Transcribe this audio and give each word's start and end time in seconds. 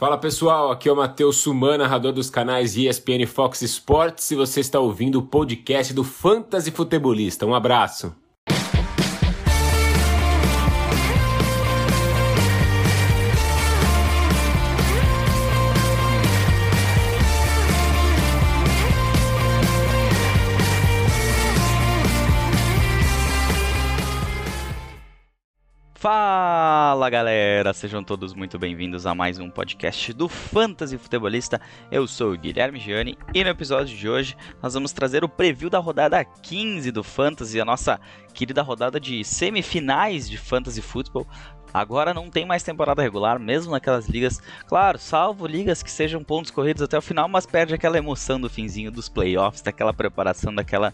Fala 0.00 0.16
pessoal, 0.16 0.72
aqui 0.72 0.88
é 0.88 0.92
o 0.92 0.96
Matheus 0.96 1.36
Suman, 1.36 1.76
narrador 1.76 2.10
dos 2.10 2.30
canais 2.30 2.74
ESPN 2.74 3.26
Fox 3.26 3.60
Sports, 3.60 4.30
e 4.30 4.34
você 4.34 4.60
está 4.60 4.80
ouvindo 4.80 5.18
o 5.18 5.22
podcast 5.22 5.92
do 5.92 6.02
Fantasy 6.02 6.70
Futebolista. 6.70 7.44
Um 7.44 7.54
abraço. 7.54 8.16
Fala 27.00 27.08
galera, 27.08 27.72
sejam 27.72 28.04
todos 28.04 28.34
muito 28.34 28.58
bem-vindos 28.58 29.06
a 29.06 29.14
mais 29.14 29.38
um 29.38 29.48
podcast 29.48 30.12
do 30.12 30.28
Fantasy 30.28 30.98
Futebolista. 30.98 31.58
Eu 31.90 32.06
sou 32.06 32.34
o 32.34 32.36
Guilherme 32.36 32.78
Gianni 32.78 33.16
e 33.32 33.42
no 33.42 33.48
episódio 33.48 33.96
de 33.96 34.06
hoje 34.06 34.36
nós 34.62 34.74
vamos 34.74 34.92
trazer 34.92 35.24
o 35.24 35.28
preview 35.28 35.70
da 35.70 35.78
rodada 35.78 36.22
15 36.22 36.90
do 36.90 37.02
Fantasy, 37.02 37.58
a 37.58 37.64
nossa 37.64 37.98
querida 38.34 38.60
rodada 38.60 39.00
de 39.00 39.24
semifinais 39.24 40.28
de 40.28 40.36
Fantasy 40.36 40.82
Football. 40.82 41.26
Agora 41.72 42.12
não 42.12 42.30
tem 42.30 42.44
mais 42.44 42.62
temporada 42.62 43.02
regular, 43.02 43.38
mesmo 43.38 43.72
naquelas 43.72 44.08
ligas, 44.08 44.40
claro, 44.66 44.98
salvo 44.98 45.46
ligas 45.46 45.82
que 45.82 45.90
sejam 45.90 46.22
pontos 46.22 46.50
corridos 46.50 46.82
até 46.82 46.98
o 46.98 47.02
final, 47.02 47.28
mas 47.28 47.46
perde 47.46 47.74
aquela 47.74 47.98
emoção 47.98 48.40
do 48.40 48.50
finzinho 48.50 48.90
dos 48.90 49.08
playoffs, 49.08 49.62
daquela 49.62 49.92
preparação, 49.92 50.54
daquela 50.54 50.92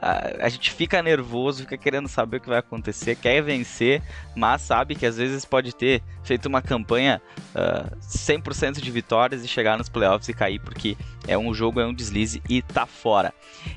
a, 0.00 0.46
a, 0.46 0.48
gente 0.48 0.70
fica 0.70 1.02
nervoso, 1.02 1.62
fica 1.62 1.76
querendo 1.76 2.08
saber 2.08 2.38
o 2.38 2.40
que 2.40 2.48
vai 2.48 2.58
acontecer, 2.58 3.16
quer 3.16 3.42
vencer, 3.42 4.02
mas 4.34 4.62
sabe 4.62 4.94
que 4.94 5.04
às 5.04 5.16
vezes 5.16 5.44
pode 5.44 5.74
ter 5.74 6.02
feito 6.22 6.46
uma 6.46 6.62
campanha 6.62 7.20
uh, 7.54 7.96
100% 7.98 8.80
de 8.80 8.90
vitórias 8.90 9.44
e 9.44 9.48
chegar 9.48 9.76
nos 9.76 9.88
playoffs 9.88 10.28
e 10.28 10.32
cair, 10.32 10.58
porque 10.60 10.96
é 11.28 11.38
um 11.38 11.54
jogo, 11.54 11.80
é 11.80 11.86
um 11.86 11.94
deslize 11.94 12.42
e 12.48 12.62
tá 12.62 12.86
fora. 12.86 13.32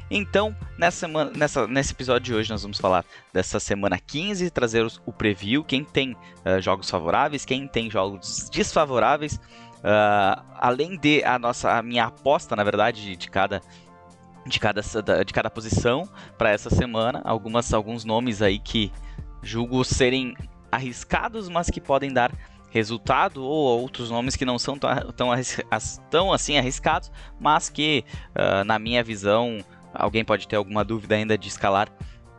Então, 0.10 0.56
nessa 0.78 0.98
semana, 1.02 1.32
nessa, 1.36 1.68
nesse 1.68 1.94
episódio 1.94 2.22
de 2.22 2.34
hoje, 2.34 2.50
nós 2.50 2.64
vamos 2.64 2.80
falar 2.80 3.06
dessa 3.32 3.60
semana 3.60 4.00
15, 4.00 4.50
trazer 4.50 4.88
o 5.06 5.12
preview, 5.12 5.64
quem 5.64 5.84
tem 5.84 6.14
uh, 6.14 6.60
jogos 6.62 6.90
favoráveis, 6.90 7.46
quem 7.46 7.68
tem 7.68 7.92
jogos 7.92 8.50
desfavoráveis. 8.50 9.36
Uh, 9.36 10.42
além 10.56 10.98
de 10.98 11.24
a 11.24 11.38
nossa 11.38 11.78
a 11.78 11.82
minha 11.82 12.06
aposta, 12.06 12.56
na 12.56 12.64
verdade, 12.64 13.02
de, 13.02 13.16
de 13.16 13.30
cada 13.30 13.62
de 14.46 14.60
cada, 14.60 14.82
de 14.82 15.34
cada 15.34 15.50
posição 15.50 16.08
para 16.38 16.50
essa 16.50 16.70
semana. 16.70 17.22
Algumas, 17.24 17.74
alguns 17.74 18.04
nomes 18.04 18.42
aí 18.42 18.58
que 18.58 18.92
julgo 19.44 19.84
serem 19.84 20.36
arriscados, 20.72 21.50
mas 21.50 21.70
que 21.70 21.82
podem 21.82 22.12
dar 22.12 22.32
resultado, 22.72 23.44
ou 23.44 23.82
outros 23.82 24.10
nomes 24.10 24.36
que 24.36 24.46
não 24.46 24.58
são 24.58 24.78
tão, 24.78 25.12
tão, 25.12 25.30
tão 26.10 26.34
assim 26.34 26.58
arriscados, 26.58 27.12
mas 27.40 27.70
que, 27.70 28.04
uh, 28.30 28.64
na 28.64 28.80
minha 28.80 29.04
visão, 29.04 29.64
alguém 29.94 30.24
pode 30.24 30.48
ter 30.48 30.56
alguma 30.56 30.84
dúvida 30.84 31.16
ainda 31.16 31.38
de 31.38 31.48
escalar 31.48 31.90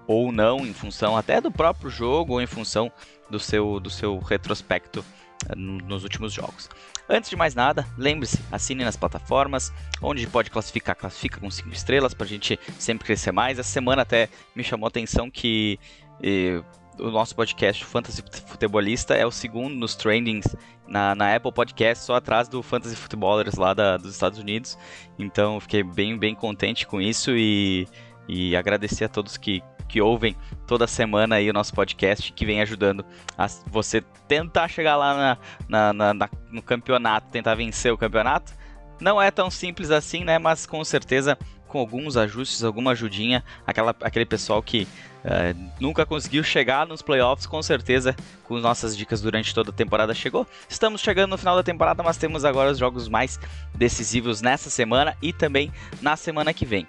ou 0.06 0.32
não, 0.32 0.66
em 0.66 0.72
função 0.72 1.16
até 1.16 1.40
do 1.40 1.50
próprio 1.50 1.90
jogo 1.90 2.34
ou 2.34 2.40
em 2.40 2.46
função 2.46 2.90
do 3.30 3.38
seu, 3.38 3.78
do 3.78 3.90
seu 3.90 4.18
retrospecto 4.18 5.04
uh, 5.50 5.56
nos 5.56 6.02
últimos 6.02 6.32
jogos. 6.32 6.68
Antes 7.08 7.28
de 7.28 7.36
mais 7.36 7.54
nada, 7.54 7.86
lembre-se, 7.98 8.40
assine 8.50 8.84
nas 8.84 8.96
plataformas, 8.96 9.72
onde 10.00 10.26
pode 10.26 10.50
classificar, 10.50 10.96
classifica 10.96 11.38
com 11.38 11.50
5 11.50 11.68
estrelas 11.70 12.14
para 12.14 12.24
a 12.24 12.28
gente 12.28 12.58
sempre 12.78 13.04
crescer 13.04 13.32
mais. 13.32 13.58
Essa 13.58 13.68
semana 13.68 14.02
até 14.02 14.30
me 14.56 14.64
chamou 14.64 14.86
a 14.86 14.88
atenção 14.88 15.30
que 15.30 15.78
eh, 16.22 16.62
o 16.98 17.10
nosso 17.10 17.34
podcast, 17.34 17.84
Fantasy 17.84 18.22
Futebolista, 18.46 19.14
é 19.14 19.26
o 19.26 19.30
segundo 19.30 19.74
nos 19.74 19.94
trendings 19.94 20.56
na, 20.86 21.14
na 21.14 21.34
Apple 21.34 21.52
Podcast, 21.52 22.04
só 22.04 22.16
atrás 22.16 22.48
do 22.48 22.62
Fantasy 22.62 22.96
Footballers 22.96 23.54
lá 23.54 23.72
da, 23.72 23.96
dos 23.96 24.12
Estados 24.12 24.38
Unidos. 24.38 24.78
Então 25.18 25.58
fiquei 25.60 25.82
bem, 25.82 26.18
bem 26.18 26.34
contente 26.34 26.86
com 26.86 27.00
isso 27.00 27.32
e, 27.34 27.88
e 28.28 28.54
agradecer 28.54 29.04
a 29.04 29.08
todos 29.08 29.36
que, 29.36 29.62
que 29.88 30.00
ouvem 30.00 30.36
toda 30.66 30.86
semana 30.86 31.36
aí 31.36 31.48
o 31.48 31.52
nosso 31.52 31.72
podcast, 31.74 32.32
que 32.32 32.44
vem 32.44 32.60
ajudando 32.60 33.04
a 33.36 33.46
você 33.66 34.02
tentar 34.28 34.68
chegar 34.68 34.96
lá 34.96 35.38
na, 35.68 35.92
na, 35.92 36.14
na, 36.14 36.30
no 36.50 36.62
campeonato, 36.62 37.30
tentar 37.30 37.54
vencer 37.54 37.92
o 37.92 37.98
campeonato. 37.98 38.52
Não 39.00 39.20
é 39.20 39.30
tão 39.30 39.50
simples 39.50 39.90
assim, 39.90 40.24
né? 40.24 40.38
Mas 40.38 40.66
com 40.66 40.84
certeza 40.84 41.36
com 41.66 41.78
alguns 41.78 42.18
ajustes, 42.18 42.62
alguma 42.62 42.90
ajudinha, 42.90 43.42
aquela, 43.66 43.96
aquele 44.02 44.26
pessoal 44.26 44.62
que 44.62 44.86
uh, 45.24 45.72
nunca 45.80 46.06
conseguiu 46.06 46.42
chegar 46.42 46.86
nos 46.86 47.02
playoffs, 47.02 47.46
com 47.46 47.62
certeza, 47.62 48.14
com 48.44 48.58
nossas 48.58 48.96
dicas 48.96 49.20
durante 49.20 49.54
toda 49.54 49.70
a 49.70 49.72
temporada 49.72 50.14
chegou. 50.14 50.46
Estamos 50.68 51.00
chegando 51.00 51.30
no 51.30 51.38
final 51.38 51.56
da 51.56 51.62
temporada, 51.62 52.02
mas 52.02 52.16
temos 52.16 52.44
agora 52.44 52.70
os 52.70 52.78
jogos 52.78 53.08
mais 53.08 53.38
decisivos 53.74 54.40
nessa 54.40 54.70
semana 54.70 55.16
e 55.22 55.32
também 55.32 55.72
na 56.00 56.16
semana 56.16 56.52
que 56.52 56.64
vem. 56.64 56.86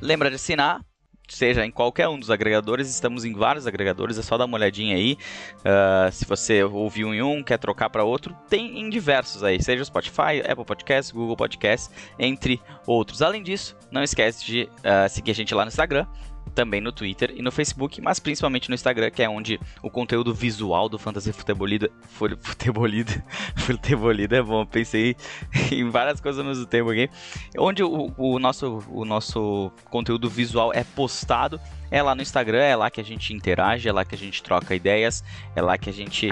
Lembra 0.00 0.28
de 0.28 0.36
assinar 0.36 0.80
seja 1.28 1.64
em 1.64 1.70
qualquer 1.70 2.08
um 2.08 2.18
dos 2.18 2.30
agregadores, 2.30 2.88
estamos 2.88 3.24
em 3.24 3.32
vários 3.32 3.66
agregadores, 3.66 4.18
é 4.18 4.22
só 4.22 4.36
dar 4.36 4.44
uma 4.44 4.56
olhadinha 4.56 4.96
aí. 4.96 5.16
Uh, 5.60 6.12
se 6.12 6.24
você 6.24 6.62
ouviu 6.62 7.14
em 7.14 7.22
um, 7.22 7.42
quer 7.42 7.58
trocar 7.58 7.88
para 7.90 8.04
outro, 8.04 8.36
tem 8.48 8.80
em 8.80 8.90
diversos 8.90 9.42
aí, 9.42 9.62
seja 9.62 9.84
Spotify, 9.84 10.42
Apple 10.46 10.64
Podcasts, 10.64 11.10
Google 11.10 11.36
Podcasts, 11.36 11.90
entre 12.18 12.60
outros. 12.86 13.22
Além 13.22 13.42
disso, 13.42 13.76
não 13.90 14.02
esquece 14.02 14.44
de 14.44 14.68
uh, 14.80 15.08
seguir 15.08 15.30
a 15.30 15.34
gente 15.34 15.54
lá 15.54 15.64
no 15.64 15.68
Instagram, 15.68 16.06
também 16.54 16.80
no 16.80 16.92
Twitter 16.92 17.32
e 17.36 17.42
no 17.42 17.50
Facebook, 17.50 18.00
mas 18.00 18.18
principalmente 18.18 18.68
no 18.68 18.74
Instagram, 18.74 19.10
que 19.10 19.22
é 19.22 19.28
onde 19.28 19.60
o 19.82 19.90
conteúdo 19.90 20.34
visual 20.34 20.88
do 20.88 20.98
Fantasy 20.98 21.32
Futebolida. 21.32 21.90
Futebolida. 22.08 23.24
Futebolida 23.56 24.36
é 24.36 24.42
bom, 24.42 24.64
pensei 24.64 25.16
em 25.70 25.88
várias 25.90 26.20
coisas 26.20 26.38
ao 26.38 26.46
mesmo 26.46 26.66
tempo 26.66 26.90
aqui. 26.90 27.08
Onde 27.58 27.82
o, 27.82 28.12
o, 28.16 28.38
nosso, 28.38 28.82
o 28.88 29.04
nosso 29.04 29.70
conteúdo 29.90 30.28
visual 30.28 30.72
é 30.72 30.84
postado. 30.84 31.60
É 31.90 32.02
lá 32.02 32.14
no 32.14 32.22
Instagram, 32.22 32.58
é 32.58 32.74
lá 32.74 32.90
que 32.90 33.00
a 33.00 33.04
gente 33.04 33.32
interage, 33.32 33.88
é 33.88 33.92
lá 33.92 34.04
que 34.04 34.14
a 34.14 34.18
gente 34.18 34.42
troca 34.42 34.74
ideias, 34.74 35.22
é 35.54 35.62
lá 35.62 35.78
que 35.78 35.88
a 35.88 35.92
gente 35.92 36.30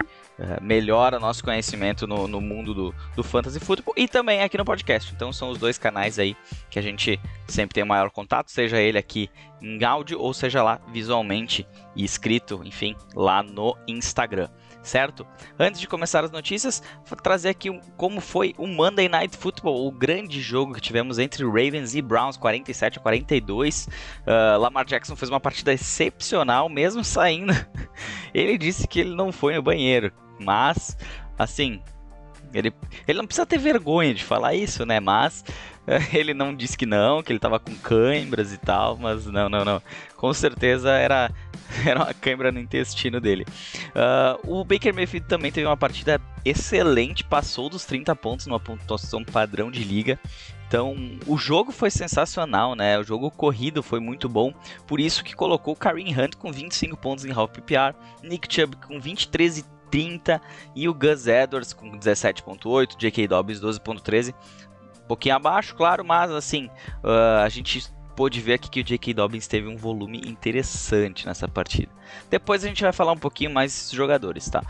melhora 0.60 1.19
nosso 1.19 1.43
conhecimento 1.44 2.06
no, 2.06 2.26
no 2.26 2.41
mundo 2.41 2.75
do, 2.75 2.94
do 3.15 3.22
fantasy 3.22 3.60
football 3.60 3.94
e 3.97 4.09
também 4.09 4.43
aqui 4.43 4.59
no 4.59 4.65
podcast. 4.65 5.12
Então 5.15 5.32
são 5.32 5.50
os 5.50 5.59
dois 5.59 5.78
canais 5.78 6.19
aí 6.19 6.37
que 6.70 6.78
a 6.78 6.82
gente 6.82 7.20
sempre 7.47 7.75
tem 7.75 7.84
o 7.84 7.87
maior 7.87 8.10
contato, 8.10 8.50
seja 8.50 8.81
ele 8.81 8.98
aqui 8.98 9.31
em 9.60 9.82
áudio 9.84 10.20
ou 10.20 10.32
seja 10.32 10.62
lá 10.62 10.81
visualmente 10.88 11.66
e 11.94 12.04
escrito, 12.04 12.60
enfim, 12.65 12.97
lá 13.15 13.43
no 13.43 13.76
Instagram 13.87 14.48
certo? 14.82 15.26
Antes 15.59 15.81
de 15.81 15.87
começar 15.87 16.25
as 16.25 16.31
notícias, 16.31 16.82
vou 17.06 17.19
trazer 17.19 17.50
aqui 17.50 17.70
como 17.97 18.20
foi 18.20 18.54
o 18.59 18.66
Monday 18.66 19.09
Night 19.09 19.37
Football, 19.37 19.87
o 19.87 19.91
grande 19.91 20.41
jogo 20.41 20.75
que 20.75 20.81
tivemos 20.81 21.19
entre 21.19 21.44
Ravens 21.44 21.94
e 21.94 22.03
Browns, 22.03 22.37
47 22.37 22.98
a 22.98 23.03
42. 23.03 23.88
Uh, 24.26 24.59
Lamar 24.59 24.84
Jackson 24.84 25.16
fez 25.16 25.28
uma 25.28 25.41
partida 25.41 25.72
excepcional, 25.72 26.69
mesmo 26.69 27.04
saindo. 27.04 27.53
ele 28.34 28.59
disse 28.59 28.87
que 28.87 29.00
ele 29.00 29.15
não 29.15 29.31
foi 29.31 29.54
no 29.54 29.62
banheiro. 29.62 30.12
Mas, 30.38 30.97
assim, 31.38 31.81
ele, 32.53 32.72
ele 33.06 33.19
não 33.19 33.26
precisa 33.26 33.47
ter 33.47 33.59
vergonha 33.59 34.14
de 34.14 34.25
falar 34.25 34.54
isso, 34.54 34.84
né? 34.84 35.00
Mas 35.00 35.44
ele 36.12 36.32
não 36.32 36.54
disse 36.54 36.76
que 36.76 36.87
não, 36.87 37.22
que 37.22 37.32
ele 37.32 37.38
tava 37.38 37.59
com 37.59 37.75
câimbras 37.76 38.53
e 38.53 38.59
tal, 38.59 38.97
mas 38.97 39.26
não, 39.26 39.48
não, 39.48 39.65
não. 39.65 39.82
Com 40.16 40.32
certeza 40.32 40.91
era, 40.91 41.31
era 41.84 42.00
uma 42.00 42.15
câimbra 42.15 42.53
no 42.53 42.60
intestino 42.60 43.20
dele. 43.20 43.44
Uh, 43.88 44.60
o 44.60 44.65
Baker 44.65 44.94
Mayfield 44.94 45.26
também 45.26 45.50
teve 45.50 45.66
uma 45.66 45.76
partida 45.76 46.20
excelente, 46.44 47.25
passou 47.25 47.69
dos 47.69 47.84
30 47.84 48.15
pontos 48.16 48.47
numa 48.47 48.60
pontuação 48.60 49.25
padrão 49.25 49.70
de 49.70 49.82
liga. 49.82 50.19
Então, 50.66 50.97
o 51.26 51.37
jogo 51.37 51.70
foi 51.70 51.91
sensacional, 51.91 52.75
né? 52.75 52.99
O 52.99 53.04
jogo 53.04 53.31
corrido 53.31 53.82
foi 53.82 54.00
muito 54.00 54.26
bom, 54.26 54.54
por 54.87 55.00
isso 55.00 55.22
que 55.22 55.34
colocou 55.37 55.76
Kareem 55.76 56.19
Hunt 56.19 56.37
com 56.37 56.50
25 56.50 56.97
pontos 56.97 57.26
em 57.26 57.31
half 57.31 57.50
PPR, 57.50 57.94
Nick 58.22 58.53
Chubb 58.53 58.76
com 58.76 58.99
23 58.99 59.59
e 59.59 59.64
30 59.91 60.41
e 60.75 60.88
o 60.88 60.94
Gus 60.94 61.26
Edwards 61.26 61.75
com 61.75 61.91
17.8, 61.91 62.97
J.K. 62.97 63.28
Dobbins 63.28 63.61
12.13, 63.61 64.32
um 64.32 64.72
pouquinho 65.12 65.37
abaixo, 65.37 65.75
claro, 65.75 66.03
mas 66.03 66.31
assim, 66.31 66.70
uh, 67.05 67.44
a 67.44 67.49
gente 67.50 67.85
pôde 68.17 68.41
ver 68.41 68.55
aqui 68.55 68.70
que 68.70 68.81
o 68.81 68.85
J.K. 68.85 69.12
Dobbins 69.14 69.47
teve 69.47 69.69
um 69.69 69.76
volume 69.76 70.23
interessante 70.25 71.26
nessa 71.26 71.47
partida. 71.47 71.93
Depois 72.31 72.64
a 72.64 72.69
gente 72.69 72.82
vai 72.82 72.93
falar 72.93 73.12
um 73.12 73.19
pouquinho 73.19 73.50
mais 73.50 73.73
desses 73.73 73.93
jogadores, 73.93 74.49
tá? 74.49 74.62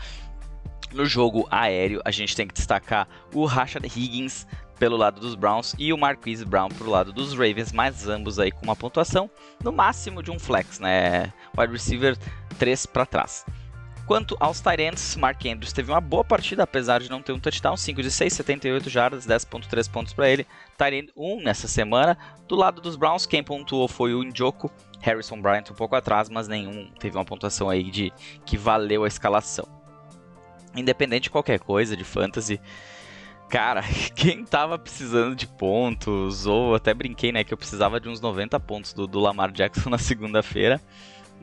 No 0.91 1.05
jogo 1.05 1.47
aéreo, 1.49 2.01
a 2.03 2.11
gente 2.11 2.35
tem 2.35 2.45
que 2.45 2.53
destacar 2.53 3.07
o 3.33 3.45
Rashad 3.45 3.85
Higgins 3.85 4.45
pelo 4.77 4.97
lado 4.97 5.21
dos 5.21 5.33
Browns 5.33 5.73
e 5.79 5.93
o 5.93 5.97
Marquise 5.97 6.43
Brown 6.43 6.67
pro 6.67 6.89
lado 6.89 7.13
dos 7.13 7.31
Ravens, 7.31 7.71
mas 7.71 8.07
ambos 8.07 8.37
aí 8.37 8.51
com 8.51 8.63
uma 8.63 8.75
pontuação 8.75 9.29
no 9.63 9.71
máximo 9.71 10.21
de 10.21 10.29
um 10.29 10.37
flex, 10.37 10.79
né? 10.79 11.31
Wide 11.57 11.71
receiver 11.71 12.17
3 12.59 12.85
para 12.87 13.05
trás. 13.05 13.45
Quanto 14.05 14.35
aos 14.37 14.59
Tyrants, 14.59 15.15
Mark 15.15 15.45
Andrews 15.45 15.71
teve 15.71 15.89
uma 15.89 16.01
boa 16.01 16.25
partida, 16.25 16.63
apesar 16.63 16.99
de 17.01 17.09
não 17.09 17.21
ter 17.21 17.31
um 17.31 17.39
touchdown, 17.39 17.77
5 17.77 18.01
de 18.01 18.11
6, 18.11 18.33
78 18.33 18.89
jardas, 18.89 19.25
10.3 19.25 19.89
pontos 19.89 20.13
para 20.13 20.29
ele. 20.29 20.45
Tyrant 20.77 21.09
1 21.15 21.41
nessa 21.41 21.69
semana. 21.69 22.17
Do 22.45 22.55
lado 22.55 22.81
dos 22.81 22.97
Browns, 22.97 23.25
quem 23.25 23.41
pontuou 23.41 23.87
foi 23.87 24.13
o 24.13 24.21
Njoku, 24.21 24.69
Harrison 24.99 25.41
Bryant 25.41 25.71
um 25.71 25.75
pouco 25.75 25.95
atrás, 25.95 26.27
mas 26.27 26.49
nenhum 26.49 26.91
teve 26.99 27.17
uma 27.17 27.23
pontuação 27.23 27.69
aí 27.69 27.89
de 27.89 28.11
que 28.45 28.57
valeu 28.57 29.05
a 29.05 29.07
escalação. 29.07 29.65
Independente 30.75 31.23
de 31.23 31.29
qualquer 31.29 31.59
coisa 31.59 31.95
de 31.95 32.03
fantasy, 32.03 32.59
Cara, 33.53 33.83
quem 34.15 34.43
tava 34.43 34.79
precisando 34.79 35.35
de 35.35 35.45
pontos, 35.45 36.47
ou 36.47 36.73
até 36.73 36.91
brinquei, 36.91 37.31
né, 37.31 37.43
que 37.43 37.53
eu 37.53 37.57
precisava 37.57 37.99
de 37.99 38.09
uns 38.09 38.19
90 38.19 38.59
pontos 38.59 38.93
do, 38.93 39.05
do 39.05 39.19
Lamar 39.19 39.51
Jackson 39.51 39.89
na 39.91 39.99
segunda-feira. 39.99 40.81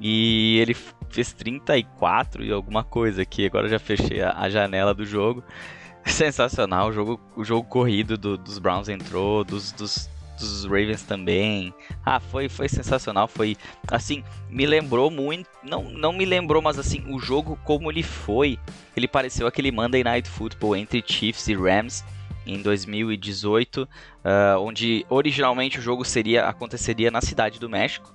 E 0.00 0.58
ele 0.58 0.74
fez 1.10 1.32
34 1.32 2.44
e 2.44 2.52
alguma 2.52 2.82
coisa 2.82 3.22
aqui. 3.22 3.44
Agora 3.44 3.68
já 3.68 3.78
fechei 3.78 4.22
a, 4.22 4.32
a 4.32 4.48
janela 4.48 4.94
do 4.94 5.04
jogo. 5.04 5.44
Sensacional, 6.06 6.88
o 6.88 6.92
jogo, 6.92 7.20
o 7.36 7.44
jogo 7.44 7.68
corrido 7.68 8.16
do, 8.16 8.38
dos 8.38 8.58
Browns 8.58 8.88
entrou, 8.88 9.44
dos, 9.44 9.70
dos, 9.72 10.08
dos, 10.38 10.64
Ravens 10.64 11.02
também. 11.02 11.74
Ah, 12.04 12.18
foi, 12.18 12.48
foi 12.48 12.68
sensacional, 12.70 13.28
foi 13.28 13.54
assim, 13.86 14.24
me 14.48 14.64
lembrou 14.64 15.10
muito, 15.10 15.48
não, 15.62 15.84
não 15.84 16.12
me 16.12 16.24
lembrou, 16.24 16.62
mas 16.62 16.78
assim, 16.78 17.04
o 17.12 17.20
jogo 17.20 17.58
como 17.64 17.90
ele 17.92 18.02
foi, 18.02 18.58
ele 18.96 19.06
pareceu 19.06 19.46
aquele 19.46 19.70
Monday 19.70 20.02
Night 20.02 20.28
Football 20.28 20.76
entre 20.76 21.04
Chiefs 21.06 21.46
e 21.48 21.54
Rams 21.54 22.02
em 22.46 22.62
2018, 22.62 23.82
uh, 23.82 23.88
ah, 24.24 24.56
onde 24.58 25.04
originalmente 25.10 25.78
o 25.78 25.82
jogo 25.82 26.02
seria 26.02 26.46
aconteceria 26.46 27.10
na 27.10 27.20
cidade 27.20 27.60
do 27.60 27.68
México. 27.68 28.14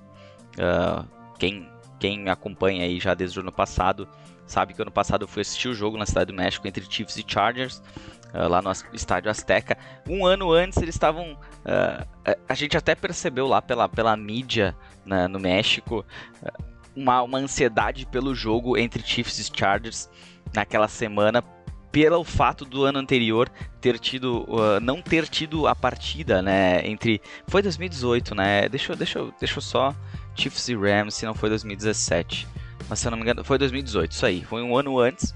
Uh, 0.57 1.05
quem 1.37 1.69
quem 1.99 2.29
acompanha 2.29 2.83
aí 2.83 2.99
já 2.99 3.13
desde 3.13 3.39
o 3.39 3.41
ano 3.41 3.51
passado 3.51 4.07
sabe 4.45 4.73
que 4.73 4.81
ano 4.81 4.91
passado 4.91 5.23
eu 5.23 5.27
fui 5.27 5.41
assistir 5.41 5.67
o 5.67 5.73
jogo 5.73 5.97
na 5.97 6.05
Cidade 6.05 6.31
do 6.31 6.37
México 6.37 6.67
entre 6.67 6.85
Chiefs 6.87 7.17
e 7.17 7.25
Chargers, 7.27 7.81
uh, 8.33 8.47
lá 8.47 8.61
no 8.61 8.71
Estádio 8.93 9.29
Azteca. 9.31 9.77
Um 10.07 10.25
ano 10.25 10.51
antes 10.51 10.81
eles 10.81 10.95
estavam. 10.95 11.33
Uh, 11.33 12.35
a 12.47 12.53
gente 12.53 12.77
até 12.77 12.95
percebeu 12.95 13.47
lá 13.47 13.61
pela, 13.61 13.89
pela 13.89 14.15
mídia 14.15 14.75
né, 15.05 15.27
no 15.27 15.39
México 15.39 16.05
uh, 16.43 16.63
uma, 16.95 17.21
uma 17.23 17.37
ansiedade 17.37 18.05
pelo 18.05 18.33
jogo 18.33 18.77
entre 18.77 19.03
Chiefs 19.03 19.39
e 19.39 19.57
Chargers 19.57 20.09
naquela 20.53 20.87
semana. 20.87 21.43
Pelo 21.91 22.25
fato 22.25 22.65
do 22.65 22.83
ano 22.83 22.99
anterior 22.99 23.49
ter 23.79 23.97
tido, 23.97 24.45
não 24.81 25.01
ter 25.01 25.29
tido 25.29 25.65
a 25.65 25.73
partida, 25.73 26.41
né? 26.41 26.85
Entre. 26.85 27.21
Foi 27.47 27.61
2018, 27.61 28.35
né? 28.35 28.67
Deixa, 28.67 28.93
deixa, 28.97 29.25
deixa 29.39 29.57
eu 29.59 29.61
só 29.61 29.95
Chiefs 30.35 30.67
e 30.69 30.75
Rams, 30.75 31.15
se 31.15 31.25
não 31.25 31.33
foi 31.33 31.49
2017. 31.49 32.47
Mas 32.89 32.99
se 32.99 33.07
eu 33.07 33.11
não 33.11 33.17
me 33.17 33.23
engano, 33.23 33.43
foi 33.43 33.57
2018, 33.57 34.11
isso 34.11 34.25
aí. 34.25 34.43
Foi 34.43 34.61
um 34.61 34.77
ano 34.77 34.99
antes. 34.99 35.33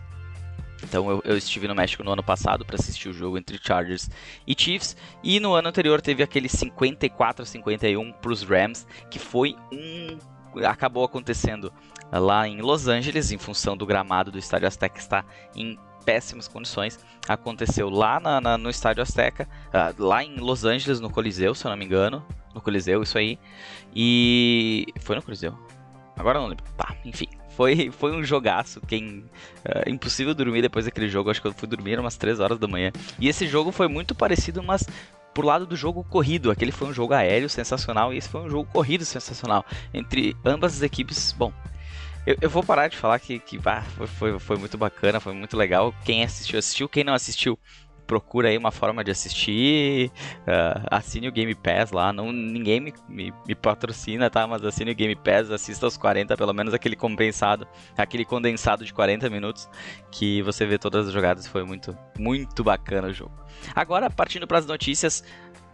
Então 0.84 1.10
eu, 1.10 1.22
eu 1.26 1.38
estive 1.38 1.68
no 1.68 1.76
México 1.76 2.04
no 2.04 2.12
ano 2.12 2.24
passado 2.24 2.66
para 2.66 2.76
assistir 2.76 3.10
o 3.10 3.14
jogo 3.14 3.38
entre 3.38 3.60
Chargers 3.62 4.10
e 4.48 4.56
Chiefs. 4.58 4.96
E 5.24 5.40
no 5.40 5.54
ano 5.54 5.68
anterior 5.68 6.02
teve 6.02 6.24
aquele 6.24 6.48
54 6.48 7.44
a 7.44 7.46
51 7.46 8.12
para 8.14 8.32
os 8.32 8.44
Rams, 8.44 8.88
que 9.10 9.20
foi 9.20 9.56
um. 9.72 10.18
acabou 10.66 11.04
acontecendo 11.04 11.72
lá 12.12 12.48
em 12.48 12.62
Los 12.62 12.88
Angeles, 12.88 13.32
em 13.32 13.38
função 13.38 13.76
do 13.76 13.86
gramado 13.86 14.32
do 14.32 14.40
Estádio 14.40 14.68
Azteca 14.68 15.00
estar 15.00 15.26
em 15.56 15.78
péssimas 16.06 16.48
condições. 16.48 17.00
Aconteceu 17.28 17.90
lá 17.90 18.20
na, 18.20 18.42
na, 18.42 18.58
no 18.58 18.70
Estádio 18.70 19.04
Azteca, 19.04 19.48
uh, 19.68 20.04
lá 20.04 20.24
em 20.24 20.38
Los 20.38 20.66
Angeles, 20.66 21.00
no 21.00 21.10
Coliseu, 21.10 21.54
se 21.54 21.66
eu 21.66 21.70
não 21.70 21.78
me 21.78 21.86
engano. 21.86 22.26
No 22.54 22.62
Coliseu, 22.62 23.04
isso 23.04 23.18
aí. 23.18 23.38
E. 23.96 24.88
Foi 25.00 25.16
no 25.16 25.22
Coliseu? 25.22 25.58
Agora 26.18 26.40
não 26.40 26.48
lembro. 26.48 26.66
Tá, 26.76 26.96
enfim. 27.06 27.28
Foi, 27.50 27.92
foi 27.92 28.12
um 28.12 28.24
jogaço. 28.24 28.82
Quem. 28.88 29.26
Uh, 29.66 29.90
impossível 29.90 30.34
dormir 30.34 30.62
depois 30.62 30.86
daquele 30.86 31.10
jogo. 31.10 31.30
Acho 31.30 31.42
que 31.42 31.48
eu 31.48 31.54
fui 31.54 31.68
dormir 31.68 32.00
umas 32.00 32.18
3 32.18 32.40
horas 32.40 32.58
da 32.58 32.68
manhã. 32.68 32.92
E 33.20 33.28
esse 33.28 33.48
jogo 33.48 33.72
foi 33.72 33.88
muito 33.88 34.16
parecido, 34.16 34.64
mas 34.64 34.86
por 35.34 35.46
lado 35.46 35.66
do 35.66 35.76
jogo 35.76 36.04
corrido. 36.04 36.52
Aquele 36.52 36.72
foi 36.72 36.88
um 36.88 36.94
jogo 36.94 37.14
aéreo 37.14 37.50
sensacional 37.50 38.14
e 38.14 38.18
esse 38.18 38.30
foi 38.30 38.42
um 38.42 38.50
jogo 38.50 38.70
corrido 38.72 39.06
sensacional. 39.06 39.66
Entre 39.94 40.36
ambas 40.44 40.76
as 40.76 40.82
equipes, 40.82 41.32
bom. 41.32 41.54
Eu, 42.26 42.36
eu 42.42 42.50
vou 42.50 42.64
parar 42.64 42.88
de 42.90 42.98
falar 42.98 43.20
que, 43.20 43.40
que 43.40 43.58
bah, 43.58 43.82
foi, 43.82 44.08
foi, 44.08 44.40
foi 44.40 44.58
muito 44.58 44.78
bacana, 44.78 45.20
foi 45.20 45.34
muito 45.34 45.56
legal. 45.56 45.94
Quem 46.04 46.24
assistiu, 46.24 46.60
assistiu. 46.60 46.90
Quem 46.90 47.04
não 47.04 47.14
assistiu, 47.14 47.58
procura 48.10 48.50
aí 48.50 48.58
uma 48.58 48.72
forma 48.72 49.04
de 49.04 49.12
assistir, 49.12 50.12
uh, 50.40 50.82
assine 50.90 51.28
o 51.28 51.32
Game 51.32 51.54
Pass 51.54 51.92
lá, 51.92 52.12
não, 52.12 52.32
ninguém 52.32 52.80
me, 52.80 52.92
me, 53.08 53.32
me, 53.48 53.54
patrocina, 53.54 54.32
tá? 54.32 54.48
Mas 54.48 54.66
assine 54.66 54.90
o 54.90 54.96
Game 54.96 55.16
Pass, 55.16 55.52
assista 55.52 55.86
aos 55.86 55.96
40, 55.96 56.36
pelo 56.36 56.52
menos 56.52 56.74
aquele 56.74 56.96
compensado, 56.96 57.68
aquele 57.96 58.26
condensado 58.26 58.84
de 58.84 58.92
40 58.92 59.30
minutos, 59.30 59.70
que 60.12 60.42
você 60.42 60.66
vê 60.66 60.80
todas 60.80 61.06
as 61.06 61.14
jogadas, 61.14 61.46
foi 61.46 61.64
muito, 61.64 61.96
muito 62.18 62.64
bacana 62.64 63.10
o 63.10 63.14
jogo. 63.14 63.32
Agora, 63.76 64.10
partindo 64.10 64.48
para 64.48 64.58
as 64.58 64.66
notícias, 64.66 65.24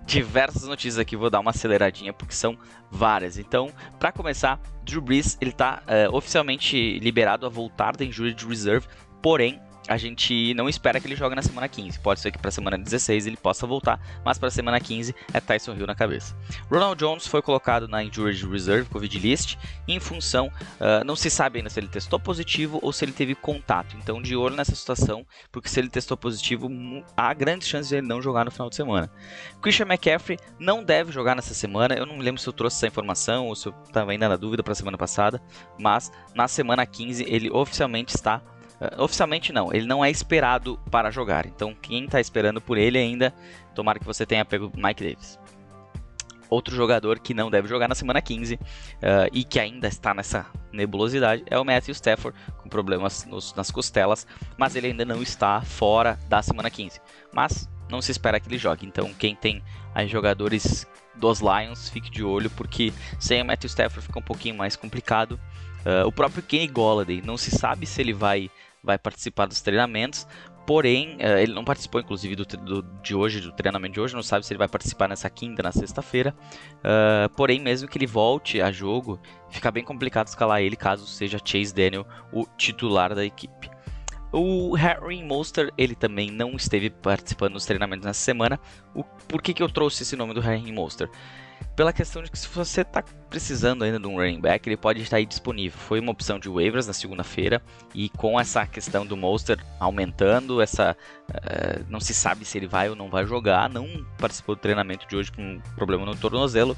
diversas 0.06 0.68
notícias 0.68 1.00
aqui, 1.00 1.16
vou 1.16 1.30
dar 1.30 1.40
uma 1.40 1.52
aceleradinha 1.52 2.12
porque 2.12 2.36
são 2.36 2.58
várias. 2.92 3.38
Então, 3.38 3.72
para 3.98 4.12
começar, 4.12 4.60
Drew 4.84 5.02
Brees 5.02 5.38
ele 5.40 5.52
está 5.52 5.82
uh, 5.84 6.14
oficialmente 6.14 7.00
liberado 7.00 7.46
a 7.46 7.50
voltar 7.50 7.96
da 7.96 8.04
Injured 8.04 8.46
Reserve, 8.46 8.88
porém 9.22 9.62
a 9.88 9.98
gente 9.98 10.54
não 10.54 10.68
espera 10.68 11.00
que 11.00 11.08
ele 11.08 11.16
jogue 11.16 11.36
na 11.36 11.42
semana 11.42 11.68
15. 11.68 12.00
Pode 12.00 12.20
ser 12.20 12.32
que 12.32 12.38
para 12.38 12.52
semana 12.52 12.78
16 12.78 13.28
ele 13.28 13.38
possa 13.38 13.68
voltar, 13.68 14.00
mas 14.24 14.38
para 14.38 14.50
semana 14.50 14.80
15 14.80 15.16
é 15.34 15.40
Tyson 15.40 15.74
Hill 15.74 15.88
na 15.88 15.96
cabeça. 15.96 16.36
Ronald 16.70 17.00
Jones 17.00 17.28
foi 17.28 17.42
colocado 17.42 17.88
na 17.88 18.04
Injured 18.04 18.48
Reserve 18.48 18.90
Covid 18.90 19.20
List 19.20 19.58
em 19.88 20.00
função, 20.00 20.48
uh, 20.48 21.04
não 21.06 21.16
se 21.16 21.30
sabe 21.30 21.60
ainda 21.60 21.70
se 21.70 21.80
ele 21.80 21.88
testou 21.88 22.20
positivo 22.20 22.80
ou 22.82 22.92
se 22.92 23.06
ele 23.06 23.12
teve 23.12 23.36
contato. 23.36 23.96
Então, 23.98 24.22
de 24.22 24.36
olho 24.36 24.56
nessa 24.56 24.76
situação, 24.76 25.26
porque 25.52 25.70
se 25.70 25.80
ele 25.80 25.90
testou 25.90 26.18
positivo, 26.18 26.70
há 27.16 27.34
grandes 27.34 27.68
chances 27.68 27.90
de 27.90 27.98
ele 27.98 28.08
não 28.08 28.22
jogar 28.22 28.46
no 28.46 28.52
final 28.52 28.70
de 28.70 28.76
semana. 28.76 29.12
Christian 29.62 29.86
McCaffrey 29.86 30.38
não 30.60 30.84
deve 30.84 31.12
jogar 31.12 31.36
nessa 31.36 31.54
semana. 31.54 31.96
Eu 31.96 32.06
não 32.06 32.18
lembro 32.18 32.42
se 32.42 32.48
eu 32.48 32.54
trouxe 32.54 32.78
essa 32.78 32.88
informação 32.88 33.48
ou 33.48 33.56
se 33.56 33.68
eu 33.68 33.74
estava 33.86 34.12
ainda 34.12 34.30
na 34.30 34.36
dúvida 34.36 34.64
para 34.64 34.74
a 34.74 34.76
semana 34.76 34.98
passada, 34.98 35.42
mas 35.80 36.12
na 36.34 36.48
semana 36.48 36.86
15 36.86 37.24
ele 37.28 37.50
oficialmente 37.50 38.16
está 38.16 38.42
Uh, 38.80 39.04
oficialmente 39.04 39.54
não, 39.54 39.74
ele 39.74 39.86
não 39.86 40.04
é 40.04 40.10
esperado 40.10 40.80
para 40.92 41.12
jogar. 41.12 41.46
Então 41.46 41.76
quem 41.82 42.06
está 42.06 42.20
esperando 42.20 42.60
por 42.62 42.78
ele 42.78 42.98
ainda, 42.98 43.34
tomara 43.74 44.00
que 44.00 44.06
você 44.06 44.26
tenha 44.26 44.46
pego 44.46 44.72
Mike 44.76 45.04
Davis. 45.04 45.40
Outro 46.50 46.76
jogador 46.76 47.20
que 47.20 47.34
não 47.34 47.50
deve 47.50 47.68
jogar 47.68 47.88
na 47.88 47.96
semana 47.96 48.22
15 48.22 48.56
uh, 48.56 48.60
e 49.34 49.44
que 49.44 49.60
ainda 49.60 49.88
está 49.88 50.14
nessa 50.14 50.46
nebulosidade 50.72 51.44
é 51.48 51.58
o 51.58 51.66
Matthew 51.66 51.94
Stafford, 51.94 52.38
com 52.58 52.70
problemas 52.70 53.26
nos, 53.26 53.54
nas 53.56 53.72
costelas, 53.72 54.28
mas 54.58 54.76
ele 54.76 54.88
ainda 54.88 55.04
não 55.04 55.22
está 55.24 55.62
fora 55.62 56.20
da 56.28 56.42
semana 56.42 56.70
15. 56.70 57.02
Mas 57.34 57.68
não 57.90 58.02
se 58.02 58.12
espera 58.12 58.40
que 58.40 58.48
ele 58.48 58.58
jogue. 58.58 58.86
Então 58.86 59.12
quem 59.14 59.36
tem 59.36 59.64
aí 59.94 60.08
jogadores 60.08 60.88
dos 61.16 61.40
Lions, 61.40 61.90
fique 61.90 62.10
de 62.10 62.24
olho, 62.24 62.50
porque 62.52 62.94
sem 63.20 63.42
o 63.42 63.46
Matthew 63.46 63.70
Stafford 63.70 64.06
fica 64.06 64.20
um 64.20 64.24
pouquinho 64.24 64.56
mais 64.56 64.76
complicado. 64.76 65.40
Uh, 65.86 66.08
o 66.08 66.12
próprio 66.12 66.44
Kenny 66.44 66.68
Golladay, 66.68 67.22
não 67.22 67.38
se 67.38 67.52
sabe 67.52 67.86
se 67.86 68.02
ele 68.02 68.14
vai 68.14 68.50
vai 68.86 68.98
participar 68.98 69.48
dos 69.48 69.62
treinamentos. 69.62 70.28
Porém, 70.66 71.16
uh, 71.18 71.38
ele 71.38 71.54
não 71.54 71.64
participou, 71.64 72.02
inclusive, 72.02 72.36
do, 72.36 72.46
do, 72.46 72.82
de 73.02 73.16
hoje, 73.16 73.40
do 73.40 73.52
treinamento 73.52 73.94
de 73.94 74.02
hoje. 74.02 74.16
Não 74.16 74.24
sabe 74.24 74.46
se 74.46 74.54
ele 74.54 74.58
vai 74.58 74.68
participar 74.68 75.08
nessa 75.08 75.30
quinta, 75.30 75.62
na 75.62 75.72
sexta-feira. 75.72 76.36
Uh, 76.78 77.30
porém, 77.36 77.60
mesmo 77.60 77.88
que 77.88 77.98
ele 77.98 78.08
volte 78.08 78.62
a 78.62 78.72
jogo, 78.72 79.20
fica 79.50 79.70
bem 79.70 79.84
complicado 79.84 80.28
escalar 80.28 80.62
ele 80.62 80.76
caso 80.76 81.06
seja 81.06 81.40
Chase 81.44 81.74
Daniel 81.74 82.08
o 82.32 82.46
titular 82.58 83.14
da 83.14 83.26
equipe. 83.26 83.70
O 84.32 84.74
Harry 84.74 85.24
Monster, 85.24 85.72
ele 85.78 85.96
também 85.96 86.30
não 86.30 86.56
esteve 86.56 86.90
participando 86.90 87.54
dos 87.54 87.66
treinamentos 87.66 88.06
nessa 88.06 88.20
semana. 88.20 88.60
O, 88.94 89.04
por 89.04 89.42
que, 89.42 89.54
que 89.54 89.64
eu 89.64 89.70
trouxe 89.70 90.04
esse 90.04 90.16
nome 90.16 90.34
do 90.34 90.42
Harry 90.42 90.72
Monster? 90.72 91.10
Pela 91.76 91.92
questão 91.92 92.24
de 92.24 92.32
que 92.32 92.40
se 92.40 92.48
você 92.48 92.82
está 92.82 93.04
precisando 93.30 93.84
ainda 93.84 94.00
de 94.00 94.08
um 94.08 94.16
running 94.16 94.40
back, 94.40 94.68
ele 94.68 94.78
pode 94.78 95.02
estar 95.02 95.18
aí 95.18 95.26
disponível. 95.26 95.78
Foi 95.78 96.00
uma 96.00 96.12
opção 96.12 96.40
de 96.40 96.48
waivers 96.50 96.88
na 96.88 96.94
segunda-feira 96.94 97.62
e 97.94 98.10
com 98.10 98.40
essa 98.40 98.66
questão 98.66 99.06
do 99.06 99.18
Monster 99.18 99.60
aumentando, 99.80 100.62
essa 100.62 100.96
uh, 101.30 101.86
não 101.90 102.00
se 102.00 102.14
sabe 102.14 102.46
se 102.46 102.58
ele 102.58 102.68
vai 102.68 102.90
ou 102.90 102.96
não 102.96 103.10
vai 103.10 103.26
jogar, 103.26 103.70
não 103.70 104.06
participou 104.18 104.56
do 104.56 104.62
treinamento 104.62 105.06
de 105.08 105.18
hoje 105.18 105.32
com 105.32 105.42
um 105.42 105.62
problema 105.76 106.06
no 106.06 106.16
tornozelo. 106.16 106.78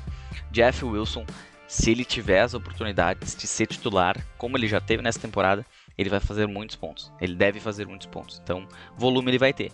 Jeff 0.52 0.84
Wilson, 0.84 1.26
se 1.68 1.92
ele 1.92 2.04
tiver 2.04 2.42
as 2.42 2.56
oportunidades 2.56 3.36
de 3.36 3.46
ser 3.46 3.68
titular, 3.68 4.18
como 4.38 4.58
ele 4.58 4.68
já 4.68 4.82
teve 4.82 5.04
nessa 5.04 5.20
temporada, 5.20 5.66
ele 5.96 6.10
vai 6.10 6.20
fazer 6.20 6.48
muitos 6.48 6.76
pontos. 6.76 7.12
Ele 7.22 7.36
deve 7.36 7.60
fazer 7.60 7.86
muitos 7.86 8.08
pontos. 8.08 8.40
Então, 8.44 8.68
volume 8.96 9.30
ele 9.32 9.40
vai 9.40 9.54
ter. 9.54 9.72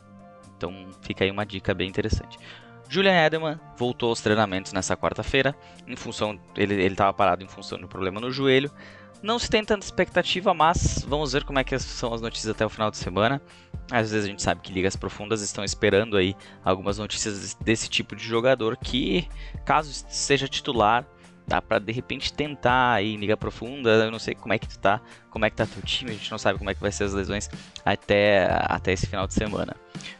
Então, 0.57 0.89
fica 1.01 1.23
aí 1.23 1.31
uma 1.31 1.45
dica 1.45 1.73
bem 1.73 1.87
interessante. 1.87 2.37
Julian 2.89 3.25
Edelman 3.25 3.59
voltou 3.77 4.09
aos 4.09 4.21
treinamentos 4.21 4.71
nessa 4.73 4.95
quarta-feira, 4.95 5.55
em 5.87 5.95
função 5.95 6.39
ele 6.55 6.75
estava 6.83 7.13
parado 7.13 7.43
em 7.43 7.47
função 7.47 7.77
de 7.77 7.85
um 7.85 7.87
problema 7.87 8.19
no 8.19 8.31
joelho. 8.31 8.71
Não 9.21 9.39
se 9.39 9.49
tem 9.49 9.63
tanta 9.63 9.85
expectativa, 9.85 10.53
mas 10.53 11.03
vamos 11.07 11.31
ver 11.31 11.45
como 11.45 11.57
é 11.57 11.63
que 11.63 11.79
são 11.79 12.13
as 12.13 12.19
notícias 12.19 12.51
até 12.51 12.65
o 12.65 12.69
final 12.69 12.91
de 12.91 12.97
semana. 12.97 13.41
Às 13.89 14.11
vezes 14.11 14.25
a 14.25 14.29
gente 14.29 14.43
sabe 14.43 14.59
que 14.59 14.73
ligas 14.73 14.97
profundas 14.97 15.41
estão 15.41 15.63
esperando 15.63 16.17
aí 16.17 16.35
algumas 16.63 16.97
notícias 16.97 17.53
desse 17.55 17.89
tipo 17.89 18.17
de 18.17 18.23
jogador 18.23 18.75
que, 18.75 19.27
caso 19.63 19.93
seja 20.09 20.45
titular, 20.47 21.05
dá 21.47 21.61
para 21.61 21.79
de 21.79 21.91
repente 21.91 22.33
tentar 22.33 22.93
aí 22.93 23.15
liga 23.15 23.35
profunda, 23.35 23.89
eu 23.89 24.11
não 24.11 24.19
sei 24.19 24.35
como 24.35 24.53
é 24.53 24.59
que 24.59 24.67
tu 24.67 24.79
tá, 24.79 25.01
como 25.29 25.45
é 25.45 25.49
que 25.49 25.55
tá 25.55 25.65
teu 25.65 25.81
time, 25.81 26.11
a 26.11 26.13
gente 26.13 26.31
não 26.31 26.37
sabe 26.37 26.57
como 26.57 26.69
é 26.69 26.73
que 26.73 26.81
vai 26.81 26.91
ser 26.91 27.05
as 27.05 27.13
lesões 27.13 27.49
até, 27.85 28.47
até 28.65 28.93
esse 28.93 29.07
final 29.07 29.27
de 29.27 29.33
semana. 29.33 29.75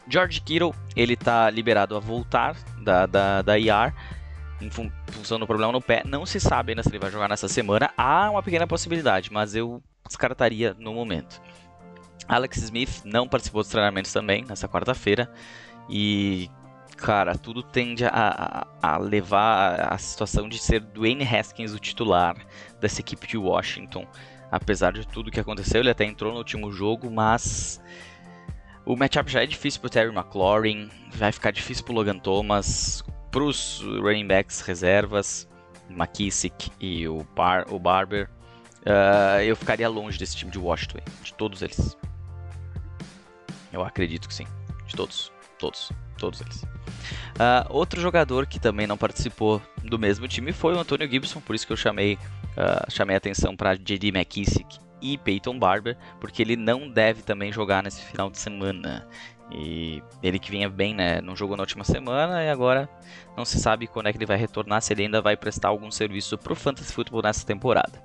George 0.08 0.40
Kittle, 0.40 0.74
ele 0.94 1.16
tá 1.16 1.50
liberado 1.50 1.96
a 1.96 2.00
voltar 2.00 2.56
da, 2.82 3.06
da, 3.06 3.42
da 3.42 3.58
IR, 3.58 3.92
em 4.60 4.70
função 4.70 5.38
do 5.38 5.46
problema 5.46 5.72
no 5.72 5.80
pé, 5.80 6.02
não 6.04 6.24
se 6.24 6.40
sabe 6.40 6.72
ainda 6.72 6.82
se 6.82 6.88
ele 6.88 6.98
vai 6.98 7.10
jogar 7.10 7.28
nessa 7.28 7.48
semana, 7.48 7.90
há 7.96 8.30
uma 8.30 8.42
pequena 8.42 8.66
possibilidade, 8.66 9.32
mas 9.32 9.54
eu 9.54 9.82
descartaria 10.06 10.74
no 10.78 10.94
momento. 10.94 11.40
Alex 12.28 12.56
Smith 12.58 13.02
não 13.04 13.28
participou 13.28 13.62
dos 13.62 13.70
treinamentos 13.70 14.12
também 14.12 14.44
nessa 14.44 14.68
quarta-feira. 14.68 15.30
E, 15.88 16.48
cara, 17.04 17.36
tudo 17.36 17.62
tende 17.62 18.02
a, 18.06 18.66
a, 18.80 18.96
levar 18.96 19.92
a 19.92 19.98
situação 19.98 20.48
de 20.48 20.58
ser 20.58 20.80
Dwayne 20.80 21.22
Haskins 21.22 21.74
o 21.74 21.78
titular 21.78 22.34
dessa 22.80 23.02
equipe 23.02 23.26
de 23.26 23.36
Washington. 23.36 24.06
Apesar 24.50 24.90
de 24.90 25.06
tudo 25.06 25.30
que 25.30 25.38
aconteceu, 25.38 25.82
ele 25.82 25.90
até 25.90 26.06
entrou 26.06 26.32
no 26.32 26.38
último 26.38 26.72
jogo, 26.72 27.10
mas 27.10 27.78
o 28.86 28.96
matchup 28.96 29.30
já 29.30 29.42
é 29.42 29.46
difícil 29.46 29.82
pro 29.82 29.90
Terry 29.90 30.16
McLaurin, 30.16 30.88
vai 31.14 31.30
ficar 31.30 31.50
difícil 31.50 31.84
pro 31.84 31.92
Logan 31.92 32.18
Thomas, 32.18 33.04
pros 33.30 33.82
running 34.00 34.26
backs 34.26 34.62
reservas, 34.62 35.46
McKissick 35.90 36.70
e 36.80 37.06
o, 37.06 37.22
Bar 37.36 37.66
o 37.70 37.78
Barber. 37.78 38.30
Uh, 38.80 39.42
eu 39.42 39.54
ficaria 39.56 39.90
longe 39.90 40.18
desse 40.18 40.36
time 40.36 40.50
de 40.50 40.58
Washington, 40.58 41.00
de 41.22 41.34
todos 41.34 41.60
eles. 41.60 41.98
Eu 43.70 43.84
acredito 43.84 44.26
que 44.26 44.32
sim, 44.32 44.46
de 44.86 44.96
todos, 44.96 45.30
todos, 45.58 45.92
todos 46.16 46.40
eles. 46.40 46.73
Uh, 47.34 47.66
outro 47.70 48.00
jogador 48.00 48.46
que 48.46 48.58
também 48.58 48.86
não 48.86 48.96
participou 48.96 49.60
do 49.82 49.98
mesmo 49.98 50.26
time 50.28 50.52
foi 50.52 50.74
o 50.74 50.78
Antonio 50.78 51.08
Gibson, 51.08 51.40
por 51.40 51.54
isso 51.54 51.66
que 51.66 51.72
eu 51.72 51.76
chamei, 51.76 52.14
uh, 52.14 52.90
chamei 52.90 53.16
atenção 53.16 53.56
para 53.56 53.74
J.D. 53.74 54.08
McKissick 54.08 54.78
e 55.00 55.18
Peyton 55.18 55.58
Barber, 55.58 55.96
porque 56.20 56.40
ele 56.42 56.56
não 56.56 56.88
deve 56.88 57.22
também 57.22 57.52
jogar 57.52 57.82
nesse 57.82 58.02
final 58.02 58.30
de 58.30 58.38
semana. 58.38 59.06
E 59.52 60.02
ele 60.22 60.38
que 60.38 60.50
vinha 60.50 60.68
bem, 60.70 60.94
né? 60.94 61.20
Não 61.20 61.36
jogou 61.36 61.56
na 61.56 61.62
última 61.62 61.84
semana 61.84 62.42
e 62.42 62.48
agora 62.48 62.88
não 63.36 63.44
se 63.44 63.58
sabe 63.60 63.86
quando 63.86 64.06
é 64.06 64.12
que 64.12 64.16
ele 64.18 64.26
vai 64.26 64.38
retornar, 64.38 64.80
se 64.80 64.92
ele 64.92 65.02
ainda 65.02 65.20
vai 65.20 65.36
prestar 65.36 65.68
algum 65.68 65.90
serviço 65.90 66.38
para 66.38 66.52
o 66.52 66.56
Fantasy 66.56 66.92
Football 66.92 67.22
nessa 67.22 67.46
temporada. 67.46 68.02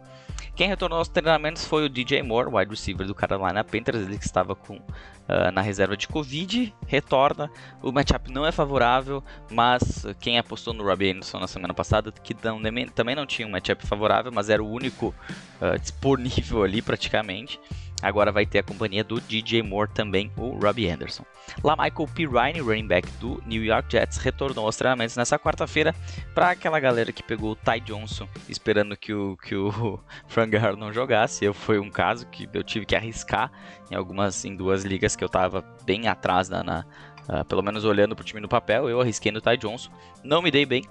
Quem 0.60 0.68
retornou 0.68 1.00
aos 1.00 1.08
treinamentos 1.08 1.64
foi 1.64 1.86
o 1.86 1.90
DJ 1.90 2.22
Moore, 2.22 2.54
wide 2.54 2.72
receiver 2.72 3.08
do 3.08 3.16
Carolina 3.16 3.64
Panthers, 3.64 4.06
ele 4.06 4.18
que 4.18 4.26
estava 4.26 4.54
com, 4.54 4.76
uh, 4.76 5.50
na 5.54 5.62
reserva 5.62 5.96
de 5.96 6.06
Covid, 6.06 6.76
retorna. 6.86 7.50
O 7.82 7.94
matchup 7.94 8.30
não 8.30 8.46
é 8.46 8.52
favorável, 8.52 9.24
mas 9.50 10.06
quem 10.20 10.38
apostou 10.38 10.74
no 10.74 10.84
Robbie 10.84 11.12
Anderson 11.12 11.40
na 11.40 11.48
semana 11.48 11.74
passada, 11.74 12.12
que 12.12 12.34
também 12.34 13.16
não 13.16 13.26
tinha 13.26 13.48
um 13.48 13.52
matchup 13.52 13.88
favorável, 13.88 14.34
mas 14.34 14.50
era 14.50 14.62
o 14.62 14.70
único 14.70 15.16
uh, 15.62 15.80
disponível 15.80 16.62
ali 16.62 16.82
praticamente. 16.82 17.58
Agora 18.02 18.32
vai 18.32 18.46
ter 18.46 18.60
a 18.60 18.64
companhia 18.64 19.04
do 19.04 19.20
DJ 19.20 19.62
Moore 19.62 19.90
também, 19.94 20.32
o 20.38 20.52
Robbie 20.58 20.90
Anderson. 20.90 21.24
Lá 21.64 21.76
Michael 21.76 22.08
Pirine, 22.14 22.62
running 22.62 22.88
back 22.88 23.10
do 23.20 23.42
New 23.46 23.64
York 23.64 23.92
Jets, 23.92 24.18
retornou 24.18 24.66
aos 24.66 24.78
treinamentos 24.78 25.18
nessa 25.18 25.38
quarta-feira 25.38 25.94
para 26.34 26.52
aquela 26.52 26.80
galera 26.80 27.12
que 27.12 27.24
pegou 27.24 27.52
o 27.52 27.56
Ty 27.56 27.80
Johnson 27.82 28.28
esperando 28.48 28.96
que 28.96 29.14
o, 29.14 29.36
que 29.38 29.56
o 29.56 30.00
Frank 30.28 30.52
Gar 30.52 30.78
não 30.78 30.94
jogasse. 30.94 31.44
Eu 31.44 31.54
foi 31.54 31.80
um 31.80 31.90
caso 31.90 32.26
que 32.28 32.48
eu 32.54 32.64
tive 32.64 32.86
que 32.86 32.96
arriscar 32.96 33.52
em 33.92 33.96
algumas 33.96 34.46
em 34.46 34.56
duas 34.56 34.84
ligas 34.86 35.16
que 35.16 35.24
eu 35.24 35.28
estava 35.28 35.64
bem 35.86 36.08
atrás 36.08 36.50
na, 36.50 36.64
na 36.64 36.86
uh, 37.28 37.46
pelo 37.46 37.62
menos 37.62 37.84
olhando 37.86 38.16
para 38.16 38.24
o 38.24 38.26
time 38.26 38.40
no 38.40 38.48
papel, 38.48 38.90
eu 38.90 39.02
arrisquei 39.02 39.32
no 39.32 39.42
Ty 39.42 39.58
Johnson. 39.58 39.92
Não 40.24 40.42
me 40.42 40.52
dei 40.52 40.66
bem, 40.66 40.84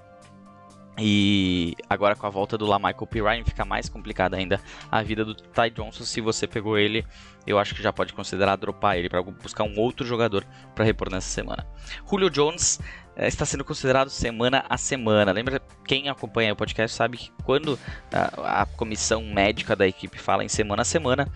e 1.01 1.75
agora 1.89 2.15
com 2.15 2.27
a 2.27 2.29
volta 2.29 2.57
do 2.57 2.65
Michael 2.65 3.07
Pirine 3.07 3.43
fica 3.43 3.63
mais 3.63 3.87
complicada 3.87 4.37
ainda 4.37 4.59
a 4.91 5.01
vida 5.01 5.23
do 5.23 5.33
Ty 5.33 5.69
Johnson. 5.73 6.03
Se 6.03 6.21
você 6.21 6.47
pegou 6.47 6.77
ele, 6.77 7.05
eu 7.47 7.57
acho 7.57 7.73
que 7.73 7.81
já 7.81 7.93
pode 7.93 8.13
considerar 8.13 8.55
dropar 8.55 8.97
ele 8.97 9.09
para 9.09 9.21
buscar 9.21 9.63
um 9.63 9.77
outro 9.79 10.05
jogador 10.05 10.45
para 10.75 10.85
repor 10.85 11.09
nessa 11.09 11.29
semana. 11.29 11.65
Julio 12.09 12.29
Jones 12.29 12.79
eh, 13.15 13.27
está 13.27 13.45
sendo 13.45 13.63
considerado 13.63 14.09
semana 14.09 14.65
a 14.69 14.77
semana. 14.77 15.31
Lembra, 15.31 15.61
quem 15.85 16.09
acompanha 16.09 16.53
o 16.53 16.55
podcast 16.55 16.95
sabe 16.95 17.17
que 17.17 17.31
quando 17.43 17.79
a, 18.11 18.61
a 18.61 18.65
comissão 18.65 19.23
médica 19.23 19.75
da 19.75 19.87
equipe 19.87 20.17
fala 20.17 20.43
em 20.43 20.49
semana 20.49 20.81
a 20.81 20.85
semana, 20.85 21.27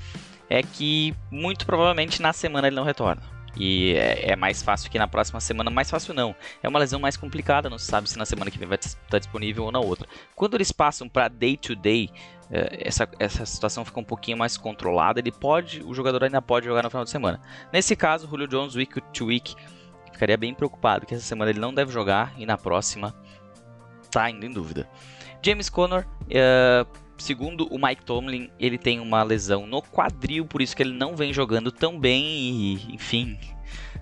é 0.50 0.62
que 0.62 1.16
muito 1.32 1.66
provavelmente 1.66 2.22
na 2.22 2.34
semana 2.34 2.68
ele 2.68 2.76
não 2.76 2.84
retorna. 2.84 3.22
E 3.56 3.94
é, 3.96 4.32
é, 4.32 4.36
mais 4.36 4.64
fácil 4.64 4.90
que 4.90 4.98
na 4.98 5.08
próxima 5.08 5.40
semana. 5.40 5.70
Mais 5.70 5.90
fácil 5.90 6.14
não. 6.14 6.36
É 6.62 6.68
uma 6.68 6.80
lesão 6.80 7.00
mais 7.00 7.16
complicada, 7.16 7.70
não 7.70 7.78
se 7.78 7.86
sabe 7.86 8.10
se 8.10 8.18
na 8.18 8.26
semana 8.26 8.50
que 8.50 8.58
vem 8.58 8.68
vai 8.68 8.78
estar 8.80 9.20
disponível 9.20 9.66
ou 9.66 9.72
na 9.72 9.80
outra. 9.80 10.08
Quando 10.36 10.56
eles 10.56 10.72
passam 10.72 11.08
para 11.08 11.28
day 11.28 11.56
to 11.56 11.76
day, 11.76 12.10
é, 12.50 12.88
essa, 12.88 13.08
essa 13.20 13.46
situação 13.46 13.86
fica 13.86 14.00
um 14.00 14.04
pouquinho 14.04 14.38
mais 14.38 14.58
controlada. 14.58 15.20
Ele 15.20 15.32
pode, 15.32 15.84
o 15.84 15.94
jogador 15.94 16.24
ainda 16.24 16.42
pode 16.42 16.66
jogar 16.66 16.84
no 16.84 16.90
final 16.90 17.04
de 17.04 17.10
semana. 17.10 17.40
Nesse 17.72 17.96
caso, 17.96 18.28
Julio 18.28 18.48
Jones, 18.48 18.76
week 18.76 19.00
to 19.14 19.26
week, 19.26 19.56
ficaria 20.12 20.38
bem 20.38 20.54
preocupado 20.54 21.06
que 21.06 21.14
essa 21.14 21.24
semana 21.24 21.52
ele 21.52 21.60
não 21.60 21.74
deve 21.74 21.92
jogar 21.92 22.34
e 22.38 22.46
na 22.46 22.58
próxima 22.58 23.14
tá 24.10 24.24
ainda 24.24 24.46
em 24.46 24.52
dúvida. 24.52 24.88
James 25.42 25.70
Conner, 25.70 26.08
uh, 26.08 26.88
segundo 27.18 27.68
o 27.68 27.78
Mike 27.78 28.04
Tomlin, 28.04 28.50
ele 28.60 28.78
tem 28.78 29.00
uma 29.00 29.24
lesão 29.24 29.66
no 29.68 29.82
quadril, 29.82 30.46
por 30.46 30.62
isso 30.62 30.76
que 30.76 30.84
ele 30.84 30.94
não 30.94 31.16
vem 31.16 31.34
jogando 31.34 31.72
tão 31.72 32.00
bem 32.00 32.24
e, 32.26 32.96
enfim. 32.96 33.38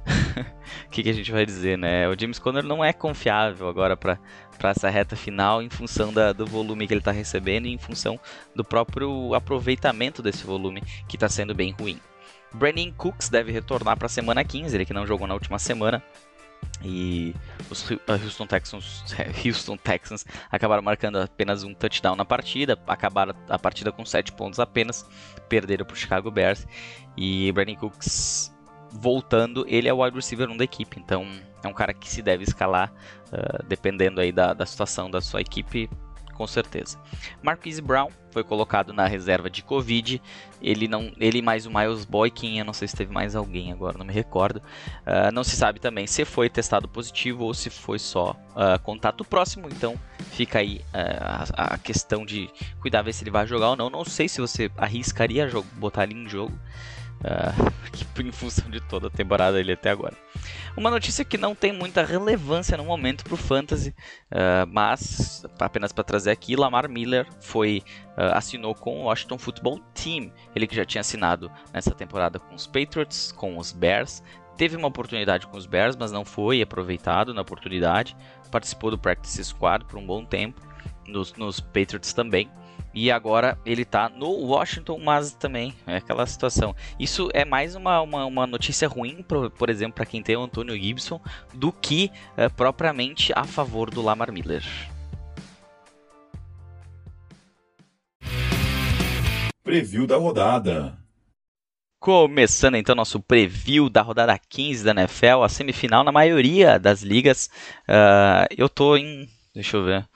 O 0.88 0.89
que, 0.89 1.03
que, 1.03 1.10
a 1.10 1.13
gente 1.13 1.32
vai 1.32 1.46
dizer, 1.46 1.77
né? 1.77 2.08
O 2.08 2.20
James 2.20 2.39
Conner 2.39 2.63
não 2.63 2.84
é 2.84 2.91
confiável 2.91 3.68
agora 3.68 3.96
para 3.96 4.20
essa 4.63 4.89
reta 4.89 5.15
final 5.15 5.62
em 5.62 5.70
função 5.70 6.12
da, 6.12 6.34
do 6.34 6.46
volume 6.46 6.88
que 6.88 6.94
ele 6.94 7.00
está 7.00 7.12
recebendo 7.12 7.65
e 7.65 7.74
em 7.74 7.77
função 7.77 8.20
do 8.56 8.63
próprio 8.63 9.34
aproveitamento 9.34 10.22
desse 10.22 10.46
volume 10.46 10.82
que 11.08 11.15
está 11.15 11.30
sendo 11.30 11.53
bem 11.53 11.72
ruim. 11.72 12.00
Brandon 12.53 12.91
Cooks 12.91 13.30
deve 13.30 13.51
retornar 13.51 13.98
para 13.98 14.08
a 14.08 14.10
semana 14.10 14.44
15, 14.44 14.75
ele 14.75 14.86
que 14.86 14.94
não 14.94 15.08
jogou 15.08 15.27
na 15.27 15.34
última 15.34 15.58
semana. 15.58 16.03
E 16.84 17.36
os 17.70 17.86
Houston 18.10 18.48
Texans, 18.48 19.03
Houston 19.46 19.77
Texans 19.77 20.25
acabaram 20.50 20.82
marcando 20.82 21.18
apenas 21.18 21.63
um 21.63 21.74
touchdown 21.74 22.15
na 22.15 22.25
partida, 22.25 22.77
acabaram 22.88 23.36
a 23.48 23.60
partida 23.60 23.91
com 23.91 24.03
7 24.03 24.32
pontos 24.32 24.60
apenas, 24.60 25.06
perderam 25.48 25.86
para 25.86 25.94
o 25.94 25.98
Chicago 25.98 26.32
Bears. 26.32 26.65
E 27.15 27.51
Brandon 27.51 27.75
Cooks 27.75 28.51
voltando, 28.91 29.65
ele 29.68 29.88
é 29.88 29.94
o 29.94 30.03
wide 30.03 30.15
receiver 30.15 30.50
1 30.50 30.58
da 30.58 30.63
equipe, 30.63 31.00
então 31.00 31.25
é 31.63 31.68
um 31.68 31.74
cara 31.74 31.94
que 31.94 32.10
se 32.10 32.22
deve 32.22 32.44
escalar, 32.44 32.91
uh, 33.27 33.63
dependendo 33.68 34.20
aí 34.20 34.32
da, 34.32 34.53
da 34.53 34.65
situação 34.65 35.10
da 35.10 35.22
sua 35.22 35.41
equipe, 35.41 35.89
com 36.42 36.48
certeza. 36.48 36.98
Marquise 37.44 37.80
Brown 37.80 38.10
foi 38.32 38.44
colocado 38.44 38.92
na 38.92 39.06
reserva 39.06 39.48
de 39.48 39.62
Covid. 39.62 40.20
Ele 40.60 40.88
não, 40.88 41.12
ele 41.20 41.40
mais 41.40 41.68
o 41.68 41.70
Miles 41.72 42.04
Boykin, 42.04 42.58
eu 42.58 42.66
não 42.66 42.74
sei 42.74 42.88
se 42.88 42.96
teve 42.96 43.14
mais 43.14 43.36
alguém 43.36 43.72
agora, 43.72 43.96
não 43.96 44.06
me 44.06 44.12
recordo. 44.12 44.58
Uh, 44.58 45.32
não 45.32 45.44
se 45.44 45.56
sabe 45.56 45.80
também 45.80 46.08
se 46.08 46.26
foi 46.26 46.50
testado 46.50 46.88
positivo 46.88 47.44
ou 47.44 47.54
se 47.54 47.70
foi 47.70 48.00
só 48.00 48.32
uh, 48.56 48.82
contato 48.82 49.24
próximo. 49.24 49.68
Então 49.68 49.94
fica 50.32 50.58
aí 50.58 50.82
uh, 50.96 51.54
a, 51.54 51.76
a, 51.76 51.78
questão 51.78 52.26
de 52.26 52.50
cuidar 52.80 53.04
ver 53.04 53.14
se 53.14 53.24
ele 53.24 53.30
vai 53.30 53.46
jogar 53.46 53.70
ou 53.70 53.76
não. 53.76 53.92
Não 53.92 54.04
sei 54.04 54.28
se 54.28 54.42
você 54.42 54.72
arriscaria 54.76 55.48
botar 55.76 56.06
ele 56.06 56.16
em 56.16 56.28
jogo. 56.28 56.58
Em 58.20 58.32
função 58.32 58.68
de 58.72 58.80
toda 58.82 59.08
a 59.08 59.10
temporada 59.12 59.60
ele 59.60 59.74
até 59.74 59.92
agora. 59.92 60.18
Uma 60.75 60.90
notícia 60.90 61.25
que 61.25 61.38
não 61.38 61.54
tem 61.54 61.74
muita 61.74 62.04
relevância 62.04 62.78
no 62.78 62.86
momento 62.86 63.25
para 63.25 63.34
o 63.34 63.38
Fantasy, 63.38 63.90
uh, 64.32 64.66
mas 64.68 65.46
apenas 65.60 65.92
para 65.92 66.04
trazer 66.04 66.32
aqui, 66.32 66.56
Lamar 66.56 66.88
Miller 66.88 67.28
foi 67.42 67.84
uh, 68.18 68.36
assinou 68.36 68.74
com 68.74 69.01
o 69.01 69.04
Washington 69.04 69.38
Football 69.38 69.80
Team. 69.94 70.32
Ele 70.56 70.66
que 70.66 70.75
já 70.75 70.86
tinha 70.86 71.01
assinado 71.01 71.51
nessa 71.74 71.92
temporada 71.92 72.40
com 72.40 72.56
os 72.56 72.68
Patriots, 72.68 73.34
com 73.34 73.58
os 73.58 73.74
Bears, 73.74 74.24
teve 74.56 74.78
uma 74.78 74.88
oportunidade 74.88 75.46
com 75.48 75.58
os 75.58 75.66
Bears, 75.66 75.96
mas 75.96 76.12
não 76.12 76.24
foi 76.24 76.62
aproveitado 76.62 77.34
na 77.34 77.42
oportunidade. 77.42 78.16
Participou 78.50 78.92
do 78.92 78.98
Practice 78.98 79.44
Squad 79.44 79.86
por 79.86 79.98
um 79.98 80.06
bom 80.06 80.24
tempo, 80.24 80.62
nos, 81.06 81.34
nos 81.34 81.60
Patriots 81.60 82.13
também. 82.13 82.50
E 82.94 83.10
agora 83.10 83.58
ele 83.66 83.86
tá 83.86 84.10
no 84.10 84.30
Washington, 84.30 85.00
mas 85.00 85.34
também 85.34 85.74
é 85.88 85.98
aquela 85.98 86.26
situação. 86.26 86.76
Isso 87.00 87.30
é 87.34 87.46
mais 87.46 87.76
uma, 87.76 88.02
uma, 88.02 88.26
uma 88.26 88.48
notícia 88.48 88.88
ruim, 88.88 89.24
por, 89.24 89.50
por 89.50 89.70
exemplo, 89.70 89.96
para 89.96 90.06
quem 90.06 90.22
tem 90.22 90.36
o 90.36 90.44
Antônio 90.44 90.76
Gibson, 90.76 91.22
do 91.54 91.72
que 91.72 92.12
é, 92.36 92.50
propriamente 92.50 93.32
a 93.36 93.46
favor 93.46 93.90
do 93.90 94.02
Lamar 94.02 94.32
Miller. 94.32 94.64
Preview 99.64 100.06
da 100.06 100.18
rodada. 100.18 100.98
Começando 102.00 102.76
então 102.76 102.96
nosso 102.96 103.20
preview 103.20 103.88
da 103.88 104.02
rodada 104.02 104.36
15 104.36 104.84
da 104.84 104.90
NFL, 104.90 105.44
a 105.44 105.50
semifinal 105.50 106.04
na 106.04 106.12
maioria 106.12 106.80
das 106.80 107.04
ligas. 107.04 107.48
Uh, 107.88 108.50
eu 108.58 108.68
tô 108.68 108.98
em. 108.98 109.30
Deixa 109.54 109.78
eu 109.78 109.86
ver. 109.86 110.10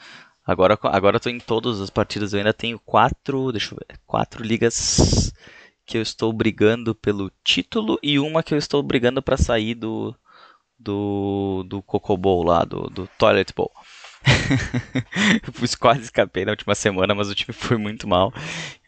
Agora, 0.46 0.78
agora 0.84 1.16
eu 1.16 1.20
tô 1.20 1.30
em 1.30 1.40
todas 1.40 1.82
as 1.82 1.90
partidas, 1.90 2.34
eu 2.34 2.38
ainda 2.40 2.54
tenho 2.54 2.80
quatro, 2.80 3.52
deixa 3.52 3.74
eu 3.74 3.80
ver, 3.80 4.00
quatro 4.06 4.44
ligas 4.44 5.34
que 5.86 5.98
eu 5.98 6.02
estou 6.02 6.32
brigando 6.32 6.94
pelo 6.94 7.32
título 7.44 7.98
e 8.02 8.20
uma 8.20 8.44
que 8.44 8.54
eu 8.54 8.58
estou 8.58 8.84
brigando 8.84 9.22
para 9.22 9.38
sair 9.38 9.74
do 9.76 10.16
do 10.80 11.64
do 11.64 11.84
lá, 12.44 12.64
do, 12.64 12.90
do 12.90 13.08
Toilet 13.18 13.54
Bowl. 13.56 13.72
quase 15.80 16.02
escapei 16.02 16.46
na 16.46 16.52
última 16.52 16.76
semana, 16.76 17.14
mas 17.14 17.30
o 17.30 17.36
time 17.36 17.54
foi 17.54 17.78
muito 17.78 18.08
mal. 18.08 18.34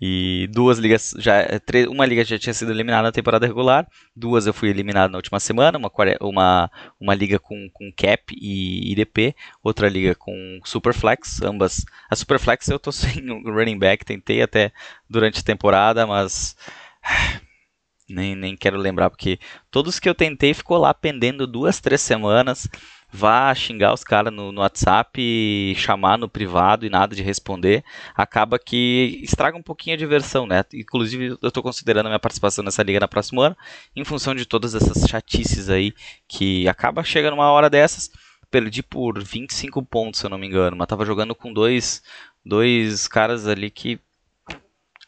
E 0.02 0.48
duas 0.52 0.78
ligas 0.78 1.14
já. 1.18 1.46
Uma 1.90 2.06
liga 2.06 2.24
já 2.24 2.38
tinha 2.38 2.54
sido 2.54 2.72
eliminada 2.72 3.04
na 3.04 3.12
temporada 3.12 3.46
regular, 3.46 3.88
duas 4.16 4.48
eu 4.48 4.54
fui 4.54 4.70
eliminado 4.70 5.12
na 5.12 5.18
última 5.18 5.40
semana, 5.40 5.78
uma, 5.78 5.92
uma, 6.22 6.72
uma 7.00 7.16
liga 7.16 7.40
com, 7.40 7.70
com 7.72 7.92
cap 7.96 8.34
e 8.36 8.92
IDP, 8.92 9.36
outra 9.64 9.90
liga 9.90 10.16
com 10.16 10.60
Superflex, 10.64 11.42
ambas. 11.42 11.86
A 12.10 12.16
Superflex 12.16 12.68
eu 12.70 12.80
tô 12.80 12.92
sem 12.92 13.26
running 13.46 13.80
back, 13.80 14.06
tentei 14.06 14.42
até 14.42 14.72
durante 15.10 15.40
a 15.40 15.44
temporada, 15.44 16.06
mas 16.06 16.56
nem, 18.10 18.36
nem 18.36 18.56
quero 18.56 18.78
lembrar, 18.78 19.10
porque 19.10 19.40
todos 19.70 20.00
que 20.00 20.10
eu 20.10 20.16
tentei 20.16 20.54
ficou 20.54 20.78
lá 20.78 20.94
pendendo 20.94 21.46
duas, 21.46 21.80
três 21.80 22.02
semanas. 22.02 22.68
Vá 23.12 23.56
xingar 23.56 23.94
os 23.94 24.04
caras 24.04 24.34
no, 24.34 24.52
no, 24.52 24.62
WhatsApp, 24.62 25.74
chamar 25.78 26.18
no 26.18 26.28
privado 26.28 26.86
e 26.86 26.90
nada 26.90 27.16
de 27.16 27.24
responder, 27.24 27.84
acaba 28.14 28.60
que 28.60 29.20
estraga 29.24 29.58
um 29.58 29.64
pouquinho 29.64 29.96
a 29.96 29.98
diversão, 29.98 30.46
né? 30.46 30.64
Inclusive, 30.74 31.38
eu 31.42 31.48
estou 31.48 31.64
considerando 31.64 32.08
a 32.08 32.10
minha 32.10 32.20
participação 32.20 32.64
nessa 32.66 32.84
liga 32.84 33.00
na 33.00 33.08
próxima 33.08 33.48
ano, 33.48 33.58
em 33.96 34.04
função 34.04 34.36
de 34.36 34.46
todas 34.46 34.76
essas 34.76 35.08
chatices 35.10 35.70
aí, 35.70 35.94
que 36.28 36.68
acaba 36.68 37.04
chegando 37.04 37.36
uma 37.36 37.50
hora 37.50 37.70
dessas. 37.70 38.12
Perdi 38.52 38.84
por 38.84 39.22
25 39.24 39.84
pontos, 39.84 40.20
se 40.20 40.26
eu 40.26 40.30
não 40.30 40.38
me 40.38 40.48
engano, 40.48 40.76
mas 40.76 40.88
tava 40.88 41.06
jogando 41.06 41.34
com 41.34 41.52
dois, 41.52 42.04
dois 42.46 43.08
caras 43.08 43.48
ali 43.48 43.70
que 43.70 44.00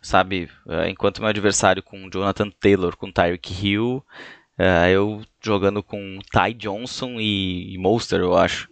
sabe? 0.02 0.50
Eh, 0.68 0.90
enquanto 0.90 1.20
meu 1.20 1.30
adversário 1.30 1.84
com 1.84 2.10
Jonathan 2.10 2.50
Taylor, 2.50 2.96
com 2.96 3.12
Tyreek 3.12 3.66
Hill, 3.66 4.04
uh, 4.60 4.90
eu 4.90 5.24
jogando 5.42 5.82
com 5.82 6.20
Ty 6.32 6.54
Johnson 6.54 7.20
e, 7.20 7.74
e 7.74 7.78
Monster, 7.78 8.20
eu 8.20 8.38
acho, 8.38 8.70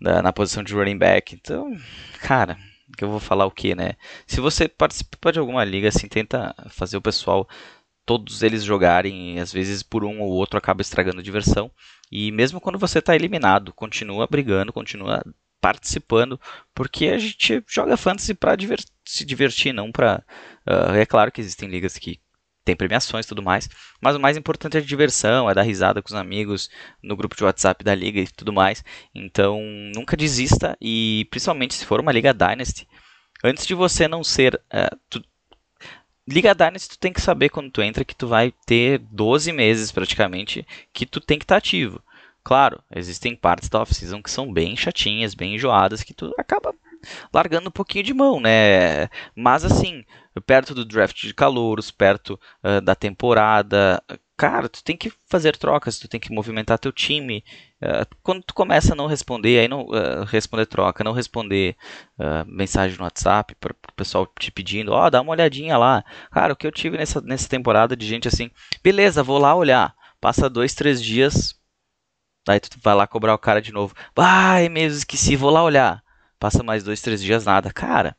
na, 0.00 0.22
na, 0.22 0.32
posição 0.32 0.62
de 0.62 0.74
running 0.74 0.96
back. 0.96 1.34
Então, 1.34 1.76
cara, 2.20 2.56
que 2.96 3.04
eu 3.04 3.10
vou 3.10 3.20
falar 3.20 3.46
o 3.46 3.50
que, 3.50 3.74
né? 3.74 3.94
Se 4.26 4.40
você 4.40 4.68
participa 4.68 5.32
de 5.32 5.38
alguma 5.38 5.64
liga, 5.64 5.88
assim, 5.88 6.08
tenta 6.08 6.54
fazer 6.70 6.96
o 6.96 7.02
pessoal, 7.02 7.48
todos 8.06 8.42
eles 8.42 8.64
jogarem, 8.64 9.38
às 9.40 9.52
vezes 9.52 9.82
por 9.82 10.04
um 10.04 10.20
ou 10.20 10.30
outro 10.30 10.56
acaba 10.56 10.80
estragando 10.80 11.20
a 11.20 11.22
diversão. 11.22 11.70
E 12.10 12.32
mesmo 12.32 12.60
quando 12.60 12.78
você 12.78 13.00
está 13.00 13.14
eliminado, 13.14 13.72
continua 13.72 14.26
brigando, 14.26 14.72
continua 14.72 15.22
participando, 15.60 16.40
porque 16.74 17.08
a 17.08 17.18
gente 17.18 17.62
joga 17.66 17.96
fantasy 17.96 18.32
para 18.32 18.56
diver 18.56 18.80
se 19.04 19.24
divertir, 19.24 19.72
não 19.72 19.90
para. 19.90 20.24
Uh, 20.66 20.92
ah, 20.92 20.96
é 20.96 21.04
claro 21.04 21.32
que 21.32 21.40
existem 21.40 21.68
ligas 21.68 21.98
que 21.98 22.20
tem 22.68 22.76
premiações 22.76 23.24
e 23.24 23.28
tudo 23.28 23.42
mais, 23.42 23.68
mas 24.00 24.14
o 24.14 24.20
mais 24.20 24.36
importante 24.36 24.76
é 24.76 24.80
a 24.80 24.84
diversão, 24.84 25.48
é 25.48 25.54
dar 25.54 25.62
risada 25.62 26.02
com 26.02 26.08
os 26.08 26.14
amigos 26.14 26.68
no 27.02 27.16
grupo 27.16 27.34
de 27.34 27.42
WhatsApp 27.42 27.82
da 27.82 27.94
liga 27.94 28.20
e 28.20 28.26
tudo 28.26 28.52
mais. 28.52 28.84
Então, 29.14 29.60
nunca 29.94 30.16
desista 30.16 30.76
e 30.80 31.26
principalmente 31.30 31.74
se 31.74 31.86
for 31.86 31.98
uma 31.98 32.12
liga 32.12 32.34
Dynasty, 32.34 32.86
antes 33.42 33.66
de 33.66 33.74
você 33.74 34.06
não 34.06 34.22
ser 34.22 34.54
uh, 34.54 34.96
tu, 35.08 35.22
Liga 36.28 36.54
Dynasty 36.54 36.90
tu 36.90 36.98
tem 36.98 37.10
que 37.10 37.22
saber 37.22 37.48
quando 37.48 37.70
tu 37.70 37.80
entra 37.80 38.04
que 38.04 38.14
tu 38.14 38.28
vai 38.28 38.52
ter 38.66 38.98
12 38.98 39.50
meses 39.50 39.90
praticamente 39.90 40.66
que 40.92 41.06
tu 41.06 41.20
tem 41.20 41.38
que 41.38 41.44
estar 41.44 41.54
tá 41.54 41.58
ativo. 41.58 42.02
Claro, 42.44 42.82
existem 42.94 43.34
partes 43.34 43.70
da 43.70 43.80
off-season 43.80 44.22
que 44.22 44.30
são 44.30 44.52
bem 44.52 44.76
chatinhas, 44.76 45.34
bem 45.34 45.54
enjoadas, 45.54 46.02
que 46.02 46.12
tu 46.12 46.34
acaba 46.38 46.74
largando 47.32 47.68
um 47.68 47.72
pouquinho 47.72 48.04
de 48.04 48.14
mão, 48.14 48.40
né? 48.40 49.08
Mas 49.34 49.64
assim, 49.64 50.04
perto 50.46 50.74
do 50.74 50.84
draft 50.84 51.20
de 51.20 51.34
calouros, 51.34 51.90
perto 51.90 52.38
uh, 52.64 52.80
da 52.80 52.94
temporada, 52.94 54.02
cara, 54.36 54.68
tu 54.68 54.82
tem 54.82 54.96
que 54.96 55.12
fazer 55.26 55.56
trocas, 55.56 55.98
tu 55.98 56.08
tem 56.08 56.20
que 56.20 56.32
movimentar 56.32 56.78
teu 56.78 56.92
time. 56.92 57.44
Uh, 57.82 58.16
quando 58.22 58.42
tu 58.42 58.54
começa 58.54 58.92
a 58.92 58.96
não 58.96 59.06
responder, 59.06 59.60
aí 59.60 59.68
não 59.68 59.82
uh, 59.82 60.24
responder 60.24 60.66
troca, 60.66 61.04
não 61.04 61.12
responder 61.12 61.76
mensagem 62.46 62.98
no 62.98 63.04
WhatsApp 63.04 63.54
para 63.54 63.72
o 63.72 63.92
pessoal 63.94 64.26
te 64.38 64.50
pedindo, 64.50 64.92
ó, 64.92 65.06
oh, 65.06 65.10
dá 65.10 65.20
uma 65.20 65.32
olhadinha 65.32 65.78
lá. 65.78 66.04
Cara, 66.30 66.52
o 66.52 66.56
que 66.56 66.66
eu 66.66 66.72
tive 66.72 66.96
nessa, 66.96 67.20
nessa 67.20 67.48
temporada 67.48 67.96
de 67.96 68.06
gente 68.06 68.26
assim, 68.26 68.50
beleza, 68.82 69.22
vou 69.22 69.38
lá 69.38 69.54
olhar. 69.54 69.94
Passa 70.20 70.50
dois, 70.50 70.74
três 70.74 71.00
dias, 71.00 71.58
Daí 72.48 72.60
tu 72.60 72.78
vai 72.82 72.94
lá 72.94 73.06
cobrar 73.06 73.34
o 73.34 73.38
cara 73.38 73.60
de 73.60 73.70
novo. 73.72 73.94
Ai, 74.16 74.70
mesmo 74.70 74.96
esqueci, 74.96 75.36
vou 75.36 75.50
lá 75.50 75.62
olhar. 75.62 76.02
Passa 76.38 76.62
mais 76.62 76.84
dois, 76.84 77.00
três 77.00 77.22
dias, 77.22 77.44
nada. 77.44 77.72
Cara, 77.72 78.16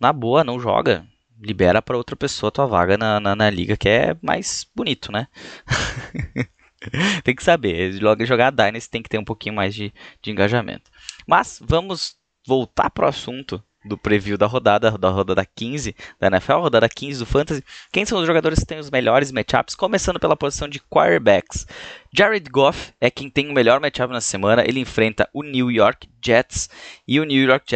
na 0.00 0.12
boa, 0.12 0.44
não 0.44 0.58
joga. 0.58 1.06
Libera 1.40 1.82
para 1.82 1.96
outra 1.96 2.16
pessoa 2.16 2.52
tua 2.52 2.66
vaga 2.66 2.96
na, 2.96 3.20
na, 3.20 3.34
na, 3.34 3.50
liga, 3.50 3.76
que 3.76 3.88
é 3.88 4.16
mais 4.22 4.66
bonito, 4.74 5.10
né? 5.12 5.26
tem 7.24 7.34
que 7.34 7.42
saber. 7.42 7.92
Jogar 8.24 8.50
Dynasty 8.50 8.90
tem 8.90 9.02
que 9.02 9.08
ter 9.08 9.18
um 9.18 9.24
pouquinho 9.24 9.54
mais 9.54 9.74
de, 9.74 9.92
de 10.22 10.30
engajamento. 10.30 10.90
Mas 11.26 11.60
vamos 11.62 12.16
voltar 12.46 12.90
pro 12.90 13.06
assunto 13.06 13.62
do 13.84 13.98
preview 13.98 14.38
da 14.38 14.46
rodada, 14.46 14.96
da 14.96 15.10
rodada 15.10 15.44
15 15.44 15.94
da 16.18 16.28
NFL, 16.28 16.54
rodada 16.54 16.88
15 16.88 17.18
do 17.18 17.26
Fantasy. 17.26 17.62
Quem 17.92 18.04
são 18.04 18.20
os 18.20 18.26
jogadores 18.26 18.60
que 18.60 18.66
têm 18.66 18.78
os 18.78 18.90
melhores 18.90 19.30
matchups? 19.30 19.74
Começando 19.74 20.18
pela 20.18 20.36
posição 20.36 20.68
de 20.68 20.80
quarterbacks. 20.80 21.66
Jared 22.12 22.48
Goff 22.50 22.92
é 23.00 23.10
quem 23.10 23.28
tem 23.28 23.48
o 23.50 23.52
melhor 23.52 23.80
matchup 23.80 24.12
na 24.12 24.20
semana. 24.20 24.64
Ele 24.66 24.80
enfrenta 24.80 25.28
o 25.32 25.42
New 25.42 25.70
York 25.70 26.08
Jets. 26.24 26.70
E 27.06 27.20
o 27.20 27.24
New 27.24 27.44
York 27.44 27.66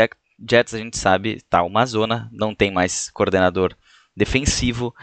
Jets, 0.49 0.75
a 0.75 0.79
gente 0.79 0.97
sabe, 0.97 1.37
está 1.37 1.63
uma 1.63 1.85
zona, 1.85 2.29
não 2.33 2.55
tem 2.55 2.71
mais 2.71 3.11
coordenador 3.11 3.75
defensivo. 4.17 4.95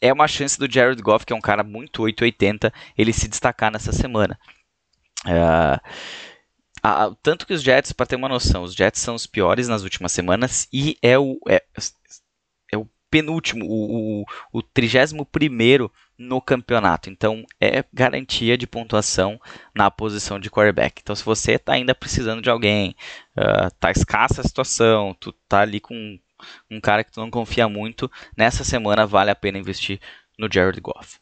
É 0.00 0.12
uma 0.12 0.26
chance 0.26 0.58
do 0.58 0.70
Jared 0.70 1.02
Goff, 1.02 1.26
que 1.26 1.32
é 1.32 1.36
um 1.36 1.40
cara 1.40 1.62
muito 1.62 2.02
880, 2.02 2.72
ele 2.96 3.12
se 3.12 3.28
destacar 3.28 3.70
nessa 3.70 3.92
semana. 3.92 4.38
Uh, 5.26 5.78
tanto 7.22 7.46
que 7.46 7.52
os 7.52 7.62
Jets, 7.62 7.92
para 7.92 8.06
ter 8.06 8.16
uma 8.16 8.28
noção, 8.28 8.62
os 8.62 8.74
Jets 8.74 9.00
são 9.00 9.14
os 9.14 9.26
piores 9.26 9.68
nas 9.68 9.82
últimas 9.82 10.12
semanas 10.12 10.68
e 10.72 10.96
é 11.02 11.18
o, 11.18 11.38
é, 11.48 11.62
é 12.72 12.76
o 12.76 12.86
penúltimo, 13.10 13.66
o, 13.66 14.22
o, 14.22 14.24
o 14.52 14.62
31 14.62 15.24
no 16.18 16.40
campeonato. 16.40 17.10
Então 17.10 17.44
é 17.60 17.84
garantia 17.92 18.56
de 18.56 18.66
pontuação 18.66 19.40
na 19.74 19.90
posição 19.90 20.38
de 20.38 20.50
quarterback. 20.50 21.00
Então 21.02 21.16
se 21.16 21.24
você 21.24 21.52
está 21.52 21.72
ainda 21.72 21.94
precisando 21.94 22.42
de 22.42 22.50
alguém, 22.50 22.94
uh, 23.36 23.70
tá 23.78 23.90
escassa 23.90 24.40
a 24.40 24.44
situação, 24.44 25.16
tu 25.18 25.32
tá 25.48 25.60
ali 25.60 25.80
com 25.80 26.18
um 26.70 26.80
cara 26.80 27.04
que 27.04 27.12
tu 27.12 27.20
não 27.20 27.30
confia 27.30 27.68
muito, 27.68 28.10
nessa 28.36 28.64
semana 28.64 29.06
vale 29.06 29.30
a 29.30 29.34
pena 29.34 29.58
investir 29.58 30.00
no 30.38 30.48
Jared 30.50 30.80
Goff. 30.80 31.18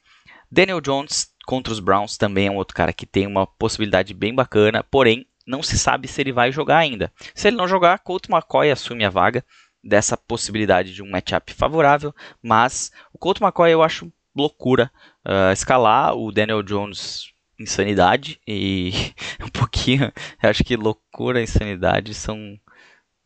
Daniel 0.50 0.80
Jones 0.80 1.32
contra 1.46 1.72
os 1.72 1.80
Browns 1.80 2.16
também 2.16 2.46
é 2.46 2.50
um 2.50 2.56
outro 2.56 2.76
cara 2.76 2.92
que 2.92 3.06
tem 3.06 3.26
uma 3.26 3.46
possibilidade 3.46 4.14
bem 4.14 4.34
bacana, 4.34 4.82
porém 4.82 5.26
não 5.48 5.62
se 5.62 5.78
sabe 5.78 6.06
se 6.06 6.20
ele 6.20 6.30
vai 6.30 6.52
jogar 6.52 6.76
ainda. 6.76 7.10
Se 7.34 7.48
ele 7.48 7.56
não 7.56 7.66
jogar, 7.66 7.98
Colt 8.00 8.28
McCoy 8.28 8.70
assume 8.70 9.04
a 9.04 9.10
vaga 9.10 9.42
dessa 9.82 10.16
possibilidade 10.16 10.92
de 10.92 11.02
um 11.02 11.10
matchup 11.10 11.54
favorável, 11.54 12.14
mas 12.42 12.92
o 13.12 13.18
Colt 13.18 13.40
McCoy 13.40 13.72
eu 13.72 13.82
acho 13.82 14.12
loucura 14.36 14.90
uh, 15.26 15.52
escalar 15.52 16.14
o 16.14 16.30
Daniel 16.30 16.62
Jones 16.62 17.32
insanidade 17.58 18.38
e 18.46 18.92
um 19.42 19.48
pouquinho, 19.48 20.12
acho 20.42 20.62
que 20.62 20.76
loucura 20.76 21.40
e 21.40 21.44
insanidade 21.44 22.14
são 22.14 22.38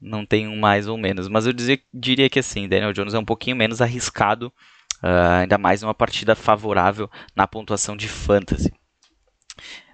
não 0.00 0.26
tem 0.26 0.48
um 0.48 0.58
mais 0.58 0.88
ou 0.88 0.98
menos, 0.98 1.28
mas 1.28 1.46
eu 1.46 1.52
dizer, 1.52 1.84
diria 1.94 2.28
que 2.28 2.38
assim, 2.38 2.68
Daniel 2.68 2.92
Jones 2.92 3.14
é 3.14 3.18
um 3.18 3.24
pouquinho 3.24 3.56
menos 3.56 3.80
arriscado, 3.80 4.52
uh, 5.02 5.40
ainda 5.40 5.56
mais 5.58 5.82
numa 5.82 5.94
partida 5.94 6.34
favorável 6.34 7.08
na 7.36 7.46
pontuação 7.46 7.96
de 7.96 8.08
fantasy. 8.08 8.72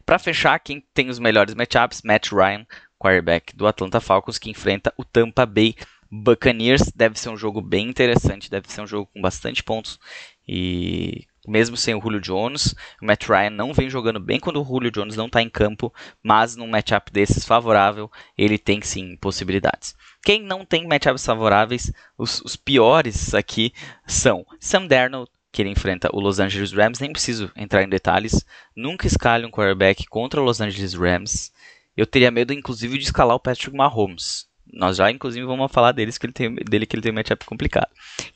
Para 0.08 0.18
fechar, 0.18 0.58
quem 0.58 0.82
tem 0.94 1.10
os 1.10 1.18
melhores 1.18 1.54
matchups, 1.54 2.00
Matt 2.02 2.32
Ryan, 2.32 2.66
quarterback 2.98 3.54
do 3.54 3.66
Atlanta 3.66 4.00
Falcons, 4.00 4.38
que 4.38 4.48
enfrenta 4.48 4.90
o 4.96 5.04
Tampa 5.04 5.44
Bay 5.44 5.74
Buccaneers. 6.10 6.90
Deve 6.96 7.20
ser 7.20 7.28
um 7.28 7.36
jogo 7.36 7.60
bem 7.60 7.90
interessante, 7.90 8.50
deve 8.50 8.72
ser 8.72 8.80
um 8.80 8.86
jogo 8.86 9.10
com 9.12 9.20
bastante 9.20 9.62
pontos. 9.62 10.00
E 10.48 11.26
mesmo 11.46 11.76
sem 11.76 11.94
o 11.94 12.00
Julio 12.00 12.22
Jones, 12.22 12.74
o 13.02 13.04
Matt 13.04 13.28
Ryan 13.28 13.50
não 13.50 13.74
vem 13.74 13.90
jogando 13.90 14.18
bem 14.18 14.40
quando 14.40 14.62
o 14.62 14.64
Julio 14.64 14.90
Jones 14.90 15.14
não 15.14 15.26
está 15.26 15.42
em 15.42 15.50
campo, 15.50 15.92
mas 16.22 16.56
num 16.56 16.68
matchup 16.68 17.12
desses 17.12 17.44
favorável, 17.44 18.10
ele 18.38 18.56
tem 18.56 18.80
sim 18.80 19.14
possibilidades. 19.14 19.94
Quem 20.24 20.42
não 20.42 20.64
tem 20.64 20.88
matchups 20.88 21.26
favoráveis, 21.26 21.92
os, 22.16 22.40
os 22.40 22.56
piores 22.56 23.34
aqui 23.34 23.74
são 24.06 24.46
Sam 24.58 24.86
Darnold, 24.86 25.30
que 25.50 25.62
ele 25.62 25.70
enfrenta 25.70 26.10
o 26.12 26.20
Los 26.20 26.38
Angeles 26.38 26.72
Rams, 26.72 27.00
nem 27.00 27.12
preciso 27.12 27.50
entrar 27.56 27.82
em 27.82 27.88
detalhes. 27.88 28.44
Nunca 28.76 29.06
escale 29.06 29.46
um 29.46 29.50
quarterback 29.50 30.06
contra 30.06 30.40
o 30.40 30.44
Los 30.44 30.60
Angeles 30.60 30.94
Rams. 30.94 31.52
Eu 31.96 32.06
teria 32.06 32.30
medo, 32.30 32.52
inclusive, 32.52 32.98
de 32.98 33.04
escalar 33.04 33.36
o 33.36 33.40
Patrick 33.40 33.76
Mahomes. 33.76 34.46
Nós 34.72 34.96
já, 34.98 35.10
inclusive, 35.10 35.46
vamos 35.46 35.72
falar 35.72 35.92
deles 35.92 36.18
que 36.18 36.26
ele 36.26 36.32
tem, 36.32 36.54
dele 36.54 36.86
que 36.86 36.94
ele 36.94 37.02
tem 37.02 37.10
um 37.10 37.14
matchup 37.14 37.44
complicado. 37.44 37.88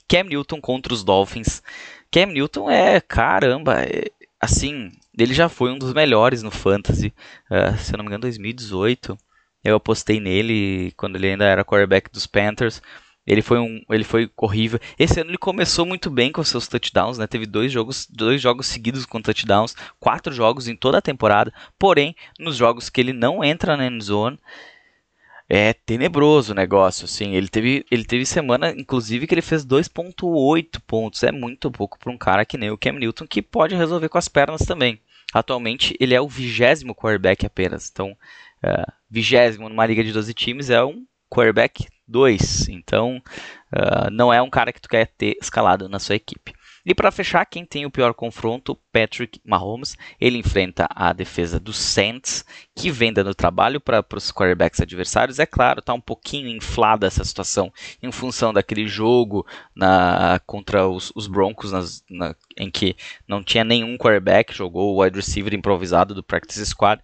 Cam 0.09 0.25
Newton 0.25 0.61
contra 0.61 0.93
os 0.93 1.05
Dolphins. 1.05 1.63
Cam 2.11 2.27
Newton 2.27 2.71
é, 2.71 3.01
caramba, 3.01 3.83
é, 3.83 4.11
assim, 4.41 4.91
ele 5.17 5.35
já 5.35 5.49
foi 5.49 5.71
um 5.71 5.79
dos 5.79 5.93
melhores 5.93 6.43
no 6.43 6.51
Fantasy. 6.51 7.13
Uh, 7.51 7.77
se 7.79 7.93
eu 7.95 7.99
não 7.99 8.05
me 8.05 8.09
engano, 8.09 8.23
2018. 8.23 9.17
Eu 9.63 9.77
apostei 9.77 10.19
nele 10.19 10.93
quando 10.97 11.17
ele 11.17 11.29
ainda 11.29 11.45
era 11.45 11.65
quarterback 11.65 12.11
dos 12.11 12.27
Panthers. 12.27 12.83
Ele 13.27 13.41
foi 13.41 13.59
um, 13.59 13.81
ele 13.91 14.03
foi 14.03 14.29
horrível. 14.37 14.81
Esse 14.99 15.21
ano 15.21 15.31
ele 15.31 15.39
começou 15.39 15.87
muito 15.87 16.11
bem 16.11 16.33
com 16.33 16.43
seus 16.43 16.67
touchdowns, 16.67 17.19
né? 17.19 17.27
Teve 17.27 17.47
dois 17.47 17.71
jogos, 17.71 18.07
dois 18.11 18.41
jogos 18.41 18.67
seguidos 18.67 19.07
com 19.07 19.23
touchdowns, 19.23 19.77
quatro 20.01 20.33
jogos 20.33 20.67
em 20.67 20.75
toda 20.75 20.99
a 20.99 21.03
temporada. 21.03 21.53
Porém, 21.79 22.17
nos 22.39 22.57
jogos 22.57 22.91
que 22.91 23.01
ele 23.01 23.13
não 23.13 23.45
entra 23.45 23.77
na 23.77 23.87
end 23.87 24.05
zone, 24.05 24.39
é 25.49 25.73
tenebroso 25.73 26.53
o 26.53 26.57
negócio, 26.57 27.05
assim. 27.05 27.35
Ele 27.35 27.47
teve, 27.49 27.85
ele 27.91 28.05
teve 28.05 28.27
semana, 28.27 28.71
inclusive, 28.71 29.27
que 29.27 29.35
ele 29.35 29.43
fez 29.43 29.65
2.8 29.65 30.81
pontos. 30.87 31.23
É 31.23 31.31
muito 31.31 31.71
pouco 31.71 31.99
para 31.99 32.11
um 32.11 32.19
cara 32.19 32.45
que 32.45 32.59
nem 32.59 32.71
o 32.71 32.79
Cam 32.79 32.93
Newton, 32.93 33.27
que 33.27 33.43
pode 33.43 33.77
resolver 33.77 34.09
com 34.09 34.19
as 34.19 34.29
pernas 34.29 34.63
também. 34.63 35.01
Atualmente, 35.33 35.97
ele 36.01 36.15
é 36.15 36.21
o 36.21 36.29
vigésimo 36.29 36.95
quarterback 36.95 37.47
apenas. 37.47 37.89
Então, 37.93 38.17
uh, 38.65 38.93
vigésimo 39.09 39.69
numa 39.69 39.87
liga 39.87 40.03
de 40.03 40.13
12 40.13 40.35
times 40.35 40.71
é 40.71 40.83
um 40.85 41.05
quarterback 41.33 41.87
2. 42.07 42.69
Então, 42.69 43.23
uh, 43.73 44.11
não 44.11 44.33
é 44.33 44.43
um 44.43 44.51
cara 44.51 44.73
que 44.73 44.81
tu 44.81 44.89
quer 44.89 45.07
ter 45.07 45.37
escalado 45.41 45.89
na 45.89 45.99
sua 45.99 46.17
equipe. 46.17 46.53
E 46.85 46.95
para 46.95 47.13
fechar, 47.13 47.47
quem 47.47 47.65
tem 47.65 47.87
o 47.87 47.91
pior 47.91 48.13
confronto, 48.13 48.77
Patrick 48.93 49.41
Mahomes, 49.45 49.97
ele 50.21 50.39
enfrenta 50.39 50.89
a 50.91 51.13
defesa 51.13 51.61
dos 51.61 51.77
Saints, 51.77 52.45
que 52.75 52.91
vem 52.91 53.13
dando 53.13 53.33
trabalho 53.37 53.81
para 53.81 54.05
os 54.17 54.33
quarterbacks 54.33 54.81
adversários. 54.81 55.39
É 55.39 55.47
claro, 55.47 55.79
está 55.79 55.95
um 55.95 56.01
pouquinho 56.01 56.49
inflada 56.49 57.07
essa 57.07 57.25
situação 57.25 57.73
em 58.03 58.11
função 58.11 58.53
daquele 58.53 58.89
jogo 58.89 59.47
na, 59.77 60.41
contra 60.45 60.89
os, 60.89 61.13
os 61.15 61.29
Broncos, 61.29 61.71
nas, 61.71 62.03
na, 62.11 62.35
em 62.57 62.69
que 62.69 62.97
não 63.29 63.45
tinha 63.45 63.63
nenhum 63.63 63.97
quarterback, 63.97 64.53
jogou 64.53 64.93
o 64.93 65.03
wide 65.03 65.17
receiver 65.17 65.55
improvisado 65.55 66.15
do 66.15 66.23
practice 66.23 66.67
squad. 66.67 67.01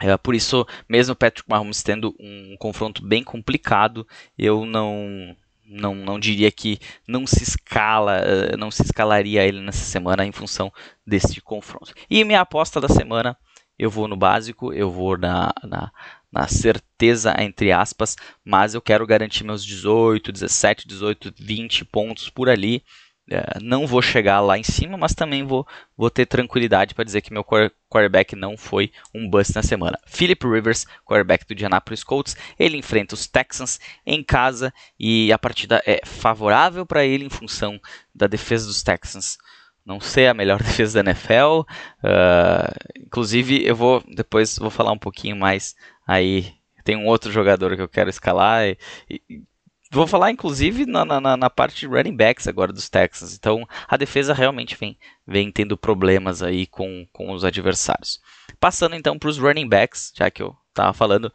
É, 0.00 0.16
por 0.16 0.34
isso, 0.34 0.66
mesmo 0.88 1.14
Patrick 1.14 1.48
Mahomes 1.48 1.82
tendo 1.82 2.14
um 2.18 2.56
confronto 2.58 3.04
bem 3.04 3.22
complicado, 3.22 4.06
eu 4.36 4.66
não 4.66 5.36
não, 5.66 5.94
não 5.94 6.18
diria 6.20 6.50
que 6.52 6.78
não 7.08 7.26
se 7.26 7.42
escala, 7.42 8.18
eh, 8.18 8.56
não 8.56 8.70
se 8.70 8.82
escalaria 8.82 9.42
ele 9.46 9.60
nessa 9.60 9.84
semana 9.84 10.24
em 10.24 10.32
função 10.32 10.72
desse 11.06 11.40
confronto. 11.40 11.94
E 12.08 12.22
minha 12.24 12.40
aposta 12.40 12.80
da 12.80 12.88
semana, 12.88 13.36
eu 13.78 13.90
vou 13.90 14.06
no 14.06 14.16
básico, 14.16 14.72
eu 14.72 14.90
vou 14.90 15.16
na, 15.16 15.52
na, 15.64 15.90
na 16.30 16.46
certeza, 16.48 17.34
entre 17.38 17.72
aspas, 17.72 18.16
mas 18.44 18.74
eu 18.74 18.82
quero 18.82 19.06
garantir 19.06 19.44
meus 19.44 19.64
18, 19.64 20.30
17, 20.32 20.86
18, 20.86 21.34
20 21.38 21.84
pontos 21.86 22.28
por 22.28 22.48
ali. 22.48 22.84
É, 23.30 23.58
não 23.62 23.86
vou 23.86 24.02
chegar 24.02 24.40
lá 24.40 24.58
em 24.58 24.62
cima, 24.62 24.98
mas 24.98 25.14
também 25.14 25.44
vou, 25.44 25.66
vou 25.96 26.10
ter 26.10 26.26
tranquilidade 26.26 26.94
para 26.94 27.04
dizer 27.04 27.22
que 27.22 27.32
meu 27.32 27.42
quarterback 27.42 28.36
não 28.36 28.54
foi 28.54 28.92
um 29.14 29.28
bust 29.28 29.54
na 29.54 29.62
semana. 29.62 29.98
Philip 30.06 30.46
Rivers, 30.46 30.86
quarterback 31.06 31.46
do 31.46 31.54
Indianapolis 31.54 32.04
Colts, 32.04 32.36
ele 32.58 32.76
enfrenta 32.76 33.14
os 33.14 33.26
Texans 33.26 33.80
em 34.04 34.22
casa 34.22 34.74
e 35.00 35.32
a 35.32 35.38
partida 35.38 35.82
é 35.86 36.02
favorável 36.04 36.84
para 36.84 37.04
ele 37.04 37.24
em 37.24 37.30
função 37.30 37.80
da 38.14 38.26
defesa 38.26 38.66
dos 38.66 38.82
Texans. 38.82 39.38
Não 39.86 40.00
sei 40.00 40.26
a 40.26 40.34
melhor 40.34 40.58
defesa 40.62 41.02
da 41.02 41.10
NFL, 41.10 41.60
uh, 41.60 42.96
inclusive 42.98 43.64
eu 43.66 43.74
vou 43.74 44.04
depois 44.06 44.58
vou 44.58 44.70
falar 44.70 44.92
um 44.92 44.98
pouquinho 44.98 45.36
mais 45.36 45.74
aí. 46.06 46.52
Tem 46.84 46.94
um 46.94 47.06
outro 47.06 47.32
jogador 47.32 47.74
que 47.74 47.80
eu 47.80 47.88
quero 47.88 48.10
escalar 48.10 48.66
e, 48.66 48.76
e 49.08 49.42
Vou 49.94 50.08
falar, 50.08 50.32
inclusive, 50.32 50.86
na, 50.86 51.04
na, 51.04 51.36
na, 51.36 51.48
parte 51.48 51.78
de 51.78 51.86
running 51.86 52.16
backs 52.16 52.48
agora 52.48 52.72
dos 52.72 52.88
Texans. 52.88 53.32
Então, 53.32 53.64
a 53.86 53.96
defesa 53.96 54.34
realmente 54.34 54.76
vem, 54.76 54.98
vem 55.24 55.52
tendo 55.52 55.78
problemas 55.78 56.42
aí 56.42 56.66
com, 56.66 57.06
com 57.12 57.30
os 57.30 57.44
adversários. 57.44 58.20
Passando, 58.58 58.96
então, 58.96 59.16
para 59.16 59.28
os 59.28 59.38
running 59.38 59.68
backs, 59.68 60.12
já 60.12 60.28
que 60.32 60.42
eu 60.42 60.56
estava 60.70 60.92
falando, 60.92 61.26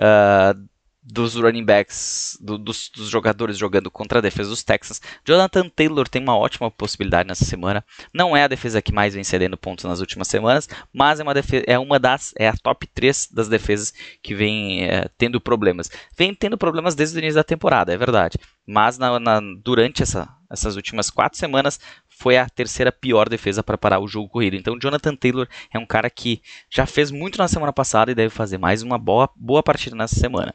uh, 0.00 0.68
dos 1.10 1.34
running 1.34 1.64
backs, 1.64 2.36
do, 2.40 2.58
dos, 2.58 2.90
dos, 2.94 3.08
jogadores 3.08 3.56
jogando 3.56 3.90
contra 3.90 4.18
a 4.18 4.22
defesa 4.22 4.50
dos 4.50 4.62
Texans. 4.62 5.00
Jonathan 5.24 5.68
Taylor 5.68 6.06
tem 6.06 6.22
uma 6.22 6.36
ótima 6.36 6.70
possibilidade 6.70 7.26
nessa 7.26 7.46
semana. 7.46 7.82
Não 8.12 8.36
é 8.36 8.44
a 8.44 8.48
defesa 8.48 8.82
que 8.82 8.92
mais 8.92 9.14
vem 9.14 9.24
cedendo 9.24 9.56
pontos 9.56 9.86
nas 9.86 10.00
últimas 10.00 10.28
semanas, 10.28 10.68
mas 10.92 11.18
é 11.18 11.22
uma, 11.22 11.32
defesa, 11.32 11.64
é 11.66 11.78
uma 11.78 11.98
das 11.98 12.34
é 12.38 12.48
a 12.48 12.54
top 12.54 12.86
3 12.88 13.30
das 13.32 13.48
defesas 13.48 13.94
que 14.22 14.34
vem 14.34 14.84
é, 14.84 15.08
tendo 15.16 15.40
problemas. 15.40 15.90
Vem 16.16 16.34
tendo 16.34 16.58
problemas 16.58 16.94
desde 16.94 17.16
o 17.16 17.20
início 17.20 17.36
da 17.36 17.44
temporada, 17.44 17.92
é 17.92 17.96
verdade. 17.96 18.38
Mas 18.66 18.98
na, 18.98 19.18
na, 19.18 19.40
durante 19.64 20.02
essa, 20.02 20.28
essas 20.50 20.76
últimas 20.76 21.08
quatro 21.08 21.38
semanas 21.38 21.80
foi 22.06 22.36
a 22.36 22.48
terceira 22.48 22.92
pior 22.92 23.28
defesa 23.28 23.62
para 23.62 23.78
parar 23.78 24.00
o 24.00 24.08
jogo 24.08 24.28
corrido. 24.28 24.56
Então, 24.56 24.78
Jonathan 24.78 25.14
Taylor 25.14 25.48
é 25.72 25.78
um 25.78 25.86
cara 25.86 26.10
que 26.10 26.42
já 26.68 26.84
fez 26.84 27.10
muito 27.10 27.38
na 27.38 27.46
semana 27.46 27.72
passada 27.72 28.10
e 28.10 28.14
deve 28.14 28.30
fazer 28.30 28.58
mais 28.58 28.82
uma 28.82 28.98
boa, 28.98 29.30
boa 29.36 29.62
partida 29.62 29.96
nessa 29.96 30.16
semana. 30.16 30.52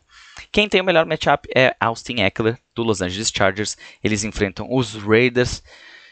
Quem 0.53 0.69
tem 0.69 0.81
o 0.81 0.83
melhor 0.83 1.07
matchup 1.07 1.49
é 1.55 1.75
Austin 1.79 2.21
Eckler, 2.21 2.59
do 2.75 2.83
Los 2.83 3.01
Angeles 3.01 3.31
Chargers. 3.35 3.75
Eles 4.03 4.23
enfrentam 4.23 4.67
os 4.69 4.93
Raiders. 4.93 5.63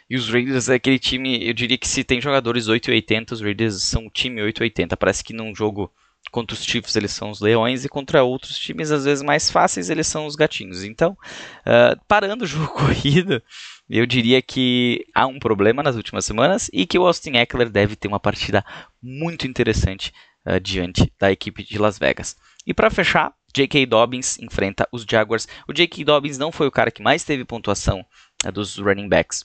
E 0.10 0.16
os 0.16 0.28
Raiders 0.30 0.68
é 0.68 0.74
aquele 0.74 0.98
time, 0.98 1.48
eu 1.48 1.54
diria 1.54 1.78
que 1.78 1.88
se 1.88 2.04
tem 2.04 2.20
jogadores 2.20 2.68
880, 2.68 3.36
os 3.36 3.42
Raiders 3.42 3.84
são 3.84 4.08
o 4.08 4.10
time 4.10 4.42
880. 4.42 4.98
Parece 4.98 5.24
que 5.24 5.32
num 5.32 5.54
jogo 5.54 5.94
contra 6.32 6.56
os 6.56 6.66
Chiefs 6.66 6.96
eles 6.96 7.12
são 7.12 7.30
os 7.30 7.40
leões 7.40 7.86
e 7.86 7.90
contra 7.90 8.24
outros 8.24 8.58
times 8.58 8.90
às 8.90 9.06
vezes 9.06 9.24
mais 9.24 9.52
fáceis 9.52 9.92
eles 9.92 10.08
são 10.08 10.26
os 10.26 10.36
gatinhos. 10.36 10.84
Então, 10.84 11.12
uh, 11.12 12.02
parando 12.08 12.44
o 12.44 12.48
jogo 12.48 12.68
corrido, 12.74 13.44
eu 13.88 14.08
diria 14.08 14.42
que 14.42 15.06
há 15.14 15.28
um 15.28 15.38
problema 15.38 15.84
nas 15.84 15.96
últimas 15.96 16.26
semanas 16.26 16.68
e 16.74 16.88
que 16.88 16.98
o 16.98 17.06
Austin 17.06 17.38
Eckler 17.38 17.70
deve 17.70 17.96
ter 17.96 18.08
uma 18.08 18.20
partida 18.20 18.66
muito 19.00 19.46
interessante 19.46 20.12
uh, 20.48 20.60
diante 20.60 21.14
da 21.20 21.32
equipe 21.32 21.64
de 21.64 21.78
Las 21.78 22.00
Vegas. 22.00 22.36
E 22.66 22.74
para 22.74 22.90
fechar, 22.90 23.34
J.K. 23.54 23.86
Dobbins 23.86 24.40
enfrenta 24.40 24.88
os 24.92 25.06
Jaguars. 25.10 25.48
O 25.68 25.74
J.K. 25.74 26.04
Dobbins 26.04 26.38
não 26.38 26.52
foi 26.52 26.68
o 26.68 26.72
cara 26.72 26.92
que 26.92 27.02
mais 27.02 27.24
teve 27.24 27.46
pontuação 27.46 28.06
uh, 28.46 28.52
dos 28.52 28.78
running 28.78 29.10
backs 29.10 29.44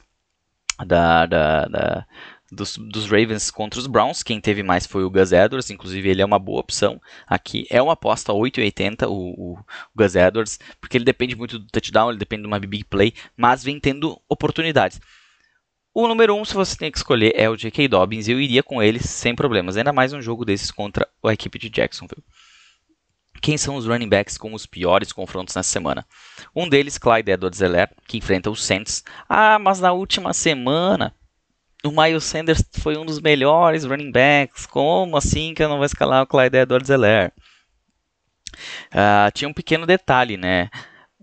da, 0.84 1.26
da, 1.26 1.64
da 1.66 2.06
dos, 2.50 2.76
dos, 2.76 3.06
Ravens 3.06 3.50
contra 3.50 3.80
os 3.80 3.86
Browns. 3.86 4.22
Quem 4.22 4.40
teve 4.40 4.62
mais 4.62 4.86
foi 4.86 5.04
o 5.04 5.10
Gus 5.10 5.32
Edwards, 5.32 5.70
inclusive 5.70 6.08
ele 6.08 6.22
é 6.22 6.24
uma 6.24 6.38
boa 6.38 6.60
opção 6.60 7.00
aqui. 7.26 7.66
É 7.70 7.80
uma 7.80 7.94
aposta 7.94 8.32
8,80 8.32 9.08
o, 9.08 9.12
o, 9.12 9.58
Gus 9.94 10.14
Edwards, 10.14 10.58
porque 10.80 10.96
ele 10.96 11.04
depende 11.04 11.34
muito 11.34 11.58
do 11.58 11.66
touchdown, 11.66 12.10
ele 12.10 12.18
depende 12.18 12.42
de 12.42 12.48
uma 12.48 12.58
big 12.58 12.84
play, 12.84 13.12
mas 13.36 13.64
vem 13.64 13.80
tendo 13.80 14.20
oportunidades. 14.28 15.00
O 15.92 16.06
número 16.06 16.34
1, 16.34 16.40
um, 16.40 16.44
se 16.44 16.54
você 16.54 16.76
tem 16.76 16.92
que 16.92 16.98
escolher, 16.98 17.32
é 17.34 17.48
o 17.48 17.56
J.K. 17.56 17.88
Dobbins, 17.88 18.28
eu 18.28 18.38
iria 18.38 18.62
com 18.62 18.82
ele 18.82 19.00
sem 19.00 19.34
problemas. 19.34 19.78
Ainda 19.78 19.94
mais 19.94 20.12
um 20.12 20.20
jogo 20.20 20.44
desses 20.44 20.70
contra 20.70 21.08
a 21.24 21.32
equipe 21.32 21.58
de 21.58 21.70
Jacksonville. 21.70 22.22
Quem 23.46 23.56
são 23.56 23.76
os 23.76 23.86
running 23.86 24.08
backs 24.08 24.36
com 24.36 24.52
os 24.54 24.66
piores 24.66 25.12
confrontos 25.12 25.54
nessa 25.54 25.70
semana? 25.70 26.04
Um 26.52 26.68
deles, 26.68 26.98
Clyde 26.98 27.30
Edwards-Helaire, 27.30 27.92
que 28.08 28.18
enfrenta 28.18 28.50
os 28.50 28.60
Saints. 28.64 29.04
Ah, 29.28 29.56
mas 29.56 29.78
na 29.78 29.92
última 29.92 30.34
semana 30.34 31.14
o 31.84 31.92
Miles 31.92 32.24
Sanders 32.24 32.60
foi 32.80 32.96
um 32.96 33.06
dos 33.06 33.20
melhores 33.20 33.84
running 33.84 34.10
backs. 34.10 34.66
Como 34.66 35.16
assim 35.16 35.54
que 35.54 35.62
eu 35.62 35.68
não 35.68 35.76
vou 35.76 35.86
escalar 35.86 36.24
o 36.24 36.26
Clyde 36.26 36.56
Edwards-Helaire? 36.56 37.32
Uh, 38.90 39.30
tinha 39.32 39.48
um 39.48 39.54
pequeno 39.54 39.86
detalhe, 39.86 40.36
né? 40.36 40.68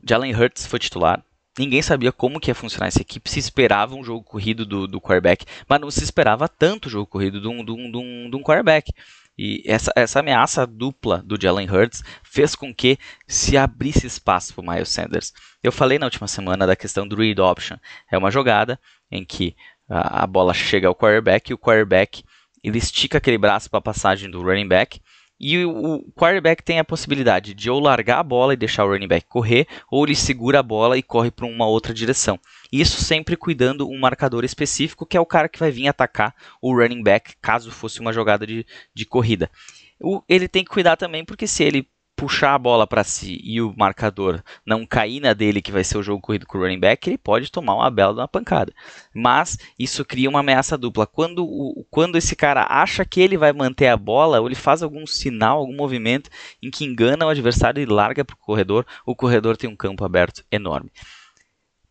Jalen 0.01 0.33
Hurts 0.33 0.65
foi 0.65 0.79
titular. 0.79 1.21
Ninguém 1.59 1.81
sabia 1.81 2.13
como 2.13 2.39
que 2.39 2.49
ia 2.49 2.55
funcionar 2.55 2.87
essa 2.87 3.01
equipe. 3.01 3.29
Se 3.29 3.37
esperava 3.37 3.95
um 3.95 4.03
jogo 4.03 4.23
corrido 4.23 4.65
do, 4.65 4.87
do 4.87 5.01
quarterback, 5.01 5.45
mas 5.67 5.81
não 5.81 5.91
se 5.91 6.01
esperava 6.01 6.47
tanto 6.47 6.89
jogo 6.89 7.05
corrido 7.05 7.41
de 7.41 7.49
um, 7.49 7.65
de 7.65 7.71
um, 7.73 7.91
de 7.91 7.97
um, 7.97 8.29
de 8.29 8.35
um 8.37 8.41
quarterback. 8.41 8.93
E 9.37 9.63
essa, 9.65 9.91
essa 9.95 10.19
ameaça 10.19 10.65
dupla 10.65 11.21
do 11.23 11.39
Jalen 11.41 11.69
Hurts 11.69 12.03
fez 12.23 12.55
com 12.55 12.73
que 12.73 12.97
se 13.27 13.57
abrisse 13.57 14.05
espaço 14.05 14.53
para 14.53 14.61
o 14.61 14.67
Miles 14.67 14.89
Sanders. 14.89 15.33
Eu 15.63 15.71
falei 15.71 15.97
na 15.97 16.05
última 16.05 16.27
semana 16.27 16.67
da 16.67 16.75
questão 16.75 17.07
do 17.07 17.15
read 17.15 17.41
option. 17.41 17.77
É 18.11 18.17
uma 18.17 18.29
jogada 18.29 18.79
em 19.11 19.25
que 19.25 19.55
a, 19.89 20.23
a 20.23 20.27
bola 20.27 20.53
chega 20.53 20.87
ao 20.87 20.95
quarterback 20.95 21.49
e 21.49 21.53
o 21.53 21.57
quarterback 21.57 22.23
ele 22.63 22.77
estica 22.77 23.17
aquele 23.17 23.37
braço 23.37 23.69
para 23.69 23.79
a 23.79 23.81
passagem 23.81 24.29
do 24.29 24.41
running 24.41 24.67
back 24.67 25.01
e 25.43 25.65
o, 25.65 25.99
quarterback 26.15 26.63
tem 26.63 26.79
a 26.79 26.85
possibilidade 26.85 27.53
de 27.53 27.69
ou 27.69 27.77
largar 27.77 28.19
a 28.19 28.23
bola 28.23 28.53
e 28.53 28.57
deixar 28.57 28.85
o 28.85 28.87
running 28.87 29.09
back 29.09 29.27
correr, 29.27 29.67
ou 29.91 30.05
ele 30.05 30.15
segura 30.15 30.59
a 30.59 30.63
bola 30.63 30.97
e 30.97 31.03
corre 31.03 31.29
para 31.29 31.45
uma 31.45 31.67
outra 31.67 31.93
direção. 31.93 32.39
Isso 32.71 33.03
sempre 33.03 33.35
cuidando 33.35 33.89
um 33.89 33.99
marcador 33.99 34.45
específico, 34.45 35.05
que 35.05 35.17
é 35.17 35.19
o 35.19 35.25
cara 35.25 35.49
que 35.49 35.59
vai 35.59 35.69
vir 35.69 35.89
atacar 35.89 36.33
o 36.61 36.73
running 36.73 37.03
back, 37.03 37.33
caso 37.41 37.71
fosse 37.71 37.99
uma 37.99 38.13
jogada 38.13 38.47
de, 38.47 38.65
de 38.95 39.05
corrida. 39.05 39.51
O, 39.99 40.21
ele 40.29 40.47
tem 40.47 40.63
que 40.63 40.71
cuidar 40.71 40.95
também, 40.95 41.25
porque 41.25 41.45
se 41.45 41.61
ele 41.61 41.89
puxar 42.23 42.53
a 42.53 42.57
bola 42.57 42.87
para 42.87 43.03
si 43.03 43.41
e 43.43 43.61
o 43.61 43.73
marcador 43.77 44.41
não 44.65 44.85
cair 44.85 45.19
na 45.19 45.33
dele, 45.33 45.61
que 45.61 45.73
vai 45.73 45.83
ser 45.83 45.97
o 45.97 46.03
jogo 46.03 46.21
corrido 46.21 46.45
com 46.45 46.57
o 46.57 46.61
running 46.61 46.79
back, 46.79 47.09
ele 47.09 47.17
pode 47.17 47.51
tomar 47.51 47.75
uma 47.75 47.91
bela 47.91 48.13
uma 48.13 48.27
pancada. 48.29 48.73
Mas 49.13 49.57
isso 49.77 50.05
cria 50.05 50.29
uma 50.29 50.39
ameaça 50.39 50.77
dupla. 50.77 51.05
Quando, 51.05 51.43
o, 51.43 51.85
quando 51.91 52.17
esse 52.17 52.33
cara 52.33 52.65
acha 52.69 53.03
que 53.03 53.19
ele 53.19 53.37
vai 53.37 53.51
manter 53.51 53.87
a 53.87 53.97
bola, 53.97 54.39
ou 54.39 54.47
ele 54.47 54.55
faz 54.55 54.81
algum 54.81 55.05
sinal, 55.05 55.57
algum 55.57 55.75
movimento 55.75 56.29
em 56.61 56.71
que 56.71 56.85
engana 56.85 57.25
o 57.25 57.29
adversário 57.29 57.83
e 57.83 57.85
larga 57.85 58.23
para 58.23 58.35
o 58.35 58.37
corredor, 58.37 58.85
o 59.05 59.13
corredor 59.13 59.57
tem 59.57 59.69
um 59.69 59.75
campo 59.75 60.05
aberto 60.05 60.45
enorme. 60.49 60.89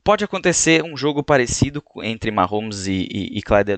Pode 0.02 0.24
acontecer 0.24 0.82
um 0.82 0.96
jogo 0.96 1.22
parecido 1.22 1.82
entre 2.02 2.30
Mahomes 2.30 2.86
e, 2.86 3.06
e, 3.10 3.38
e 3.38 3.42
Clyde 3.42 3.72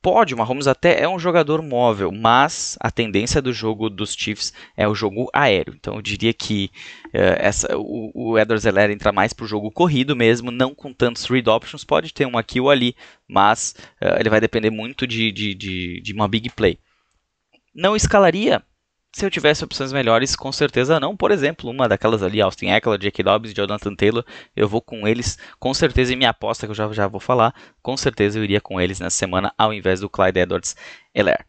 Pode, 0.00 0.32
o 0.32 0.38
Mahomes 0.38 0.68
até 0.68 1.02
é 1.02 1.08
um 1.08 1.18
jogador 1.18 1.60
móvel, 1.60 2.12
mas 2.12 2.78
a 2.80 2.88
tendência 2.88 3.42
do 3.42 3.52
jogo 3.52 3.90
dos 3.90 4.14
Chiefs 4.14 4.52
é 4.76 4.86
o 4.86 4.94
jogo 4.94 5.28
aéreo. 5.32 5.74
Então 5.76 5.96
eu 5.96 6.02
diria 6.02 6.32
que 6.32 6.70
uh, 7.06 7.34
essa, 7.36 7.76
o, 7.76 8.12
o 8.14 8.38
Edwards 8.38 8.64
Heller 8.64 8.90
entra 8.90 9.10
mais 9.10 9.32
para 9.32 9.44
o 9.44 9.48
jogo 9.48 9.72
corrido 9.72 10.14
mesmo, 10.14 10.52
não 10.52 10.72
com 10.72 10.92
tantos 10.92 11.24
read 11.24 11.50
options. 11.50 11.82
Pode 11.82 12.14
ter 12.14 12.26
um 12.26 12.38
aqui 12.38 12.60
ou 12.60 12.70
ali, 12.70 12.94
mas 13.26 13.74
uh, 14.00 14.20
ele 14.20 14.30
vai 14.30 14.40
depender 14.40 14.70
muito 14.70 15.04
de, 15.04 15.32
de, 15.32 15.52
de, 15.54 16.00
de 16.00 16.12
uma 16.12 16.28
big 16.28 16.48
play. 16.50 16.78
Não 17.74 17.96
escalaria 17.96 18.62
se 19.12 19.24
eu 19.24 19.30
tivesse 19.30 19.64
opções 19.64 19.92
melhores, 19.92 20.36
com 20.36 20.52
certeza 20.52 21.00
não. 21.00 21.16
Por 21.16 21.30
exemplo, 21.30 21.70
uma 21.70 21.88
daquelas 21.88 22.22
ali, 22.22 22.40
Austin 22.40 22.66
Eckler, 22.68 22.98
Jake 22.98 23.22
Dobbs, 23.22 23.54
Jonathan 23.54 23.94
Taylor, 23.94 24.24
eu 24.54 24.68
vou 24.68 24.82
com 24.82 25.08
eles, 25.08 25.38
com 25.58 25.72
certeza, 25.74 26.12
e 26.12 26.16
minha 26.16 26.30
aposta 26.30 26.66
que 26.66 26.70
eu 26.70 26.74
já, 26.74 26.92
já 26.92 27.08
vou 27.08 27.20
falar, 27.20 27.54
com 27.82 27.96
certeza 27.96 28.38
eu 28.38 28.44
iria 28.44 28.60
com 28.60 28.80
eles 28.80 29.00
nessa 29.00 29.16
semana, 29.16 29.52
ao 29.56 29.72
invés 29.72 30.00
do 30.00 30.08
Clyde 30.08 30.40
Edwards 30.40 30.76
Heller. 31.14 31.44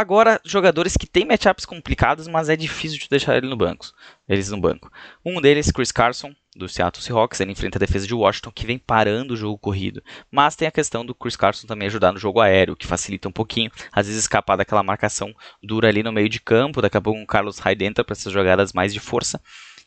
Agora, 0.00 0.40
jogadores 0.46 0.96
que 0.96 1.06
têm 1.06 1.26
matchups 1.26 1.66
complicados, 1.66 2.26
mas 2.26 2.48
é 2.48 2.56
difícil 2.56 2.98
de 2.98 3.06
deixar 3.06 3.36
ele 3.36 3.46
no 3.46 3.54
banco, 3.54 3.84
eles 4.26 4.48
no 4.48 4.58
banco. 4.58 4.90
Um 5.22 5.42
deles, 5.42 5.70
Chris 5.70 5.92
Carson, 5.92 6.34
do 6.56 6.66
Seattle 6.66 7.04
Seahawks, 7.04 7.38
ele 7.38 7.52
enfrenta 7.52 7.76
a 7.76 7.78
defesa 7.78 8.06
de 8.06 8.14
Washington, 8.14 8.50
que 8.50 8.64
vem 8.64 8.78
parando 8.78 9.34
o 9.34 9.36
jogo 9.36 9.58
corrido. 9.58 10.02
Mas 10.30 10.56
tem 10.56 10.66
a 10.66 10.70
questão 10.70 11.04
do 11.04 11.14
Chris 11.14 11.36
Carson 11.36 11.66
também 11.66 11.86
ajudar 11.86 12.12
no 12.12 12.18
jogo 12.18 12.40
aéreo, 12.40 12.74
que 12.74 12.86
facilita 12.86 13.28
um 13.28 13.32
pouquinho, 13.32 13.70
às 13.92 14.06
vezes 14.06 14.22
escapar 14.22 14.56
daquela 14.56 14.82
marcação 14.82 15.34
dura 15.62 15.88
ali 15.88 16.02
no 16.02 16.12
meio 16.12 16.30
de 16.30 16.40
campo, 16.40 16.80
daqui 16.80 16.96
a 16.96 17.00
pouco 17.02 17.20
o 17.20 17.26
Carlos 17.26 17.58
Hyde 17.58 17.84
entra 17.84 18.02
para 18.02 18.14
essas 18.14 18.32
jogadas 18.32 18.72
mais 18.72 18.94
de 18.94 19.00
força. 19.00 19.38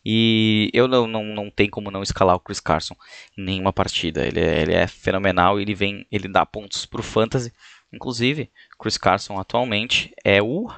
E 0.05 0.69
eu 0.75 0.87
não, 0.87 1.07
não, 1.07 1.23
não 1.23 1.49
tem 1.49 1.67
como 1.67 1.89
não 1.89 2.03
escalar 2.03 2.35
o 2.35 2.39
Chris 2.39 2.59
Carson 2.59 2.95
em 3.35 3.43
nenhuma 3.43 3.73
partida. 3.73 4.23
Ele 4.27 4.41
é, 4.41 4.61
ele 4.61 4.73
é 4.73 4.85
fenomenal, 4.85 5.59
ele 5.59 5.73
vem, 5.73 6.05
ele 6.11 6.27
dá 6.27 6.45
pontos 6.45 6.85
para 6.85 6.99
o 6.99 7.03
fantasy. 7.03 7.51
Inclusive, 7.93 8.49
Chris 8.83 8.97
Carson 8.97 9.39
atualmente 9.39 10.13
é 10.25 10.43
o. 10.43 10.69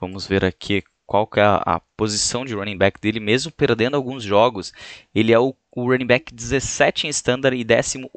Vamos 0.00 0.26
ver 0.26 0.44
aqui 0.44 0.82
qual 1.06 1.24
que 1.24 1.38
é 1.38 1.44
a, 1.44 1.62
a, 1.64 1.80
posição 1.96 2.44
de 2.44 2.52
running 2.52 2.76
back 2.76 3.00
dele, 3.00 3.20
mesmo 3.20 3.52
perdendo 3.52 3.96
alguns 3.96 4.24
jogos. 4.24 4.72
Ele 5.14 5.32
é 5.32 5.38
o, 5.38 5.54
o 5.70 5.88
running 5.88 6.06
back 6.06 6.34
17 6.34 7.06
em 7.06 7.10
standard 7.10 7.56
e 7.56 7.62
18 7.62 8.10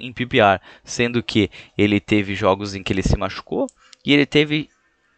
em 0.00 0.12
PPR, 0.12 0.60
sendo 0.84 1.20
que 1.20 1.50
ele 1.76 1.98
teve 1.98 2.36
jogos 2.36 2.76
em 2.76 2.82
que 2.84 2.92
ele 2.92 3.02
se 3.02 3.16
machucou 3.16 3.66
e 4.06 4.12
ele 4.12 4.24
teve 4.24 4.70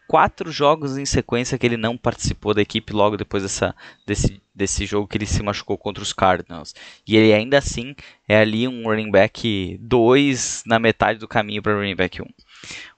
quatro 0.07 0.51
jogos 0.51 0.97
em 0.97 1.05
sequência 1.05 1.59
que 1.59 1.65
ele 1.65 1.77
não 1.77 1.95
participou 1.95 2.55
da 2.55 2.61
equipe 2.63 2.91
logo 2.91 3.17
depois 3.17 3.43
dessa, 3.43 3.75
desse, 4.05 4.41
desse 4.53 4.85
jogo 4.87 5.07
que 5.07 5.17
ele 5.17 5.27
se 5.27 5.43
machucou 5.43 5.77
contra 5.77 6.01
os 6.01 6.11
Cardinals. 6.11 6.73
E 7.07 7.15
ele 7.15 7.31
ainda 7.31 7.59
assim 7.59 7.95
é 8.27 8.37
ali 8.37 8.67
um 8.67 8.83
running 8.83 9.11
back 9.11 9.77
2 9.79 10.63
na 10.65 10.79
metade 10.79 11.19
do 11.19 11.27
caminho 11.27 11.61
para 11.61 11.75
running 11.75 11.95
back 11.95 12.19
1. 12.19 12.25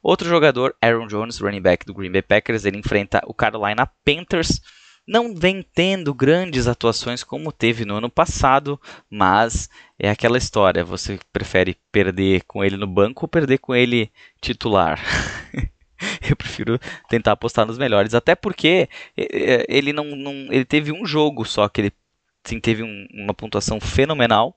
Outro 0.01 0.27
jogador, 0.27 0.75
Aaron 0.81 1.07
Jones, 1.07 1.39
running 1.39 1.61
back 1.61 1.85
do 1.85 1.93
Green 1.93 2.11
Bay 2.11 2.21
Packers, 2.21 2.65
ele 2.65 2.77
enfrenta 2.77 3.21
o 3.25 3.33
Carolina 3.33 3.89
Panthers. 4.05 4.61
Não 5.05 5.35
vem 5.35 5.65
tendo 5.75 6.13
grandes 6.13 6.67
atuações 6.67 7.23
como 7.23 7.51
teve 7.51 7.83
no 7.83 7.95
ano 7.95 8.09
passado, 8.09 8.79
mas 9.09 9.69
é 9.99 10.09
aquela 10.09 10.37
história: 10.37 10.83
você 10.83 11.19
prefere 11.31 11.77
perder 11.91 12.43
com 12.45 12.63
ele 12.63 12.77
no 12.77 12.87
banco 12.87 13.25
ou 13.25 13.27
perder 13.27 13.57
com 13.57 13.75
ele 13.75 14.11
titular? 14.41 14.99
eu 16.29 16.35
prefiro 16.35 16.79
tentar 17.09 17.33
apostar 17.33 17.65
nos 17.65 17.77
melhores. 17.77 18.13
Até 18.13 18.35
porque 18.35 18.87
ele 19.15 19.91
não, 19.91 20.05
não 20.05 20.31
ele 20.51 20.65
teve 20.65 20.91
um 20.91 21.05
jogo 21.05 21.45
só 21.45 21.67
que 21.67 21.81
ele 21.81 21.93
sim, 22.43 22.59
teve 22.59 22.83
um, 22.83 23.07
uma 23.13 23.33
pontuação 23.33 23.79
fenomenal. 23.79 24.55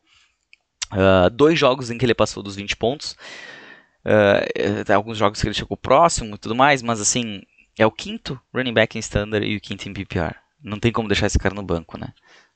Uh, 0.93 1.29
dois 1.31 1.59
jogos 1.59 1.91
em 1.91 1.99
que 1.99 2.07
ele 2.07 2.15
passou 2.15 2.43
dos 2.43 2.57
20 2.57 2.77
pontos. 2.77 3.17
Uh, 4.07 4.93
alguns 4.93 5.19
jogos 5.19 5.41
que 5.41 5.49
ele 5.49 5.55
chegou 5.55 5.77
próximo 5.77 6.37
e 6.37 6.39
tudo 6.39 6.55
mais, 6.55 6.81
mas 6.81 7.01
assim, 7.01 7.43
é 7.77 7.85
o 7.85 7.91
quinto 7.91 8.41
running 8.55 8.73
back 8.73 8.97
em 8.97 9.01
standard 9.01 9.45
e 9.45 9.57
o 9.57 9.61
quinto 9.61 9.89
em 9.89 9.93
PPR. 9.93 10.37
Não 10.63 10.79
tem 10.79 10.93
como 10.93 11.09
deixar 11.09 11.27
esse 11.27 11.39
cara 11.39 11.55
no 11.55 11.63
banco, 11.63 11.99
né? 11.99 12.13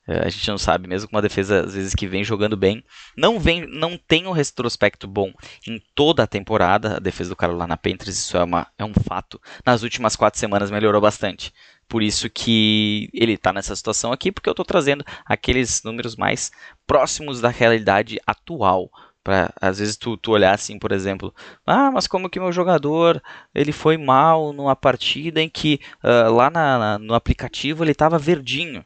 É, 0.07 0.25
a 0.25 0.29
gente 0.29 0.47
não 0.47 0.57
sabe, 0.57 0.87
mesmo 0.87 1.09
com 1.09 1.15
uma 1.15 1.21
defesa 1.21 1.63
às 1.63 1.75
vezes 1.75 1.93
que 1.93 2.07
vem 2.07 2.23
jogando 2.23 2.57
bem, 2.57 2.83
não 3.15 3.39
vem, 3.39 3.67
não 3.67 3.97
tem 3.97 4.25
um 4.25 4.31
retrospecto 4.31 5.07
bom 5.07 5.31
em 5.67 5.79
toda 5.93 6.23
a 6.23 6.27
temporada. 6.27 6.97
A 6.97 6.99
defesa 6.99 7.29
do 7.29 7.35
Carolina 7.35 7.77
Panthers, 7.77 8.17
isso 8.17 8.35
é, 8.35 8.43
uma, 8.43 8.67
é 8.77 8.83
um 8.83 8.93
fato. 8.93 9.39
Nas 9.65 9.83
últimas 9.83 10.15
quatro 10.15 10.39
semanas 10.39 10.71
melhorou 10.71 11.01
bastante. 11.01 11.53
Por 11.87 12.01
isso 12.01 12.29
que 12.29 13.09
ele 13.13 13.33
está 13.33 13.53
nessa 13.53 13.75
situação 13.75 14.11
aqui, 14.11 14.31
porque 14.31 14.49
eu 14.49 14.53
estou 14.53 14.65
trazendo 14.65 15.05
aqueles 15.25 15.83
números 15.83 16.15
mais 16.15 16.51
próximos 16.87 17.39
da 17.41 17.49
realidade 17.49 18.19
atual. 18.25 18.89
Para 19.23 19.53
às 19.61 19.79
vezes 19.79 19.95
tu, 19.95 20.17
tu 20.17 20.31
olhar 20.31 20.53
assim, 20.53 20.79
por 20.79 20.91
exemplo, 20.91 21.33
ah, 21.65 21.91
mas 21.91 22.07
como 22.07 22.29
que 22.29 22.39
meu 22.39 22.51
jogador 22.51 23.21
ele 23.53 23.71
foi 23.71 23.97
mal 23.97 24.51
numa 24.51 24.75
partida 24.75 25.41
em 25.41 25.49
que 25.49 25.79
uh, 26.03 26.33
lá 26.33 26.49
na, 26.49 26.79
na, 26.79 26.99
no 26.99 27.13
aplicativo 27.13 27.83
ele 27.83 27.91
estava 27.91 28.17
verdinho. 28.17 28.83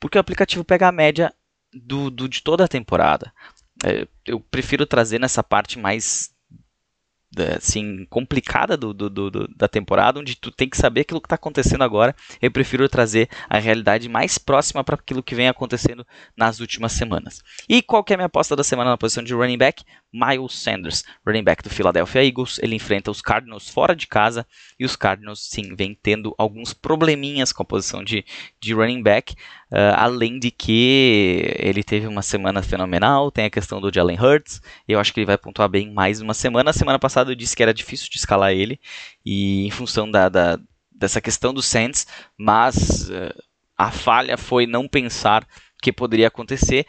Porque 0.00 0.16
o 0.16 0.20
aplicativo 0.20 0.64
pega 0.64 0.88
a 0.88 0.92
média 0.92 1.32
do, 1.72 2.10
do 2.10 2.28
de 2.28 2.42
toda 2.42 2.64
a 2.64 2.68
temporada. 2.68 3.32
É, 3.84 4.06
eu 4.26 4.40
prefiro 4.40 4.86
trazer 4.86 5.18
nessa 5.18 5.42
parte 5.42 5.78
mais 5.78 6.32
assim 7.56 8.06
complicada 8.08 8.76
do, 8.76 8.92
do, 8.94 9.10
do, 9.10 9.48
da 9.48 9.68
temporada, 9.68 10.18
onde 10.18 10.34
tu 10.34 10.50
tem 10.50 10.68
que 10.68 10.76
saber 10.76 11.02
aquilo 11.02 11.20
que 11.20 11.26
está 11.26 11.34
acontecendo 11.34 11.82
agora. 11.82 12.14
Eu 12.40 12.50
prefiro 12.50 12.88
trazer 12.88 13.28
a 13.48 13.58
realidade 13.58 14.08
mais 14.08 14.38
próxima 14.38 14.82
para 14.82 14.94
aquilo 14.94 15.22
que 15.22 15.34
vem 15.34 15.48
acontecendo 15.48 16.06
nas 16.36 16.60
últimas 16.60 16.92
semanas. 16.92 17.42
E 17.68 17.82
qual 17.82 18.02
que 18.02 18.12
é 18.12 18.14
a 18.14 18.16
minha 18.16 18.26
aposta 18.26 18.56
da 18.56 18.64
semana 18.64 18.90
na 18.90 18.98
posição 18.98 19.22
de 19.22 19.34
running 19.34 19.58
back? 19.58 19.84
Miles 20.12 20.54
Sanders, 20.54 21.04
running 21.26 21.44
back 21.44 21.62
do 21.62 21.68
Philadelphia 21.68 22.24
Eagles. 22.24 22.58
Ele 22.62 22.74
enfrenta 22.74 23.10
os 23.10 23.20
Cardinals 23.20 23.68
fora 23.68 23.94
de 23.94 24.06
casa 24.06 24.46
e 24.78 24.84
os 24.84 24.96
Cardinals, 24.96 25.46
sim, 25.50 25.74
vem 25.76 25.98
tendo 26.02 26.34
alguns 26.38 26.72
probleminhas 26.72 27.52
com 27.52 27.62
a 27.62 27.66
posição 27.66 28.02
de, 28.02 28.24
de 28.60 28.72
running 28.72 29.02
back. 29.02 29.34
Uh, 29.70 29.92
além 29.96 30.38
de 30.38 30.50
que 30.50 31.54
ele 31.58 31.84
teve 31.84 32.06
uma 32.06 32.22
semana 32.22 32.62
fenomenal, 32.62 33.30
tem 33.30 33.44
a 33.44 33.50
questão 33.50 33.82
do 33.82 33.92
Jalen 33.92 34.18
Hurts. 34.18 34.62
Eu 34.86 34.98
acho 34.98 35.12
que 35.12 35.20
ele 35.20 35.26
vai 35.26 35.36
pontuar 35.36 35.68
bem 35.68 35.92
mais 35.92 36.22
uma 36.22 36.32
semana. 36.32 36.70
A 36.70 36.72
semana 36.72 36.98
passada 36.98 37.17
eu 37.26 37.34
disse 37.34 37.56
que 37.56 37.62
era 37.62 37.74
difícil 37.74 38.08
de 38.10 38.18
escalar 38.18 38.52
ele, 38.52 38.80
e 39.24 39.66
em 39.66 39.70
função 39.70 40.10
da, 40.10 40.28
da 40.28 40.58
dessa 40.90 41.20
questão 41.20 41.54
do 41.54 41.62
Saints, 41.62 42.06
mas 42.36 43.08
uh, 43.08 43.42
a 43.76 43.90
falha 43.90 44.36
foi 44.36 44.66
não 44.66 44.88
pensar 44.88 45.46
que 45.80 45.92
poderia 45.92 46.26
acontecer 46.26 46.86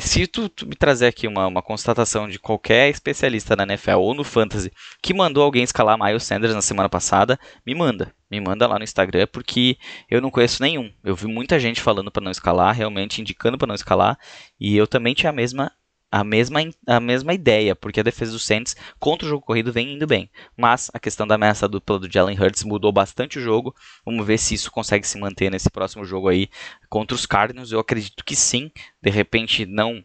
se 0.00 0.26
tu, 0.26 0.48
tu, 0.48 0.66
me 0.66 0.76
trazer 0.76 1.06
aqui 1.06 1.26
uma, 1.26 1.46
uma 1.46 1.62
constatação 1.62 2.28
de 2.28 2.38
qualquer 2.38 2.88
especialista 2.88 3.56
na 3.56 3.64
NFL 3.64 3.98
ou 3.98 4.14
no 4.14 4.22
Fantasy 4.22 4.72
que 5.02 5.12
mandou 5.12 5.42
alguém 5.42 5.64
escalar 5.64 5.98
Miles 5.98 6.22
Sanders 6.22 6.54
na 6.54 6.62
semana 6.62 6.88
passada, 6.88 7.38
me 7.66 7.74
manda. 7.74 8.14
Me 8.30 8.40
manda 8.40 8.66
lá 8.66 8.78
no 8.78 8.84
Instagram, 8.84 9.26
porque 9.32 9.76
eu 10.08 10.20
não 10.20 10.30
conheço 10.30 10.62
nenhum. 10.62 10.92
Eu 11.02 11.16
vi 11.16 11.26
muita 11.26 11.58
gente 11.58 11.80
falando 11.80 12.10
para 12.10 12.22
não 12.22 12.30
escalar, 12.30 12.74
realmente 12.74 13.20
indicando 13.20 13.58
para 13.58 13.66
não 13.66 13.74
escalar, 13.74 14.18
e 14.60 14.76
eu 14.76 14.86
também 14.86 15.14
tinha 15.14 15.30
a 15.30 15.32
mesma 15.32 15.72
a 16.10 16.24
mesma, 16.24 16.60
a 16.86 17.00
mesma 17.00 17.34
ideia, 17.34 17.76
porque 17.76 18.00
a 18.00 18.02
defesa 18.02 18.32
do 18.32 18.38
Saints 18.38 18.74
contra 18.98 19.26
o 19.26 19.28
jogo 19.28 19.44
corrido 19.44 19.72
vem 19.72 19.94
indo 19.94 20.06
bem. 20.06 20.30
Mas 20.56 20.90
a 20.92 20.98
questão 20.98 21.26
da 21.26 21.34
ameaça 21.34 21.68
dupla 21.68 21.98
do 21.98 22.10
Jalen 22.10 22.38
Hurts 22.40 22.64
mudou 22.64 22.90
bastante 22.92 23.38
o 23.38 23.42
jogo. 23.42 23.74
Vamos 24.04 24.26
ver 24.26 24.38
se 24.38 24.54
isso 24.54 24.70
consegue 24.70 25.06
se 25.06 25.18
manter 25.18 25.50
nesse 25.50 25.70
próximo 25.70 26.04
jogo 26.04 26.28
aí 26.28 26.48
contra 26.88 27.14
os 27.14 27.26
Cardinals. 27.26 27.72
Eu 27.72 27.80
acredito 27.80 28.24
que 28.24 28.34
sim. 28.34 28.70
De 29.02 29.10
repente 29.10 29.66
não. 29.66 29.98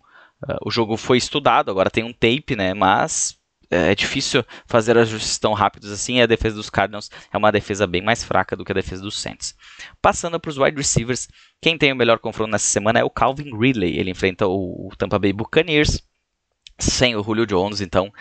Uh, 0.43 0.57
o 0.65 0.71
jogo 0.71 0.97
foi 0.97 1.17
estudado, 1.17 1.71
agora 1.71 1.89
tem 1.89 2.03
um 2.03 2.11
tape, 2.11 2.55
né? 2.55 2.73
Mas 2.73 3.37
é, 3.73 3.91
é 3.91 3.95
difícil 3.95 4.45
fazer 4.65 4.97
ajustes 4.97 5.37
tão 5.37 5.53
rápidos 5.53 5.91
assim. 5.91 6.21
a 6.21 6.25
defesa 6.25 6.55
dos 6.55 6.69
Cardinals 6.69 7.09
é 7.31 7.37
uma 7.37 7.51
defesa 7.51 7.87
bem 7.87 8.01
mais 8.01 8.23
fraca 8.23 8.55
do 8.55 8.63
que 8.63 8.71
a 8.71 8.75
defesa 8.75 9.01
dos 9.01 9.19
Saints. 9.19 9.55
Passando 10.01 10.39
para 10.39 10.49
os 10.49 10.57
wide 10.57 10.77
receivers, 10.77 11.27
quem 11.61 11.77
tem 11.77 11.91
o 11.91 11.95
melhor 11.95 12.19
confronto 12.19 12.51
nessa 12.51 12.67
semana 12.67 12.99
é 12.99 13.03
o 13.03 13.09
Calvin 13.09 13.57
Ridley. 13.57 13.97
Ele 13.97 14.11
enfrenta 14.11 14.47
o 14.47 14.91
Tampa 14.97 15.17
Bay 15.17 15.33
Buccaneers 15.33 16.01
sem 16.79 17.15
o 17.15 17.23
Julio 17.23 17.45
Jones, 17.45 17.81
então 17.81 18.11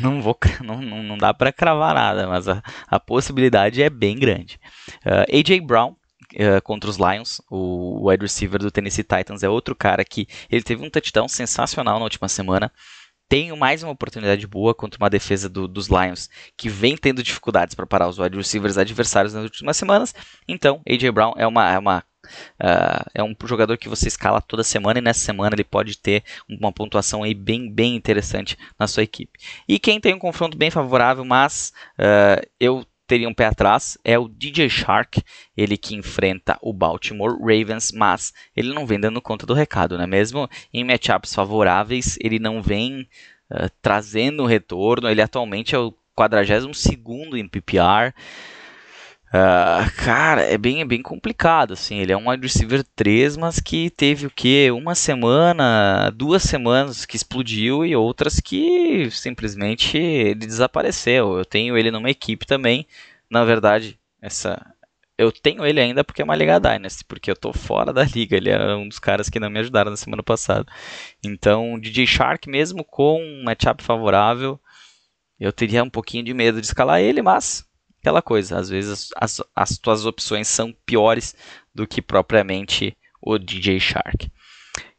não, 0.00 0.20
vou, 0.20 0.36
não, 0.62 0.80
não 0.80 1.16
dá 1.16 1.32
para 1.32 1.52
cravar 1.52 1.94
nada, 1.94 2.26
mas 2.26 2.46
a, 2.46 2.62
a, 2.86 3.00
possibilidade 3.00 3.82
é 3.82 3.88
bem 3.88 4.18
grande. 4.18 4.60
Uh, 5.04 5.38
AJ 5.38 5.60
Brown 5.60 5.94
Uh, 6.34 6.60
contra 6.60 6.90
os 6.90 6.96
Lions. 6.96 7.40
O 7.48 8.10
wide 8.10 8.22
receiver 8.22 8.58
do 8.58 8.70
Tennessee 8.70 9.04
Titans 9.04 9.44
é 9.44 9.48
outro 9.48 9.76
cara 9.76 10.04
que 10.04 10.26
ele 10.50 10.62
teve 10.62 10.84
um 10.84 10.90
touchdown 10.90 11.28
sensacional 11.28 11.98
na 11.98 12.04
última 12.04 12.28
semana 12.28 12.70
tenho 13.28 13.56
mais 13.56 13.82
uma 13.82 13.92
oportunidade 13.92 14.46
boa 14.46 14.74
contra 14.74 15.02
uma 15.02 15.10
defesa 15.10 15.48
do, 15.48 15.66
dos 15.66 15.88
Lions 15.88 16.28
que 16.56 16.68
vem 16.68 16.96
tendo 16.96 17.22
dificuldades 17.22 17.74
para 17.74 17.86
parar 17.86 18.08
os 18.08 18.18
wide 18.18 18.36
receivers 18.36 18.78
adversários 18.78 19.34
nas 19.34 19.44
últimas 19.44 19.76
semanas. 19.76 20.14
Então, 20.46 20.80
AJ 20.88 21.10
Brown 21.10 21.34
é 21.36 21.46
uma, 21.46 21.70
é 21.70 21.78
uma 21.78 22.04
Uh, 22.60 23.06
é 23.14 23.22
um 23.22 23.36
jogador 23.44 23.78
que 23.78 23.88
você 23.88 24.08
escala 24.08 24.40
toda 24.40 24.64
semana 24.64 24.98
e 24.98 25.02
nessa 25.02 25.20
semana 25.20 25.54
ele 25.54 25.62
pode 25.62 25.96
ter 25.96 26.24
uma 26.48 26.72
pontuação 26.72 27.22
aí 27.22 27.32
bem, 27.32 27.72
bem 27.72 27.94
interessante 27.94 28.58
na 28.76 28.88
sua 28.88 29.04
equipe. 29.04 29.38
E 29.68 29.78
quem 29.78 30.00
tem 30.00 30.12
um 30.12 30.18
confronto 30.18 30.56
bem 30.58 30.68
favorável, 30.68 31.24
mas 31.24 31.72
uh, 31.98 32.44
eu 32.58 32.84
teria 33.06 33.28
um 33.28 33.34
pé 33.34 33.46
atrás 33.46 33.96
é 34.04 34.18
o 34.18 34.28
DJ 34.28 34.68
Shark, 34.68 35.22
ele 35.56 35.76
que 35.76 35.94
enfrenta 35.94 36.58
o 36.60 36.72
Baltimore 36.72 37.38
Ravens, 37.38 37.92
mas 37.92 38.32
ele 38.54 38.72
não 38.72 38.86
vem 38.86 38.98
dando 38.98 39.22
conta 39.22 39.46
do 39.46 39.54
recado, 39.54 39.96
né? 39.96 40.06
Mesmo 40.06 40.48
em 40.72 40.84
matchups 40.84 41.34
favoráveis, 41.34 42.18
ele 42.20 42.38
não 42.38 42.60
vem 42.60 43.08
uh, 43.50 43.70
trazendo 43.80 44.44
retorno. 44.46 45.08
Ele 45.08 45.22
atualmente 45.22 45.74
é 45.74 45.78
o 45.78 45.94
42 46.14 46.76
segundo 46.76 47.36
em 47.36 47.46
PPR. 47.46 48.12
Uh, 49.28 49.90
cara, 49.96 50.42
é 50.42 50.56
bem, 50.56 50.80
é 50.80 50.84
bem 50.84 51.02
complicado, 51.02 51.72
assim, 51.72 51.98
ele 51.98 52.12
é 52.12 52.16
um 52.16 52.30
wide 52.30 52.42
receiver 52.46 52.84
3, 52.94 53.36
mas 53.36 53.58
que 53.58 53.90
teve 53.90 54.26
o 54.26 54.30
que? 54.30 54.70
Uma 54.70 54.94
semana, 54.94 56.10
duas 56.10 56.44
semanas 56.44 57.04
que 57.04 57.16
explodiu 57.16 57.84
e 57.84 57.96
outras 57.96 58.38
que 58.38 59.10
simplesmente 59.10 59.98
ele 59.98 60.46
desapareceu. 60.46 61.36
Eu 61.36 61.44
tenho 61.44 61.76
ele 61.76 61.90
numa 61.90 62.08
equipe 62.08 62.46
também, 62.46 62.86
na 63.28 63.44
verdade, 63.44 63.98
essa... 64.22 64.64
Eu 65.18 65.32
tenho 65.32 65.64
ele 65.66 65.80
ainda 65.80 66.04
porque 66.04 66.20
é 66.22 66.24
uma 66.24 66.36
Liga 66.36 66.60
Dynasty, 66.60 67.04
porque 67.04 67.30
eu 67.30 67.36
tô 67.36 67.52
fora 67.52 67.92
da 67.92 68.04
liga, 68.04 68.36
ele 68.36 68.50
é 68.50 68.74
um 68.76 68.86
dos 68.86 68.98
caras 68.98 69.30
que 69.30 69.40
não 69.40 69.50
me 69.50 69.58
ajudaram 69.58 69.90
na 69.90 69.96
semana 69.96 70.22
passada. 70.22 70.66
Então, 71.24 71.78
DJ 71.80 72.06
Shark, 72.06 72.48
mesmo 72.48 72.84
com 72.84 73.20
um 73.20 73.42
matchup 73.42 73.82
favorável, 73.82 74.60
eu 75.40 75.52
teria 75.52 75.82
um 75.82 75.90
pouquinho 75.90 76.22
de 76.22 76.34
medo 76.34 76.60
de 76.60 76.66
escalar 76.66 77.00
ele, 77.00 77.22
mas 77.22 77.65
aquela 78.06 78.22
coisa, 78.22 78.56
às 78.56 78.68
vezes 78.68 79.08
as, 79.16 79.42
as 79.54 79.78
tuas 79.78 80.06
opções 80.06 80.46
são 80.46 80.72
piores 80.86 81.34
do 81.74 81.88
que 81.88 82.00
propriamente 82.00 82.96
o 83.20 83.36
DJ 83.36 83.80
Shark. 83.80 84.30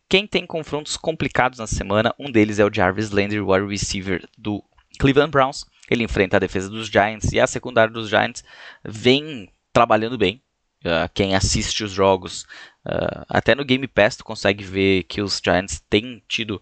Quem 0.10 0.28
tem 0.28 0.46
confrontos 0.46 0.98
complicados 0.98 1.58
na 1.58 1.68
semana, 1.68 2.14
um 2.20 2.30
deles 2.30 2.60
é 2.60 2.66
o 2.66 2.74
Jarvis 2.74 3.10
Landry, 3.10 3.40
o 3.40 3.50
wide 3.50 3.66
receiver 3.66 4.28
do 4.38 4.62
Cleveland 5.00 5.32
Browns. 5.32 5.66
Ele 5.90 6.04
enfrenta 6.04 6.36
a 6.36 6.40
defesa 6.40 6.70
dos 6.70 6.88
Giants 6.88 7.32
e 7.32 7.40
a 7.40 7.48
secundária 7.48 7.94
dos 7.94 8.10
Giants 8.10 8.44
vem 8.84 9.50
trabalhando 9.72 10.18
bem. 10.18 10.42
Uh, 10.82 11.10
quem 11.14 11.34
assiste 11.34 11.86
os 11.86 11.92
jogos, 11.92 12.44
uh, 12.86 13.26
até 13.30 13.56
no 13.56 13.64
Game 13.64 13.88
Pass, 13.88 14.18
tu 14.18 14.26
consegue 14.26 14.66
ver 14.66 15.04
que 15.04 15.22
os 15.22 15.42
Giants 15.44 15.82
têm 15.90 16.22
tido 16.28 16.62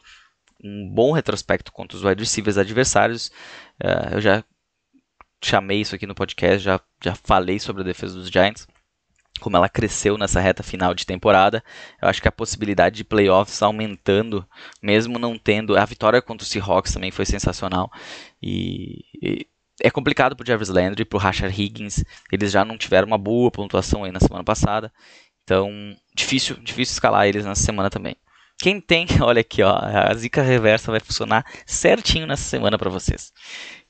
um 0.64 0.88
bom 0.90 1.12
retrospecto 1.12 1.72
contra 1.72 1.98
os 1.98 2.04
wide 2.04 2.22
receivers 2.22 2.58
adversários. 2.58 3.32
Uh, 3.84 4.14
eu 4.14 4.22
já 4.22 4.44
chamei 5.46 5.82
isso 5.82 5.96
aqui 5.96 6.08
no 6.08 6.16
podcast, 6.16 6.60
já, 6.60 6.80
já 7.04 7.16
falei 7.16 7.60
sobre 7.60 7.84
a 7.84 7.86
defesa 7.86 8.16
dos 8.16 8.30
Giants, 8.30 8.68
como 9.40 9.56
ela 9.56 9.70
cresceu 9.70 10.18
nessa 10.18 10.40
reta 10.40 10.64
final 10.64 10.94
de 10.94 11.06
temporada. 11.06 11.64
Eu 12.02 12.08
acho 12.08 12.22
que 12.22 12.28
a 12.28 12.32
possibilidade 12.32 12.96
de 12.96 13.04
playoffs 13.04 13.62
aumentando, 13.62 14.48
mesmo 14.82 15.20
não 15.20 15.38
tendo. 15.38 15.78
A 15.78 15.86
vitória 15.86 16.22
contra 16.22 16.46
o 16.46 16.48
Seahawks 16.48 16.94
também 16.94 17.12
foi 17.12 17.26
sensacional. 17.26 17.92
E, 18.42 19.04
e 19.22 19.48
é 19.82 19.92
complicado 19.92 20.36
para 20.36 20.44
o 20.44 20.48
Jarvis 20.48 20.70
Landry 20.70 21.02
e 21.02 21.06
para 21.06 21.18
o 21.18 21.20
Rashard 21.20 21.62
Higgins. 21.62 22.04
Eles 22.32 22.52
já 22.52 22.66
não 22.66 22.78
tiveram 22.78 23.08
uma 23.08 23.18
boa 23.18 23.52
pontuação 23.52 24.04
aí 24.04 24.12
na 24.12 24.22
semana 24.22 24.44
passada. 24.44 24.92
Então, 25.44 25.70
difícil, 26.16 26.56
difícil 26.58 26.94
escalar 26.94 27.28
eles 27.28 27.46
nessa 27.46 27.62
semana 27.62 27.90
também. 27.90 28.16
Quem 28.58 28.80
tem, 28.80 29.06
olha 29.22 29.42
aqui, 29.42 29.62
ó, 29.62 29.78
a 29.78 30.14
zica 30.14 30.42
reversa 30.42 30.92
vai 30.92 31.00
funcionar 31.00 31.46
certinho 31.66 32.26
nessa 32.26 32.44
semana 32.44 32.78
para 32.78 32.90
vocês. 32.90 33.34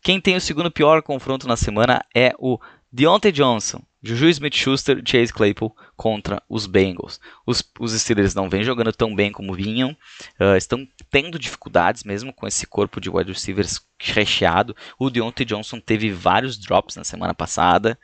Quem 0.06 0.22
tem 0.22 0.36
o 0.36 0.40
segundo 0.40 0.70
pior 0.70 1.02
confronto 1.02 1.48
na 1.48 1.58
semana 1.58 2.06
é 2.16 2.32
o 2.38 2.60
Deontay 2.92 3.32
Johnson, 3.32 3.82
Juju 4.04 4.30
Smith-Schuster, 4.30 5.02
Chase 5.04 5.34
Claypool 5.34 5.76
contra 5.98 6.44
os 6.48 6.68
Bengals. 6.68 7.20
Os, 7.44 7.64
os, 7.80 7.92
Steelers 8.00 8.36
não 8.36 8.48
vêm 8.48 8.64
jogando 8.64 8.94
tão 8.94 9.16
bem 9.16 9.32
como 9.32 9.56
vinham, 9.56 9.98
uh, 10.40 10.56
estão 10.56 10.88
tendo 11.10 11.40
dificuldades 11.40 12.04
mesmo 12.04 12.32
com 12.32 12.46
esse 12.46 12.68
corpo 12.68 13.02
de 13.02 13.10
wide 13.10 13.32
receivers 13.32 13.82
recheado. 14.00 14.76
O 15.00 15.10
Deontay 15.10 15.44
Johnson 15.44 15.80
teve 15.80 16.12
vários 16.12 16.56
drops 16.56 16.96
na 16.96 17.04
semana 17.04 17.34
passada. 17.34 17.98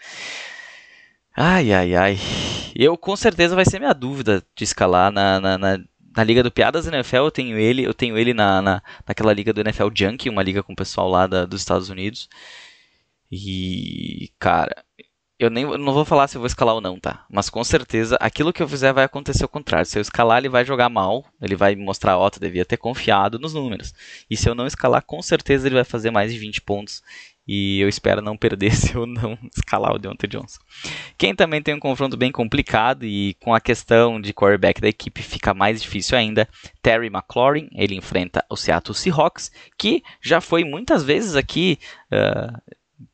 Ai, 1.38 1.72
ai, 1.72 1.94
ai. 1.94 2.18
Eu 2.76 2.98
com 2.98 3.16
certeza 3.16 3.56
vai 3.56 3.64
ser 3.64 3.78
minha 3.78 3.94
dúvida 3.94 4.44
de 4.58 4.64
escalar 4.64 5.12
na, 5.12 5.40
na, 5.40 5.56
na 5.56 5.80
na 6.16 6.24
Liga 6.24 6.44
do 6.44 6.52
Piadas 6.52 6.88
NFL 6.88 7.18
eu 7.18 7.32
tenho 7.32 7.58
ele, 7.58 7.84
eu 7.84 7.94
tenho 7.94 8.18
ele 8.18 8.34
na, 8.34 8.62
na, 8.62 8.84
naquela 9.08 9.34
liga 9.34 9.54
do 9.54 9.62
NFL 9.62 9.90
Junkie, 9.94 10.30
uma 10.30 10.44
liga 10.44 10.62
com 10.64 10.74
o 10.74 10.76
pessoal 10.76 11.10
lá 11.10 11.28
da, 11.28 11.46
dos 11.46 11.62
Estados 11.62 11.90
Unidos. 11.90 12.30
E, 13.32 14.30
cara, 14.38 14.84
eu 15.40 15.50
nem 15.50 15.66
não 15.66 15.94
vou 15.94 16.06
falar 16.06 16.28
se 16.28 16.38
eu 16.38 16.42
vou 16.42 16.46
escalar 16.48 16.76
ou 16.76 16.82
não, 16.82 17.00
tá? 17.00 17.26
Mas 17.30 17.50
com 17.50 17.64
certeza 17.64 18.18
aquilo 18.20 18.54
que 18.54 18.62
eu 18.62 18.68
fizer 18.68 18.94
vai 18.94 19.06
acontecer 19.06 19.44
ao 19.44 19.50
contrário. 19.50 19.86
Se 19.88 19.98
eu 19.98 20.02
escalar, 20.02 20.38
ele 20.38 20.50
vai 20.50 20.64
jogar 20.66 20.90
mal, 20.90 21.26
ele 21.42 21.56
vai 21.56 21.76
mostrar, 21.76 22.18
ó, 22.18 22.30
tu 22.30 22.40
devia 22.40 22.66
ter 22.66 22.78
confiado 22.78 23.40
nos 23.40 23.54
números. 23.54 23.94
E 24.30 24.38
se 24.38 24.48
eu 24.48 24.54
não 24.54 24.68
escalar, 24.68 25.02
com 25.02 25.22
certeza 25.22 25.68
ele 25.68 25.76
vai 25.76 25.84
fazer 25.84 26.12
mais 26.12 26.32
de 26.32 26.38
20 26.38 26.62
pontos 26.62 27.02
e 27.48 27.80
eu 27.80 27.90
espero 27.90 28.22
não 28.22 28.38
perder 28.38 28.72
se 28.76 28.94
eu 28.94 29.06
não 29.06 29.38
escalar 29.56 29.94
o 29.94 30.00
Deontay 30.00 30.30
Johnson. 30.30 30.60
Quem 31.18 31.36
também 31.36 31.62
tem 31.62 31.74
um 31.74 31.80
confronto 31.80 32.16
bem 32.16 32.32
complicado 32.32 33.06
e 33.06 33.36
com 33.42 33.54
a 33.54 33.62
questão 33.62 34.20
de 34.20 34.34
quarterback 34.34 34.80
da 34.80 34.90
equipe 34.90 35.22
fica 35.22 35.54
mais 35.54 35.82
difícil 35.82 36.18
ainda, 36.18 36.48
Terry 36.82 37.08
McLaurin, 37.08 37.70
ele 37.74 37.96
enfrenta 37.96 38.46
o 38.50 38.56
Seattle 38.56 38.96
Seahawks, 38.96 39.52
que 39.78 40.04
já 40.22 40.40
foi 40.40 40.64
muitas 40.64 41.04
vezes 41.04 41.36
aqui 41.36 41.80
uh, 42.12 42.62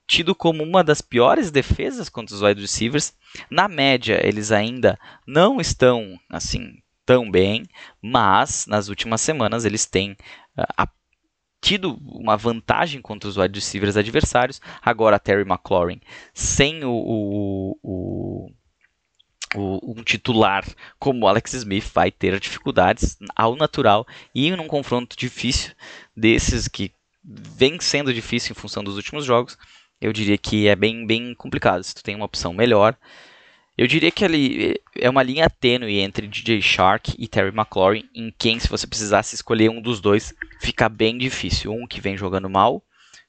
tido 0.06 0.34
como 0.34 0.63
uma 0.63 0.84
das 0.84 1.02
piores 1.02 1.52
defesas 1.52 2.10
contra 2.10 2.34
os 2.36 2.42
wide 2.42 2.62
receivers. 2.62 3.13
Na 3.50 3.68
média, 3.68 4.20
eles 4.26 4.52
ainda 4.52 4.98
não 5.26 5.60
estão 5.60 6.18
assim 6.30 6.82
tão 7.06 7.30
bem, 7.30 7.63
mas 8.02 8.66
nas 8.68 8.90
últimas 8.90 9.22
semanas 9.22 9.63
eles 9.63 9.86
têm 9.86 10.12
uh, 10.58 10.88
tido 11.62 11.98
uma 12.06 12.38
vantagem 12.38 13.02
contra 13.02 13.30
os 13.30 13.38
wide 13.38 13.60
receivers 13.60 13.98
adversários. 13.98 14.62
Agora 14.82 15.20
Terry 15.20 15.41
McLaurin 15.41 16.00
sem 16.34 16.84
o, 16.84 16.91
o, 17.84 18.52
o, 19.56 19.91
um 19.91 20.04
titular 20.04 20.65
como 21.00 21.28
Alex 21.28 21.54
Smith 21.54 21.91
vai 21.93 22.12
ter 22.12 22.39
dificuldades 22.39 23.17
ao 23.36 23.56
natural 23.56 24.06
e 24.34 24.52
num 24.52 24.67
confronto 24.67 25.17
difícil 25.17 25.74
desses 26.15 26.67
que 26.67 26.91
vem 27.24 27.80
sendo 27.80 28.13
difícil 28.13 28.52
em 28.52 28.60
função 28.60 28.84
dos 28.84 28.96
últimos 28.96 29.26
jogos, 29.26 29.58
eu 30.00 30.13
diria 30.13 30.38
que 30.38 30.67
é 30.67 30.76
bem, 30.76 31.06
bem 31.06 31.34
complicado. 31.36 31.84
Se 31.84 31.93
tu 31.93 32.04
tem 32.04 32.15
uma 32.15 32.26
opção 32.26 32.54
melhor, 32.54 32.96
eu 33.78 33.86
diria 33.86 34.12
que 34.12 34.26
ali 34.26 34.76
é 34.96 35.10
uma 35.10 35.22
linha 35.22 35.50
tênue 35.50 36.00
entre 36.00 36.28
DJ 36.28 36.62
Shark 36.62 37.13
e 37.18 37.28
Terry 37.28 37.56
McLaurin, 37.56 38.10
em 38.16 38.34
quem, 38.36 38.60
se 38.60 38.68
você 38.68 38.88
precisasse 38.88 39.36
escolher 39.36 39.70
um 39.70 39.80
dos 39.82 40.02
dois, 40.02 40.34
fica 40.60 40.90
bem 40.90 41.18
difícil. 41.18 41.72
Um 41.72 41.86
que 41.86 42.02
vem 42.02 42.18
jogando 42.18 42.50
mal 42.50 42.84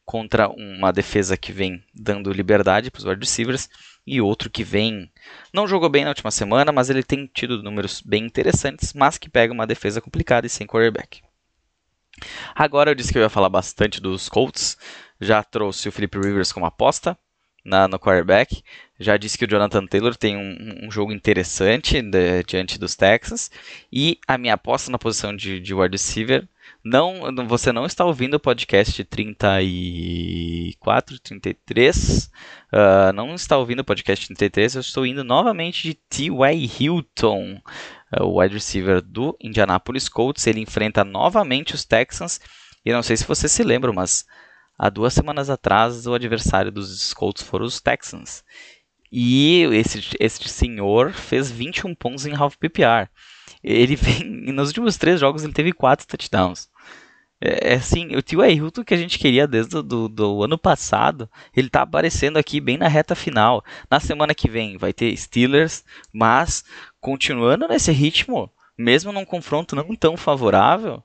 contra 0.06 0.48
uma 0.48 0.90
defesa 0.90 1.36
que 1.36 1.52
vem 1.52 1.84
dando 1.94 2.32
liberdade 2.32 2.90
para 2.90 3.00
os 3.00 3.04
wide 3.04 3.20
receivers 3.20 3.68
e 4.06 4.22
outro 4.22 4.48
que 4.48 4.64
vem 4.64 5.12
não 5.52 5.68
jogou 5.68 5.90
bem 5.90 6.04
na 6.04 6.10
última 6.10 6.30
semana, 6.30 6.72
mas 6.72 6.88
ele 6.88 7.02
tem 7.02 7.26
tido 7.26 7.62
números 7.62 8.00
bem 8.00 8.24
interessantes, 8.24 8.94
mas 8.94 9.18
que 9.18 9.28
pega 9.28 9.52
uma 9.52 9.66
defesa 9.66 10.00
complicada 10.00 10.46
e 10.46 10.50
sem 10.50 10.66
quarterback. 10.66 11.20
Agora 12.54 12.90
eu 12.90 12.94
disse 12.94 13.12
que 13.12 13.18
eu 13.18 13.22
ia 13.22 13.28
falar 13.28 13.50
bastante 13.50 14.00
dos 14.00 14.30
Colts, 14.30 14.78
já 15.20 15.42
trouxe 15.42 15.90
o 15.90 15.92
Philip 15.92 16.18
Rivers 16.18 16.52
como 16.52 16.64
aposta 16.64 17.16
na, 17.64 17.86
no 17.86 17.98
quarterback. 17.98 18.62
Já 18.98 19.16
disse 19.16 19.38
que 19.38 19.44
o 19.44 19.48
Jonathan 19.48 19.86
Taylor 19.86 20.16
tem 20.16 20.36
um, 20.36 20.86
um 20.86 20.90
jogo 20.90 21.12
interessante 21.12 22.02
de, 22.02 22.42
diante 22.42 22.76
dos 22.78 22.96
Texans. 22.96 23.48
E 23.92 24.18
a 24.26 24.36
minha 24.36 24.54
aposta 24.54 24.90
na 24.90 24.98
posição 24.98 25.36
de, 25.36 25.60
de 25.60 25.72
wide 25.72 25.92
receiver. 25.92 26.48
Não, 26.84 27.32
você 27.46 27.72
não 27.72 27.86
está 27.86 28.04
ouvindo 28.04 28.34
o 28.34 28.40
podcast 28.40 29.04
34, 29.04 31.20
33. 31.20 32.30
Uh, 32.72 33.12
não 33.14 33.34
está 33.34 33.56
ouvindo 33.56 33.80
o 33.80 33.84
podcast 33.84 34.26
33. 34.26 34.74
Eu 34.74 34.80
estou 34.80 35.06
indo 35.06 35.22
novamente 35.22 35.82
de 35.82 35.94
T.Y. 35.94 36.68
Hilton, 36.80 37.60
uh, 38.18 38.24
o 38.24 38.40
wide 38.40 38.54
receiver 38.54 39.00
do 39.00 39.36
Indianapolis 39.40 40.08
Colts. 40.08 40.46
Ele 40.46 40.60
enfrenta 40.60 41.04
novamente 41.04 41.74
os 41.74 41.84
Texans. 41.84 42.40
E 42.84 42.92
não 42.92 43.02
sei 43.02 43.16
se 43.16 43.24
você 43.24 43.48
se 43.48 43.62
lembra, 43.62 43.92
mas 43.92 44.26
há 44.78 44.88
duas 44.88 45.14
semanas 45.14 45.50
atrás 45.50 46.06
o 46.06 46.14
adversário 46.14 46.72
dos 46.72 47.12
Colts 47.14 47.42
foram 47.42 47.66
os 47.66 47.80
Texans. 47.80 48.42
E 49.10 49.62
esse, 49.72 50.16
esse 50.20 50.48
senhor 50.48 51.12
fez 51.12 51.50
21 51.50 51.94
pontos 51.94 52.26
em 52.26 52.34
half 52.34 52.56
PPR. 52.56 53.08
Ele 53.62 53.96
vem. 53.96 54.52
Nos 54.52 54.68
últimos 54.68 54.96
três 54.96 55.20
jogos 55.20 55.44
ele 55.44 55.52
teve 55.52 55.72
quatro 55.72 56.06
touchdowns. 56.06 56.68
É, 57.40 57.72
é 57.72 57.74
assim, 57.74 58.16
o 58.16 58.22
Tio 58.22 58.44
Hilton 58.44 58.84
que 58.84 58.94
a 58.94 58.96
gente 58.96 59.18
queria 59.18 59.46
desde 59.46 59.80
do, 59.82 60.08
do, 60.08 60.42
ano 60.42 60.58
passado, 60.58 61.30
ele 61.56 61.68
tá 61.68 61.82
aparecendo 61.82 62.36
aqui 62.36 62.60
bem 62.60 62.76
na 62.76 62.88
reta 62.88 63.14
final. 63.14 63.64
Na 63.90 64.00
semana 64.00 64.34
que 64.34 64.50
vem 64.50 64.76
vai 64.76 64.92
ter 64.92 65.16
Steelers, 65.16 65.84
mas 66.12 66.64
continuando 67.00 67.68
nesse 67.68 67.92
ritmo, 67.92 68.50
mesmo 68.76 69.12
num 69.12 69.24
confronto 69.24 69.76
não 69.76 69.94
tão 69.94 70.16
favorável, 70.16 71.02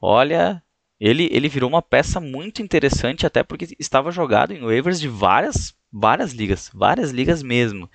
olha, 0.00 0.62
ele, 1.00 1.28
ele 1.32 1.48
virou 1.48 1.68
uma 1.68 1.82
peça 1.82 2.20
muito 2.20 2.62
interessante, 2.62 3.26
até 3.26 3.42
porque 3.42 3.76
estava 3.78 4.12
jogado 4.12 4.52
em 4.52 4.60
waivers 4.60 5.00
de 5.00 5.08
várias 5.08 5.74
várias 5.94 6.32
ligas, 6.32 6.70
várias 6.74 7.12
ligas 7.12 7.42
mesmo. 7.42 7.88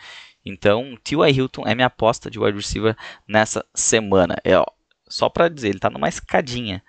Então, 0.45 0.97
T.Y. 1.03 1.31
Hilton 1.31 1.67
é 1.67 1.75
minha 1.75 1.87
aposta 1.87 2.31
de 2.31 2.39
wide 2.39 2.57
receiver 2.57 2.95
nessa 3.27 3.65
semana. 3.75 4.37
É, 4.43 4.57
ó, 4.57 4.65
só 5.07 5.27
para 5.27 5.49
dizer, 5.49 5.67
ele 5.67 5.77
está 5.77 5.89
numa 5.89 6.07
escadinha. 6.07 6.81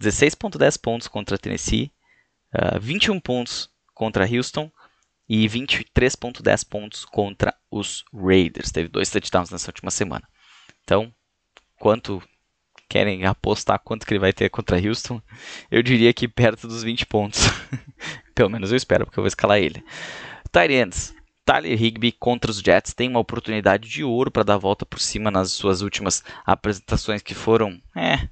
16.10 0.00 0.80
pontos 0.80 1.08
contra 1.08 1.38
Tennessee, 1.38 1.92
uh, 2.54 2.80
21 2.80 3.20
pontos 3.20 3.70
contra 3.94 4.24
Houston 4.24 4.70
e 5.28 5.48
23.10 5.48 6.68
pontos 6.68 7.04
contra 7.04 7.54
os 7.70 8.04
Raiders. 8.12 8.70
Teve 8.70 8.88
dois 8.88 9.10
touchdowns 9.10 9.50
nessa 9.50 9.70
última 9.70 9.90
semana. 9.90 10.26
Então, 10.82 11.12
quanto 11.78 12.22
querem 12.88 13.24
apostar 13.24 13.78
quanto 13.78 14.04
que 14.06 14.12
ele 14.12 14.20
vai 14.20 14.32
ter 14.32 14.50
contra 14.50 14.76
Houston? 14.76 15.22
Eu 15.70 15.82
diria 15.82 16.12
que 16.12 16.28
perto 16.28 16.66
dos 16.66 16.82
20 16.82 17.06
pontos. 17.06 17.42
Pelo 18.34 18.50
menos 18.50 18.70
eu 18.70 18.76
espero, 18.76 19.06
porque 19.06 19.18
eu 19.18 19.22
vou 19.22 19.28
escalar 19.28 19.58
ele. 19.58 19.84
Tyrants. 20.52 21.14
Tyler 21.44 21.82
Higby 21.82 22.12
contra 22.12 22.50
os 22.50 22.60
Jets 22.60 22.94
tem 22.94 23.08
uma 23.08 23.18
oportunidade 23.18 23.88
de 23.88 24.04
ouro 24.04 24.30
para 24.30 24.44
dar 24.44 24.54
a 24.54 24.58
volta 24.58 24.86
por 24.86 25.00
cima 25.00 25.30
nas 25.30 25.50
suas 25.50 25.80
últimas 25.80 26.22
apresentações 26.46 27.20
que 27.20 27.34
foram, 27.34 27.80
é, 27.96 28.28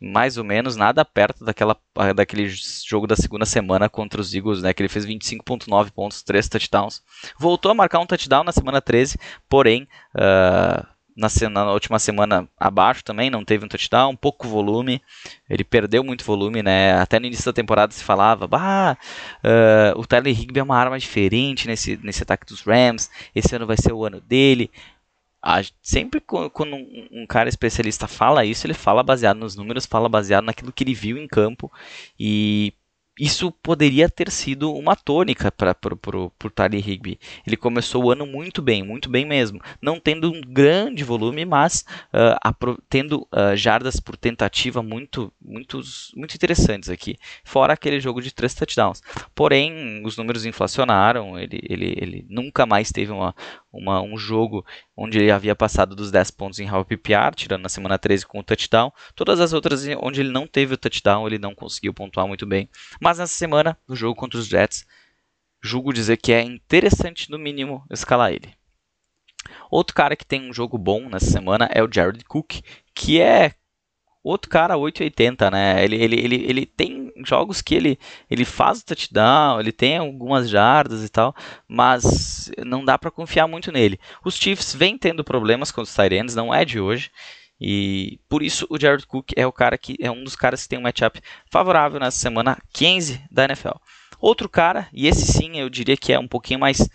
mais 0.00 0.36
ou 0.36 0.42
menos 0.42 0.74
nada 0.74 1.04
perto 1.04 1.44
daquela, 1.44 1.76
daquele 2.16 2.48
jogo 2.48 3.06
da 3.06 3.14
segunda 3.14 3.46
semana 3.46 3.88
contra 3.88 4.20
os 4.20 4.34
Eagles, 4.34 4.60
né, 4.60 4.72
que 4.72 4.82
ele 4.82 4.88
fez 4.88 5.06
25.9 5.06 5.92
pontos, 5.92 6.22
3 6.22 6.48
touchdowns. 6.48 7.00
Voltou 7.38 7.70
a 7.70 7.74
marcar 7.74 8.00
um 8.00 8.06
touchdown 8.06 8.42
na 8.42 8.52
semana 8.52 8.80
13, 8.80 9.16
porém 9.48 9.86
uh, 10.16 10.84
na, 11.18 11.28
na, 11.50 11.72
última 11.72 11.98
semana 11.98 12.48
abaixo 12.56 13.02
também, 13.02 13.28
não 13.28 13.44
teve 13.44 13.64
um 13.64 13.68
touchdown, 13.68 14.14
pouco 14.14 14.46
volume, 14.46 15.02
ele 15.50 15.64
perdeu 15.64 16.04
muito 16.04 16.24
volume, 16.24 16.62
né? 16.62 16.94
Até 16.94 17.18
no 17.18 17.26
início 17.26 17.44
da 17.44 17.52
temporada 17.52 17.92
se 17.92 18.04
falava, 18.04 18.46
bah, 18.46 18.96
uh, 19.44 19.98
o 19.98 20.06
Tyler 20.06 20.32
Higby 20.32 20.60
é 20.60 20.62
uma 20.62 20.78
arma 20.78 20.98
diferente 20.98 21.66
nesse, 21.66 21.98
nesse 22.02 22.22
ataque 22.22 22.46
dos 22.46 22.62
Rams, 22.62 23.10
esse 23.34 23.54
ano 23.56 23.66
vai 23.66 23.76
ser 23.76 23.92
o 23.92 24.04
ano 24.04 24.20
dele. 24.20 24.70
Sempre 25.82 26.20
quando 26.20 26.74
um, 26.74 27.08
um, 27.12 27.26
cara 27.26 27.48
especialista 27.48 28.06
fala 28.06 28.44
isso, 28.44 28.66
ele 28.66 28.74
fala 28.74 29.02
baseado 29.02 29.38
nos 29.38 29.56
números, 29.56 29.86
fala 29.86 30.08
baseado 30.08 30.44
naquilo 30.44 30.72
que 30.72 30.84
ele 30.84 30.94
viu 30.94 31.16
em 31.16 31.26
campo 31.26 31.70
e 32.18 32.72
isso 33.18 33.50
poderia 33.50 34.08
ter 34.08 34.30
sido 34.30 34.72
uma 34.72 34.94
tônica 34.94 35.50
para 35.50 35.74
o 35.82 36.50
Tyler 36.50 36.88
Higby. 36.88 37.18
Ele 37.46 37.56
começou 37.56 38.04
o 38.04 38.10
ano 38.10 38.26
muito 38.26 38.62
bem, 38.62 38.82
muito 38.82 39.08
bem 39.08 39.24
mesmo. 39.24 39.60
Não 39.80 39.98
tendo 39.98 40.30
um 40.30 40.40
grande 40.40 41.02
volume, 41.02 41.44
mas 41.44 41.84
uh, 42.12 42.82
tendo 42.88 43.26
uh, 43.32 43.56
jardas 43.56 43.98
por 43.98 44.16
tentativa 44.16 44.82
muito, 44.82 45.32
muito, 45.40 45.80
muito 46.14 46.34
interessantes 46.34 46.88
aqui. 46.88 47.18
Fora 47.44 47.72
aquele 47.72 48.00
jogo 48.00 48.20
de 48.20 48.32
três 48.32 48.54
touchdowns. 48.54 49.02
Porém, 49.34 50.04
os 50.04 50.16
números 50.16 50.44
inflacionaram. 50.44 51.38
Ele, 51.38 51.60
ele, 51.68 51.94
ele 51.96 52.26
nunca 52.28 52.66
mais 52.66 52.90
teve 52.90 53.12
uma, 53.12 53.34
uma, 53.72 54.02
um 54.02 54.18
jogo 54.18 54.64
onde 54.96 55.18
ele 55.18 55.30
havia 55.30 55.54
passado 55.54 55.94
dos 55.94 56.10
10 56.10 56.32
pontos 56.32 56.58
em 56.58 56.68
half 56.68 56.86
PPR, 56.86 57.34
tirando 57.34 57.62
na 57.62 57.68
semana 57.68 57.96
13 57.96 58.26
com 58.26 58.40
o 58.40 58.42
touchdown. 58.42 58.92
Todas 59.14 59.40
as 59.40 59.52
outras 59.52 59.86
onde 60.02 60.20
ele 60.20 60.30
não 60.30 60.46
teve 60.46 60.74
o 60.74 60.76
touchdown, 60.76 61.26
ele 61.26 61.38
não 61.38 61.54
conseguiu 61.54 61.94
pontuar 61.94 62.26
muito 62.26 62.44
bem. 62.44 62.68
Mas 63.00 63.07
nessa 63.16 63.32
semana, 63.32 63.78
no 63.88 63.96
jogo 63.96 64.14
contra 64.14 64.38
os 64.38 64.46
Jets, 64.46 64.86
julgo 65.62 65.92
dizer 65.92 66.18
que 66.18 66.32
é 66.32 66.42
interessante, 66.42 67.30
no 67.30 67.38
mínimo, 67.38 67.82
escalar 67.90 68.32
ele. 68.32 68.52
Outro 69.70 69.94
cara 69.94 70.14
que 70.14 70.26
tem 70.26 70.50
um 70.50 70.52
jogo 70.52 70.76
bom 70.76 71.08
nessa 71.08 71.30
semana 71.30 71.70
é 71.72 71.82
o 71.82 71.88
Jared 71.90 72.22
Cook, 72.24 72.60
que 72.94 73.20
é 73.20 73.54
outro 74.22 74.50
cara 74.50 74.76
880, 74.76 75.50
né? 75.50 75.84
Ele, 75.84 75.96
ele, 75.96 76.20
ele, 76.20 76.36
ele 76.46 76.66
tem 76.66 77.12
jogos 77.24 77.62
que 77.62 77.74
ele, 77.74 77.98
ele 78.30 78.44
faz 78.44 78.80
o 78.80 78.84
touchdown, 78.84 79.60
ele 79.60 79.72
tem 79.72 79.96
algumas 79.96 80.48
jardas 80.48 81.02
e 81.04 81.08
tal, 81.08 81.34
mas 81.66 82.50
não 82.64 82.84
dá 82.84 82.98
para 82.98 83.10
confiar 83.10 83.46
muito 83.46 83.72
nele. 83.72 83.98
Os 84.24 84.36
Chiefs 84.36 84.74
vêm 84.74 84.98
tendo 84.98 85.24
problemas 85.24 85.70
com 85.70 85.80
os 85.80 85.94
Tyrants, 85.94 86.34
não 86.34 86.52
é 86.52 86.64
de 86.64 86.80
hoje. 86.80 87.10
E 87.60 88.20
por 88.28 88.42
isso 88.42 88.66
o 88.70 88.78
Jared 88.78 89.06
Cook 89.06 89.32
é 89.36 89.46
o 89.46 89.52
cara 89.52 89.76
que 89.76 89.96
é 90.00 90.10
um 90.10 90.22
dos 90.22 90.36
caras 90.36 90.62
que 90.62 90.68
tem 90.68 90.78
um 90.78 90.82
matchup 90.82 91.20
favorável 91.50 91.98
nessa 91.98 92.18
semana 92.18 92.58
15 92.72 93.20
da 93.30 93.44
NFL. 93.44 93.76
Outro 94.20 94.48
cara, 94.48 94.88
e 94.92 95.06
esse 95.06 95.26
sim 95.26 95.58
eu 95.58 95.68
diria 95.68 95.96
que 95.96 96.12
é 96.12 96.18
um 96.18 96.28
pouquinho 96.28 96.60
mais 96.60 96.88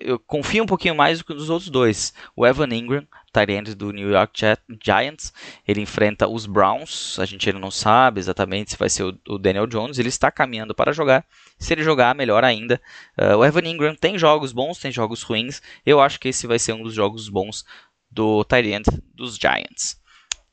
eu 0.00 0.18
confio 0.18 0.64
um 0.64 0.66
pouquinho 0.66 0.94
mais 0.94 1.18
do 1.18 1.24
que 1.24 1.34
nos 1.34 1.50
outros 1.50 1.70
dois. 1.70 2.14
O 2.34 2.46
Evan 2.46 2.68
Ingram, 2.74 3.06
tight 3.32 3.74
do 3.74 3.92
New 3.92 4.10
York 4.10 4.40
Giants, 4.82 5.32
ele 5.66 5.80
enfrenta 5.82 6.26
os 6.26 6.46
Browns. 6.46 7.18
A 7.18 7.26
gente 7.26 7.48
ainda 7.48 7.60
não 7.60 7.70
sabe 7.70 8.18
exatamente 8.18 8.72
se 8.72 8.76
vai 8.76 8.88
ser 8.88 9.04
o, 9.28 9.38
Daniel 9.38 9.66
Jones. 9.66 9.98
Ele 9.98 10.08
está 10.08 10.30
caminhando 10.30 10.74
para 10.74 10.92
jogar. 10.92 11.24
Se 11.58 11.72
ele 11.72 11.84
jogar, 11.84 12.14
melhor 12.14 12.44
ainda. 12.44 12.80
Uh, 13.18 13.36
o 13.36 13.44
Evan 13.44 13.68
Ingram 13.68 13.94
tem 13.94 14.18
jogos 14.18 14.52
bons, 14.52 14.78
tem 14.78 14.90
jogos 14.90 15.22
ruins. 15.22 15.60
Eu 15.84 16.00
acho 16.00 16.18
que 16.18 16.28
esse 16.28 16.46
vai 16.46 16.58
ser 16.58 16.72
um 16.72 16.82
dos 16.82 16.94
jogos 16.94 17.28
bons 17.28 17.64
do 18.14 18.44
tight 18.44 18.84
dos 19.12 19.36
Giants. 19.36 20.00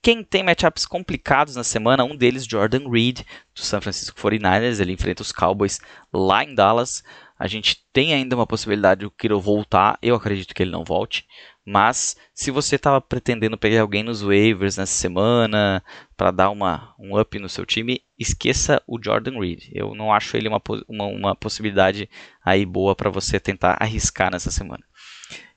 Quem 0.01 0.23
tem 0.23 0.41
matchups 0.41 0.87
complicados 0.87 1.55
na 1.55 1.63
semana, 1.63 2.03
um 2.03 2.15
deles, 2.15 2.45
Jordan 2.45 2.89
Reed, 2.89 3.19
do 3.53 3.61
San 3.61 3.79
Francisco 3.79 4.19
49ers, 4.19 4.79
ele 4.79 4.93
enfrenta 4.93 5.21
os 5.21 5.31
Cowboys 5.31 5.79
lá 6.11 6.43
em 6.43 6.55
Dallas. 6.55 7.03
A 7.37 7.45
gente 7.45 7.77
tem 7.93 8.11
ainda 8.11 8.35
uma 8.35 8.47
possibilidade 8.47 9.01
do 9.01 9.11
Kiro 9.11 9.39
voltar, 9.39 9.99
eu 10.01 10.15
acredito 10.15 10.55
que 10.55 10.63
ele 10.63 10.71
não 10.71 10.83
volte. 10.83 11.25
Mas 11.63 12.15
se 12.33 12.49
você 12.49 12.77
estava 12.77 12.99
pretendendo 12.99 13.55
pegar 13.57 13.81
alguém 13.81 14.01
nos 14.01 14.23
waivers 14.23 14.77
nessa 14.77 14.93
semana 14.93 15.83
para 16.17 16.31
dar 16.31 16.49
uma, 16.49 16.95
um 16.99 17.19
up 17.19 17.37
no 17.37 17.47
seu 17.47 17.63
time, 17.63 18.01
esqueça 18.17 18.81
o 18.87 18.99
Jordan 18.99 19.39
Reed. 19.39 19.69
Eu 19.71 19.93
não 19.93 20.11
acho 20.11 20.35
ele 20.35 20.47
uma, 20.47 20.59
uma, 20.87 21.05
uma 21.05 21.35
possibilidade 21.35 22.09
aí 22.43 22.65
boa 22.65 22.95
para 22.95 23.11
você 23.11 23.39
tentar 23.39 23.77
arriscar 23.79 24.31
nessa 24.31 24.49
semana. 24.49 24.83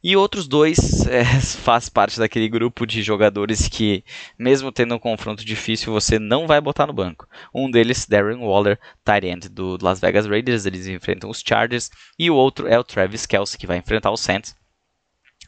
E 0.07 0.19
outros 0.19 0.47
dois 0.47 1.07
é, 1.07 1.25
faz 1.41 1.89
parte 1.89 2.19
daquele 2.19 2.47
grupo 2.47 2.87
de 2.87 3.03
jogadores 3.03 3.69
que, 3.69 4.05
mesmo 4.39 4.71
tendo 4.71 4.95
um 4.95 4.99
confronto 4.99 5.43
difícil, 5.43 5.95
você 5.95 6.19
não 6.19 6.47
vai 6.47 6.61
botar 6.61 6.87
no 6.87 6.93
banco. 6.93 7.27
Um 7.55 7.71
deles, 7.71 8.05
Darren 8.05 8.37
Waller, 8.37 8.79
tight 9.03 9.27
end 9.27 9.49
do 9.49 9.79
Las 9.81 10.01
Vegas 10.01 10.27
Raiders, 10.27 10.67
eles 10.67 10.87
enfrentam 10.87 11.31
os 11.31 11.43
Chargers. 11.43 11.91
E 12.19 12.31
o 12.31 12.35
outro 12.35 12.69
é 12.69 12.79
o 12.79 12.85
Travis 12.85 13.25
Kelce, 13.25 13.57
que 13.57 13.67
vai 13.67 13.79
enfrentar 13.79 14.11
os 14.11 14.21
Saints 14.21 14.55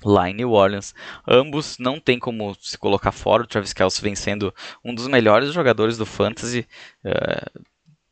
lá 0.03 0.31
em 0.31 0.35
New 0.35 0.53
Orleans. 0.53 0.95
Ambos 1.29 1.77
não 1.79 2.01
tem 2.01 2.19
como 2.19 2.57
se 2.59 2.79
colocar 2.79 3.13
fora. 3.13 3.43
O 3.43 3.47
Travis 3.47 3.75
Kelce 3.75 4.01
vem 4.01 4.15
sendo 4.15 4.55
um 4.83 4.95
dos 4.95 5.07
melhores 5.07 5.53
jogadores 5.53 5.99
do 5.99 6.07
Fantasy. 6.07 6.67
Uh, 7.05 7.61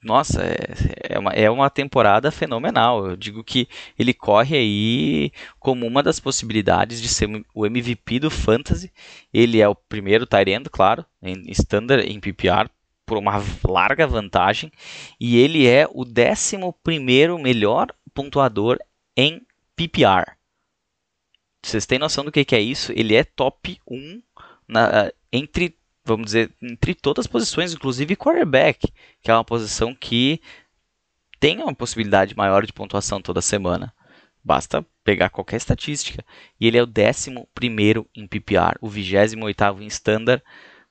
nossa, 0.05 0.43
é, 0.45 1.15
é, 1.15 1.19
uma, 1.19 1.31
é 1.33 1.51
uma 1.51 1.71
temporada 1.71 2.31
fenomenal. 2.31 3.09
Eu 3.09 3.17
digo 3.17 3.43
que 3.43 3.69
ele 3.99 4.13
corre 4.13 4.57
aí 4.57 5.33
como 5.59 5.87
uma 5.87 6.03
das 6.03 6.21
possibilidades 6.21 7.01
de 7.01 7.09
ser 7.09 7.29
o 7.55 7.67
MVP 7.67 8.21
do 8.21 8.31
Fantasy. 8.31 8.93
Ele 9.33 9.61
é 9.61 9.69
o 9.69 9.75
primeiro 9.75 10.27
Tyrendo, 10.27 10.71
claro, 10.71 11.05
em 11.23 11.51
Standard, 11.51 12.07
em 12.07 12.21
PPR, 12.21 12.69
por 13.07 13.19
uma 13.19 13.43
larga 13.65 14.07
vantagem. 14.07 14.71
E 15.19 15.39
ele 15.39 15.67
é 15.67 15.89
o 15.91 16.05
décimo 16.05 16.73
primeiro 16.83 17.39
melhor 17.39 17.89
pontuador 18.13 18.79
em 19.17 19.41
PPR. 19.75 20.37
Vocês 21.65 21.87
têm 21.87 21.99
noção 21.99 22.25
do 22.25 22.31
que, 22.31 22.45
que 22.45 22.55
é 22.55 22.61
isso? 22.61 22.93
Ele 22.95 23.15
é 23.15 23.25
top 23.25 23.81
1 23.91 24.23
na, 24.69 25.11
entre 25.33 25.77
vamos 26.05 26.27
dizer, 26.27 26.53
entre 26.63 26.95
todas 26.95 27.25
as 27.25 27.31
posições, 27.31 27.73
inclusive 27.73 28.17
quarterback, 28.17 28.93
que 29.23 29.31
é 29.31 29.35
uma 29.35 29.45
posição 29.45 29.95
que 29.95 30.41
tem 31.41 31.63
uma 31.63 31.75
possibilidade 31.75 32.37
maior 32.37 32.65
de 32.67 32.73
pontuação 32.73 33.21
toda 33.21 33.41
semana. 33.41 33.93
Basta 34.43 34.85
pegar 35.03 35.31
qualquer 35.31 35.57
estatística. 35.57 36.25
E 36.61 36.67
ele 36.67 36.77
é 36.77 36.83
o 36.83 36.87
11 36.87 37.35
em 38.15 38.27
PPR, 38.27 38.77
o 38.81 38.89
28 38.89 39.83
em 39.83 39.87
Standard. 39.87 40.43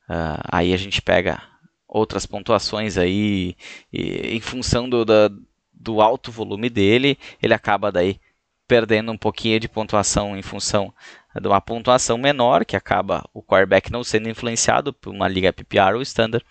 Uh, 0.09 0.41
aí 0.51 0.73
a 0.73 0.77
gente 0.77 1.01
pega 1.01 1.41
outras 1.87 2.25
pontuações 2.25 2.97
aí, 2.97 3.55
e, 3.91 4.35
em 4.35 4.39
função 4.41 4.89
do, 4.89 5.05
da, 5.05 5.29
do 5.71 6.01
alto 6.01 6.31
volume 6.31 6.69
dele, 6.69 7.17
ele 7.41 7.53
acaba 7.53 7.91
daí 7.91 8.19
perdendo 8.67 9.11
um 9.11 9.17
pouquinho 9.17 9.59
de 9.59 9.67
pontuação 9.67 10.35
em 10.35 10.41
função 10.41 10.93
de 11.39 11.47
uma 11.47 11.61
pontuação 11.61 12.17
menor, 12.17 12.65
que 12.65 12.75
acaba 12.75 13.27
o 13.33 13.41
quarterback 13.41 13.91
não 13.91 14.03
sendo 14.03 14.29
influenciado 14.29 14.93
por 14.93 15.13
uma 15.13 15.27
liga 15.27 15.53
PPR 15.53 15.95
ou 15.95 16.01
standard, 16.01 16.45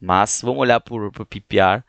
mas 0.00 0.40
vamos 0.42 0.60
olhar 0.60 0.80
por, 0.80 1.04
o 1.04 1.26
PPR, 1.26 1.82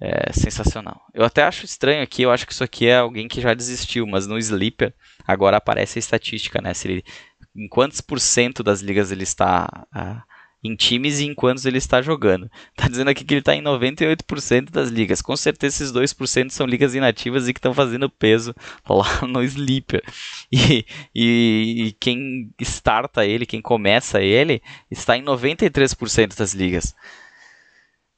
é 0.00 0.32
sensacional. 0.32 1.00
Eu 1.14 1.24
até 1.24 1.42
acho 1.42 1.64
estranho 1.64 2.02
aqui, 2.02 2.22
eu 2.22 2.30
acho 2.30 2.46
que 2.46 2.52
isso 2.52 2.64
aqui 2.64 2.86
é 2.86 2.98
alguém 2.98 3.28
que 3.28 3.40
já 3.40 3.54
desistiu, 3.54 4.06
mas 4.06 4.26
no 4.26 4.38
Sleeper 4.38 4.92
agora 5.26 5.56
aparece 5.56 5.98
a 5.98 6.00
estatística, 6.00 6.60
né? 6.60 6.74
Se 6.74 6.88
ele, 6.88 7.04
em 7.54 7.68
quantos 7.68 8.00
por 8.00 8.20
cento 8.20 8.62
das 8.62 8.80
ligas 8.80 9.10
ele 9.10 9.22
está 9.22 9.86
ah, 9.92 10.22
em 10.66 10.74
times 10.74 11.20
e 11.20 11.26
em 11.26 11.34
quantos 11.34 11.64
ele 11.64 11.78
está 11.78 12.02
jogando. 12.02 12.50
Está 12.70 12.88
dizendo 12.88 13.08
aqui 13.08 13.24
que 13.24 13.34
ele 13.34 13.40
está 13.40 13.54
em 13.54 13.62
98% 13.62 14.70
das 14.70 14.88
ligas. 14.90 15.22
Com 15.22 15.36
certeza 15.36 15.76
esses 15.76 15.92
2% 15.92 16.50
são 16.50 16.66
ligas 16.66 16.94
inativas 16.94 17.48
e 17.48 17.52
que 17.52 17.58
estão 17.58 17.74
fazendo 17.74 18.10
peso 18.10 18.54
lá 18.88 19.22
no 19.26 19.42
Sleeper. 19.42 20.02
E, 20.50 20.84
e, 21.14 21.86
e, 21.86 21.92
quem 21.92 22.50
starta 22.60 23.24
ele, 23.24 23.46
quem 23.46 23.60
começa 23.60 24.20
ele, 24.20 24.62
está 24.90 25.16
em 25.16 25.22
93% 25.22 26.36
das 26.36 26.54
ligas. 26.54 26.94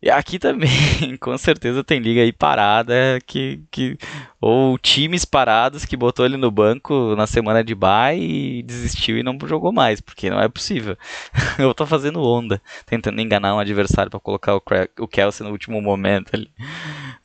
E 0.00 0.10
aqui 0.10 0.38
também, 0.38 0.68
com 1.18 1.36
certeza 1.36 1.82
tem 1.82 1.98
liga 1.98 2.20
aí 2.20 2.32
parada 2.32 3.18
que, 3.26 3.60
que 3.68 3.98
ou 4.40 4.78
times 4.78 5.24
parados 5.24 5.84
que 5.84 5.96
botou 5.96 6.24
ele 6.24 6.36
no 6.36 6.52
banco 6.52 7.16
na 7.16 7.26
semana 7.26 7.64
de 7.64 7.74
bye 7.74 8.16
e 8.16 8.62
desistiu 8.62 9.18
e 9.18 9.24
não 9.24 9.36
jogou 9.44 9.72
mais, 9.72 10.00
porque 10.00 10.30
não 10.30 10.40
é 10.40 10.48
possível. 10.48 10.96
Eu 11.58 11.74
tô 11.74 11.84
fazendo 11.84 12.22
onda, 12.22 12.62
tentando 12.86 13.20
enganar 13.20 13.56
um 13.56 13.58
adversário 13.58 14.08
para 14.08 14.20
colocar 14.20 14.54
o, 14.54 14.62
o 15.00 15.08
Kelsey 15.08 15.44
no 15.44 15.50
último 15.50 15.82
momento 15.82 16.30
ali. 16.32 16.48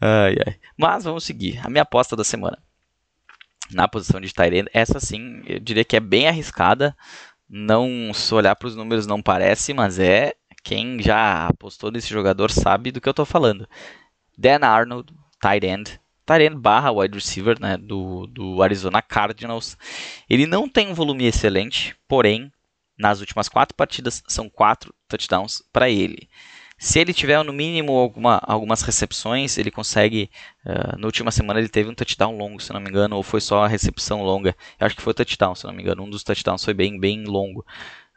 Ai, 0.01 0.35
ai. 0.45 0.55
Mas 0.75 1.03
vamos 1.03 1.23
seguir. 1.23 1.59
A 1.63 1.69
minha 1.69 1.83
aposta 1.83 2.15
da 2.15 2.23
semana. 2.23 2.57
Na 3.71 3.87
posição 3.87 4.19
de 4.19 4.33
Tyrande, 4.33 4.69
essa 4.73 4.99
sim, 4.99 5.43
eu 5.45 5.59
diria 5.59 5.85
que 5.85 5.95
é 5.95 5.99
bem 5.99 6.27
arriscada. 6.27 6.95
Não, 7.47 8.11
se 8.13 8.33
olhar 8.33 8.55
para 8.55 8.67
os 8.67 8.75
números 8.75 9.05
não 9.05 9.21
parece, 9.21 9.73
mas 9.73 9.99
é 9.99 10.33
quem 10.63 11.01
já 11.01 11.47
apostou 11.47 11.91
nesse 11.91 12.09
jogador 12.09 12.49
sabe 12.49 12.91
do 12.91 13.01
que 13.01 13.07
eu 13.07 13.11
estou 13.11 13.25
falando. 13.25 13.67
Dan 14.37 14.59
Arnold, 14.61 15.13
tight 15.41 15.65
end, 15.65 15.99
tight 16.25 16.43
end 16.43 16.55
barra 16.55 16.91
wide 16.91 17.13
receiver 17.13 17.59
né, 17.59 17.77
do, 17.77 18.25
do 18.27 18.63
Arizona 18.63 19.01
Cardinals. 19.01 19.77
Ele 20.29 20.47
não 20.47 20.69
tem 20.69 20.87
um 20.87 20.93
volume 20.93 21.25
excelente, 21.25 21.95
porém, 22.07 22.51
nas 22.97 23.19
últimas 23.19 23.49
quatro 23.49 23.75
partidas 23.75 24.23
são 24.27 24.49
quatro 24.49 24.93
touchdowns 25.07 25.61
para 25.71 25.89
ele. 25.89 26.29
Se 26.77 26.99
ele 26.99 27.13
tiver 27.13 27.41
no 27.43 27.53
mínimo 27.53 27.93
alguma, 27.93 28.41
algumas 28.43 28.81
recepções, 28.81 29.57
ele 29.57 29.71
consegue. 29.71 30.29
Uh, 30.65 30.99
na 30.99 31.05
última 31.05 31.31
semana 31.31 31.59
ele 31.59 31.69
teve 31.69 31.89
um 31.89 31.93
touchdown 31.95 32.35
longo, 32.35 32.61
se 32.61 32.73
não 32.73 32.81
me 32.81 32.89
engano, 32.89 33.15
ou 33.15 33.23
foi 33.23 33.39
só 33.39 33.63
a 33.63 33.67
recepção 33.67 34.21
longa. 34.21 34.55
Eu 34.77 34.85
acho 34.85 34.95
que 34.95 35.01
foi 35.01 35.13
touchdown, 35.13 35.55
se 35.55 35.65
não 35.65 35.73
me 35.73 35.81
engano. 35.81 36.03
Um 36.03 36.09
dos 36.09 36.23
touchdowns 36.23 36.63
foi 36.63 36.73
bem, 36.73 36.99
bem 36.99 37.23
longo. 37.23 37.65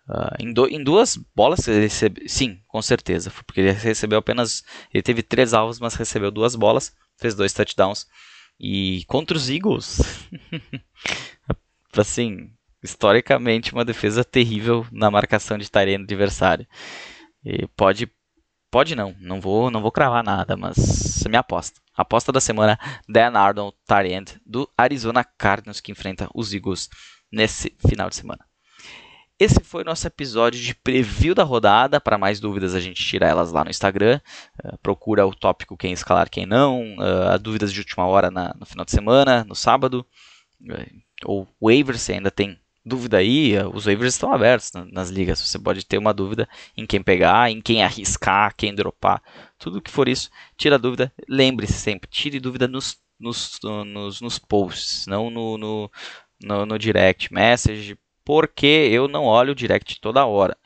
Uh, 0.08 0.36
em, 0.38 0.52
do, 0.52 0.68
em, 0.68 0.82
duas 0.82 1.16
bolas 1.34 1.66
ele 1.66 1.80
recebeu. 1.80 2.24
Sim, 2.28 2.60
com 2.68 2.80
certeza. 2.80 3.30
Porque 3.44 3.60
ele 3.60 3.72
recebeu 3.72 4.18
apenas. 4.18 4.62
Ele 4.92 5.02
teve 5.02 5.22
três 5.22 5.52
alvos, 5.52 5.80
mas 5.80 5.94
recebeu 5.94 6.30
duas 6.30 6.54
bolas. 6.54 6.94
Fez 7.16 7.34
dois 7.34 7.52
touchdowns. 7.52 8.06
E 8.58 9.04
contra 9.06 9.36
os 9.36 9.50
Eagles. 9.50 10.00
assim, 11.96 12.50
historicamente, 12.82 13.72
uma 13.72 13.84
defesa 13.84 14.22
terrível 14.22 14.86
na 14.92 15.10
marcação 15.10 15.58
de 15.58 15.70
tarefa 15.70 16.02
adversário. 16.02 16.66
E 17.44 17.66
pode 17.68 18.10
Pode 18.70 18.94
não, 18.94 19.14
não 19.20 19.40
vou, 19.40 19.70
não 19.70 19.80
vou 19.80 19.92
cravar 19.92 20.22
nada, 20.22 20.56
mas 20.56 21.24
é 21.24 21.28
minha 21.28 21.40
aposta. 21.40 21.80
Aposta 21.94 22.30
da 22.30 22.40
semana, 22.40 22.78
Dan 23.08 23.32
Arnold, 23.32 23.74
Tyrant 23.86 24.34
do 24.44 24.68
Arizona 24.76 25.24
Cardinals, 25.24 25.80
que 25.80 25.92
enfrenta 25.92 26.28
os 26.34 26.52
Eagles 26.52 26.90
nesse 27.32 27.74
final 27.88 28.10
de 28.10 28.16
semana. 28.16 28.44
Esse 29.38 29.62
foi 29.62 29.84
nosso 29.84 30.06
episódio 30.06 30.58
de 30.58 30.74
preview 30.74 31.34
da 31.34 31.42
rodada. 31.42 32.00
Para 32.00 32.16
mais 32.16 32.40
dúvidas, 32.40 32.74
a 32.74 32.80
gente 32.80 33.04
tira 33.04 33.28
elas 33.28 33.52
lá 33.52 33.62
no 33.62 33.70
Instagram. 33.70 34.18
Uh, 34.64 34.78
procura 34.78 35.26
o 35.26 35.34
tópico 35.34 35.76
quem 35.76 35.92
escalar, 35.92 36.30
quem 36.30 36.46
não. 36.46 36.94
Uh, 36.94 37.38
dúvidas 37.38 37.70
de 37.70 37.80
última 37.80 38.06
hora 38.06 38.30
na, 38.30 38.54
no 38.58 38.64
final 38.64 38.86
de 38.86 38.92
semana, 38.92 39.44
no 39.44 39.54
sábado. 39.54 40.06
Uh, 40.62 41.02
ou 41.24 41.46
waivers, 41.62 42.00
se 42.00 42.14
ainda 42.14 42.30
tem 42.30 42.58
dúvida 42.82 43.18
aí, 43.18 43.52
os 43.74 43.84
waivers 43.84 44.14
estão 44.14 44.32
abertos 44.32 44.70
nas 44.90 45.10
ligas. 45.10 45.40
Você 45.40 45.58
pode 45.58 45.84
ter 45.84 45.98
uma 45.98 46.14
dúvida 46.14 46.48
em 46.74 46.86
quem 46.86 47.02
pegar, 47.02 47.50
em 47.50 47.60
quem 47.60 47.82
arriscar, 47.82 48.54
quem 48.56 48.74
dropar. 48.74 49.22
Tudo 49.58 49.82
que 49.82 49.90
for 49.90 50.08
isso, 50.08 50.30
tira 50.56 50.78
dúvida. 50.78 51.12
Lembre-se 51.28 51.74
sempre, 51.74 52.08
tire 52.08 52.40
dúvida 52.40 52.66
nos, 52.66 52.96
nos, 53.20 53.58
nos, 53.62 54.20
nos 54.22 54.38
posts, 54.38 55.06
não 55.06 55.28
no, 55.30 55.58
no, 55.58 55.90
no, 56.40 56.64
no 56.66 56.78
direct 56.78 57.34
message, 57.34 57.98
porque 58.26 58.66
eu 58.66 59.06
não 59.06 59.24
olho 59.24 59.52
o 59.52 59.54
direct 59.54 60.00
toda 60.00 60.26
hora. 60.26 60.56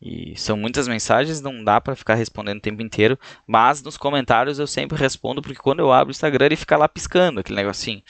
E 0.00 0.34
são 0.36 0.56
muitas 0.56 0.88
mensagens, 0.88 1.42
não 1.42 1.62
dá 1.62 1.80
para 1.80 1.94
ficar 1.94 2.14
respondendo 2.14 2.56
o 2.56 2.62
tempo 2.62 2.82
inteiro, 2.82 3.16
mas 3.46 3.82
nos 3.82 3.98
comentários 3.98 4.58
eu 4.58 4.66
sempre 4.66 4.98
respondo, 4.98 5.40
porque 5.42 5.60
quando 5.60 5.80
eu 5.80 5.92
abro 5.92 6.08
o 6.08 6.10
Instagram 6.10 6.46
ele 6.46 6.56
fica 6.56 6.76
lá 6.76 6.88
piscando, 6.88 7.38
aquele 7.38 7.56
negocinho. 7.56 8.02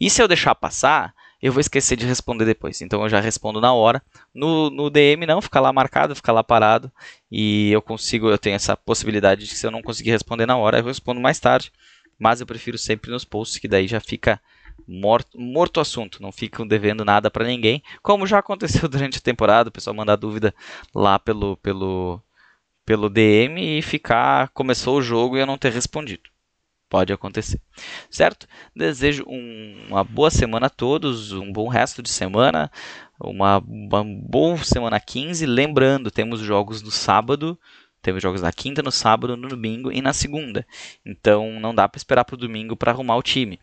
E 0.00 0.08
se 0.10 0.20
eu 0.20 0.26
deixar 0.26 0.54
passar, 0.54 1.14
eu 1.40 1.52
vou 1.52 1.60
esquecer 1.60 1.96
de 1.96 2.06
responder 2.06 2.46
depois. 2.46 2.80
Então 2.80 3.02
eu 3.02 3.08
já 3.10 3.20
respondo 3.20 3.60
na 3.60 3.72
hora. 3.74 4.02
No, 4.34 4.70
no 4.70 4.88
DM 4.88 5.26
não, 5.26 5.42
fica 5.42 5.60
lá 5.60 5.70
marcado, 5.70 6.16
fica 6.16 6.32
lá 6.32 6.42
parado. 6.42 6.90
E 7.30 7.70
eu 7.70 7.82
consigo, 7.82 8.30
eu 8.30 8.38
tenho 8.38 8.56
essa 8.56 8.74
possibilidade 8.74 9.44
de 9.44 9.50
que 9.50 9.56
se 9.58 9.66
eu 9.66 9.70
não 9.70 9.82
conseguir 9.82 10.10
responder 10.10 10.46
na 10.46 10.56
hora, 10.56 10.78
eu 10.78 10.84
respondo 10.84 11.20
mais 11.20 11.38
tarde. 11.38 11.70
Mas 12.18 12.40
eu 12.40 12.46
prefiro 12.46 12.78
sempre 12.78 13.10
nos 13.10 13.24
posts, 13.24 13.58
que 13.58 13.68
daí 13.68 13.86
já 13.86 14.00
fica 14.00 14.40
morto, 14.86 15.40
morto 15.40 15.80
assunto, 15.80 16.22
não 16.22 16.32
ficam 16.32 16.66
devendo 16.66 17.04
nada 17.04 17.30
para 17.30 17.46
ninguém. 17.46 17.82
Como 18.02 18.26
já 18.26 18.38
aconteceu 18.38 18.88
durante 18.88 19.18
a 19.18 19.22
temporada, 19.22 19.68
o 19.68 19.72
pessoal 19.72 19.94
mandar 19.94 20.16
dúvida 20.16 20.54
lá 20.94 21.18
pelo, 21.18 21.56
pelo, 21.58 22.20
pelo 22.84 23.08
DM 23.08 23.78
e 23.78 23.82
ficar, 23.82 24.48
começou 24.50 24.98
o 24.98 25.02
jogo 25.02 25.36
e 25.36 25.40
eu 25.40 25.46
não 25.46 25.58
ter 25.58 25.72
respondido 25.72 26.30
pode 26.88 27.12
acontecer, 27.12 27.60
certo? 28.10 28.46
Desejo 28.74 29.24
um, 29.26 29.86
uma 29.88 30.04
boa 30.04 30.30
semana 30.30 30.66
a 30.66 30.70
todos, 30.70 31.32
um 31.32 31.52
bom 31.52 31.68
resto 31.68 32.02
de 32.02 32.08
semana, 32.08 32.70
uma, 33.20 33.58
uma 33.58 34.04
boa 34.04 34.56
semana 34.58 35.00
15. 35.00 35.46
Lembrando, 35.46 36.10
temos 36.10 36.40
jogos 36.40 36.82
no 36.82 36.90
sábado, 36.90 37.58
temos 38.00 38.22
jogos 38.22 38.42
na 38.42 38.52
quinta, 38.52 38.82
no 38.82 38.92
sábado, 38.92 39.36
no 39.36 39.48
domingo 39.48 39.90
e 39.90 40.00
na 40.00 40.12
segunda. 40.12 40.66
Então 41.04 41.58
não 41.60 41.74
dá 41.74 41.88
para 41.88 41.98
esperar 41.98 42.24
para 42.24 42.34
o 42.34 42.38
domingo 42.38 42.76
para 42.76 42.92
arrumar 42.92 43.16
o 43.16 43.22
time. 43.22 43.58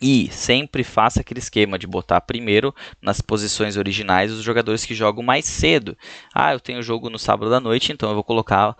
E 0.00 0.28
sempre 0.30 0.84
faça 0.84 1.20
aquele 1.20 1.40
esquema 1.40 1.78
de 1.78 1.86
botar 1.86 2.20
primeiro 2.20 2.74
nas 3.02 3.20
posições 3.20 3.76
originais 3.76 4.32
os 4.32 4.42
jogadores 4.42 4.84
que 4.84 4.94
jogam 4.94 5.24
mais 5.24 5.44
cedo. 5.44 5.96
Ah, 6.32 6.52
eu 6.52 6.60
tenho 6.60 6.82
jogo 6.82 7.10
no 7.10 7.18
sábado 7.18 7.50
da 7.50 7.58
noite, 7.58 7.92
então 7.92 8.08
eu 8.08 8.14
vou 8.14 8.24
colocar 8.24 8.76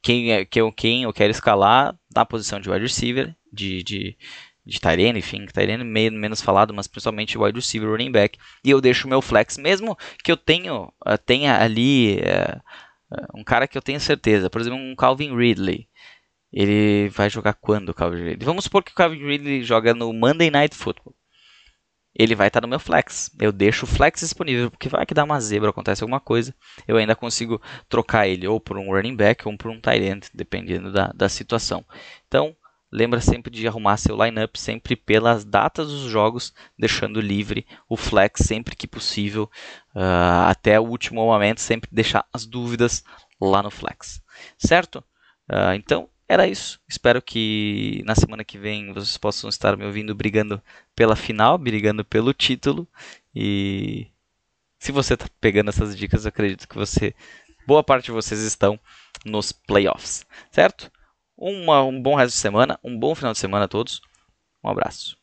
quem, 0.00 0.32
é, 0.32 0.44
quem, 0.44 0.70
quem 0.72 1.02
eu 1.02 1.12
quero 1.12 1.32
escalar 1.32 1.96
na 2.14 2.24
posição 2.24 2.60
de 2.60 2.70
wide 2.70 2.82
receiver, 2.82 3.34
de, 3.52 3.82
de, 3.82 4.16
de 4.64 4.80
Tyrene, 4.80 5.18
enfim, 5.18 5.46
Tyrene 5.46 5.82
meio 5.82 6.12
menos 6.12 6.40
falado, 6.40 6.72
mas 6.72 6.86
principalmente 6.86 7.36
wide 7.36 7.58
receiver, 7.58 7.90
running 7.90 8.12
back. 8.12 8.38
E 8.64 8.70
eu 8.70 8.80
deixo 8.80 9.06
o 9.06 9.10
meu 9.10 9.20
flex, 9.20 9.58
mesmo 9.58 9.96
que 10.22 10.30
eu 10.30 10.36
tenho, 10.36 10.84
uh, 11.06 11.18
tenha 11.26 11.60
ali 11.60 12.18
uh, 12.18 12.60
um 13.34 13.42
cara 13.42 13.66
que 13.66 13.76
eu 13.76 13.82
tenho 13.82 13.98
certeza, 13.98 14.48
por 14.48 14.60
exemplo, 14.60 14.78
um 14.78 14.94
Calvin 14.94 15.34
Ridley. 15.34 15.88
Ele 16.52 17.08
vai 17.10 17.30
jogar 17.30 17.54
quando 17.54 17.90
o 17.90 17.94
Calvin 17.94 18.24
Ridley? 18.24 18.44
Vamos 18.44 18.64
supor 18.64 18.82
que 18.82 18.92
o 18.92 18.94
Calvin 18.94 19.24
Ridley 19.24 19.62
joga 19.62 19.94
no 19.94 20.12
Monday 20.12 20.50
Night 20.50 20.74
Football. 20.74 21.14
Ele 22.14 22.34
vai 22.34 22.48
estar 22.48 22.60
no 22.60 22.68
meu 22.68 22.80
flex. 22.80 23.30
Eu 23.40 23.52
deixo 23.52 23.84
o 23.84 23.88
flex 23.88 24.20
disponível, 24.20 24.70
porque 24.70 24.88
vai 24.88 25.06
que 25.06 25.14
dá 25.14 25.22
uma 25.22 25.40
zebra, 25.40 25.70
acontece 25.70 26.02
alguma 26.02 26.18
coisa. 26.20 26.54
Eu 26.86 26.96
ainda 26.96 27.14
consigo 27.14 27.62
trocar 27.88 28.26
ele 28.26 28.46
ou 28.48 28.60
por 28.60 28.76
um 28.76 28.90
running 28.90 29.14
back 29.14 29.46
ou 29.46 29.56
por 29.56 29.70
um 29.70 29.80
tight 29.80 30.02
end, 30.02 30.28
dependendo 30.34 30.92
da, 30.92 31.12
da 31.14 31.28
situação. 31.28 31.84
Então, 32.26 32.56
lembra 32.92 33.20
sempre 33.20 33.50
de 33.50 33.66
arrumar 33.66 33.96
seu 33.96 34.22
lineup 34.22 34.56
sempre 34.56 34.96
pelas 34.96 35.44
datas 35.44 35.88
dos 35.88 36.10
jogos, 36.10 36.52
deixando 36.76 37.20
livre 37.20 37.64
o 37.88 37.96
flex 37.96 38.42
sempre 38.44 38.74
que 38.74 38.88
possível, 38.88 39.44
uh, 39.94 40.48
até 40.48 40.80
o 40.80 40.84
último 40.84 41.24
momento, 41.24 41.60
sempre 41.60 41.88
deixar 41.92 42.26
as 42.32 42.44
dúvidas 42.44 43.04
lá 43.40 43.62
no 43.62 43.70
flex, 43.70 44.20
certo? 44.58 44.98
Uh, 45.48 45.74
então 45.74 46.08
era 46.30 46.46
isso. 46.46 46.80
Espero 46.88 47.20
que 47.20 48.04
na 48.06 48.14
semana 48.14 48.44
que 48.44 48.56
vem 48.56 48.92
vocês 48.92 49.18
possam 49.18 49.50
estar 49.50 49.76
me 49.76 49.84
ouvindo 49.84 50.14
brigando 50.14 50.62
pela 50.94 51.16
final, 51.16 51.58
brigando 51.58 52.04
pelo 52.04 52.32
título. 52.32 52.86
E 53.34 54.06
se 54.78 54.92
você 54.92 55.14
está 55.14 55.26
pegando 55.40 55.70
essas 55.70 55.96
dicas, 55.96 56.24
eu 56.24 56.28
acredito 56.28 56.68
que 56.68 56.76
você, 56.76 57.16
boa 57.66 57.82
parte 57.82 58.04
de 58.06 58.12
vocês 58.12 58.40
estão 58.42 58.78
nos 59.26 59.50
playoffs, 59.50 60.24
certo? 60.52 60.88
Uma, 61.36 61.82
um 61.82 62.00
bom 62.00 62.14
resto 62.14 62.36
de 62.36 62.40
semana, 62.40 62.78
um 62.84 62.96
bom 62.96 63.12
final 63.12 63.32
de 63.32 63.38
semana 63.40 63.64
a 63.64 63.68
todos. 63.68 64.00
Um 64.62 64.68
abraço. 64.70 65.19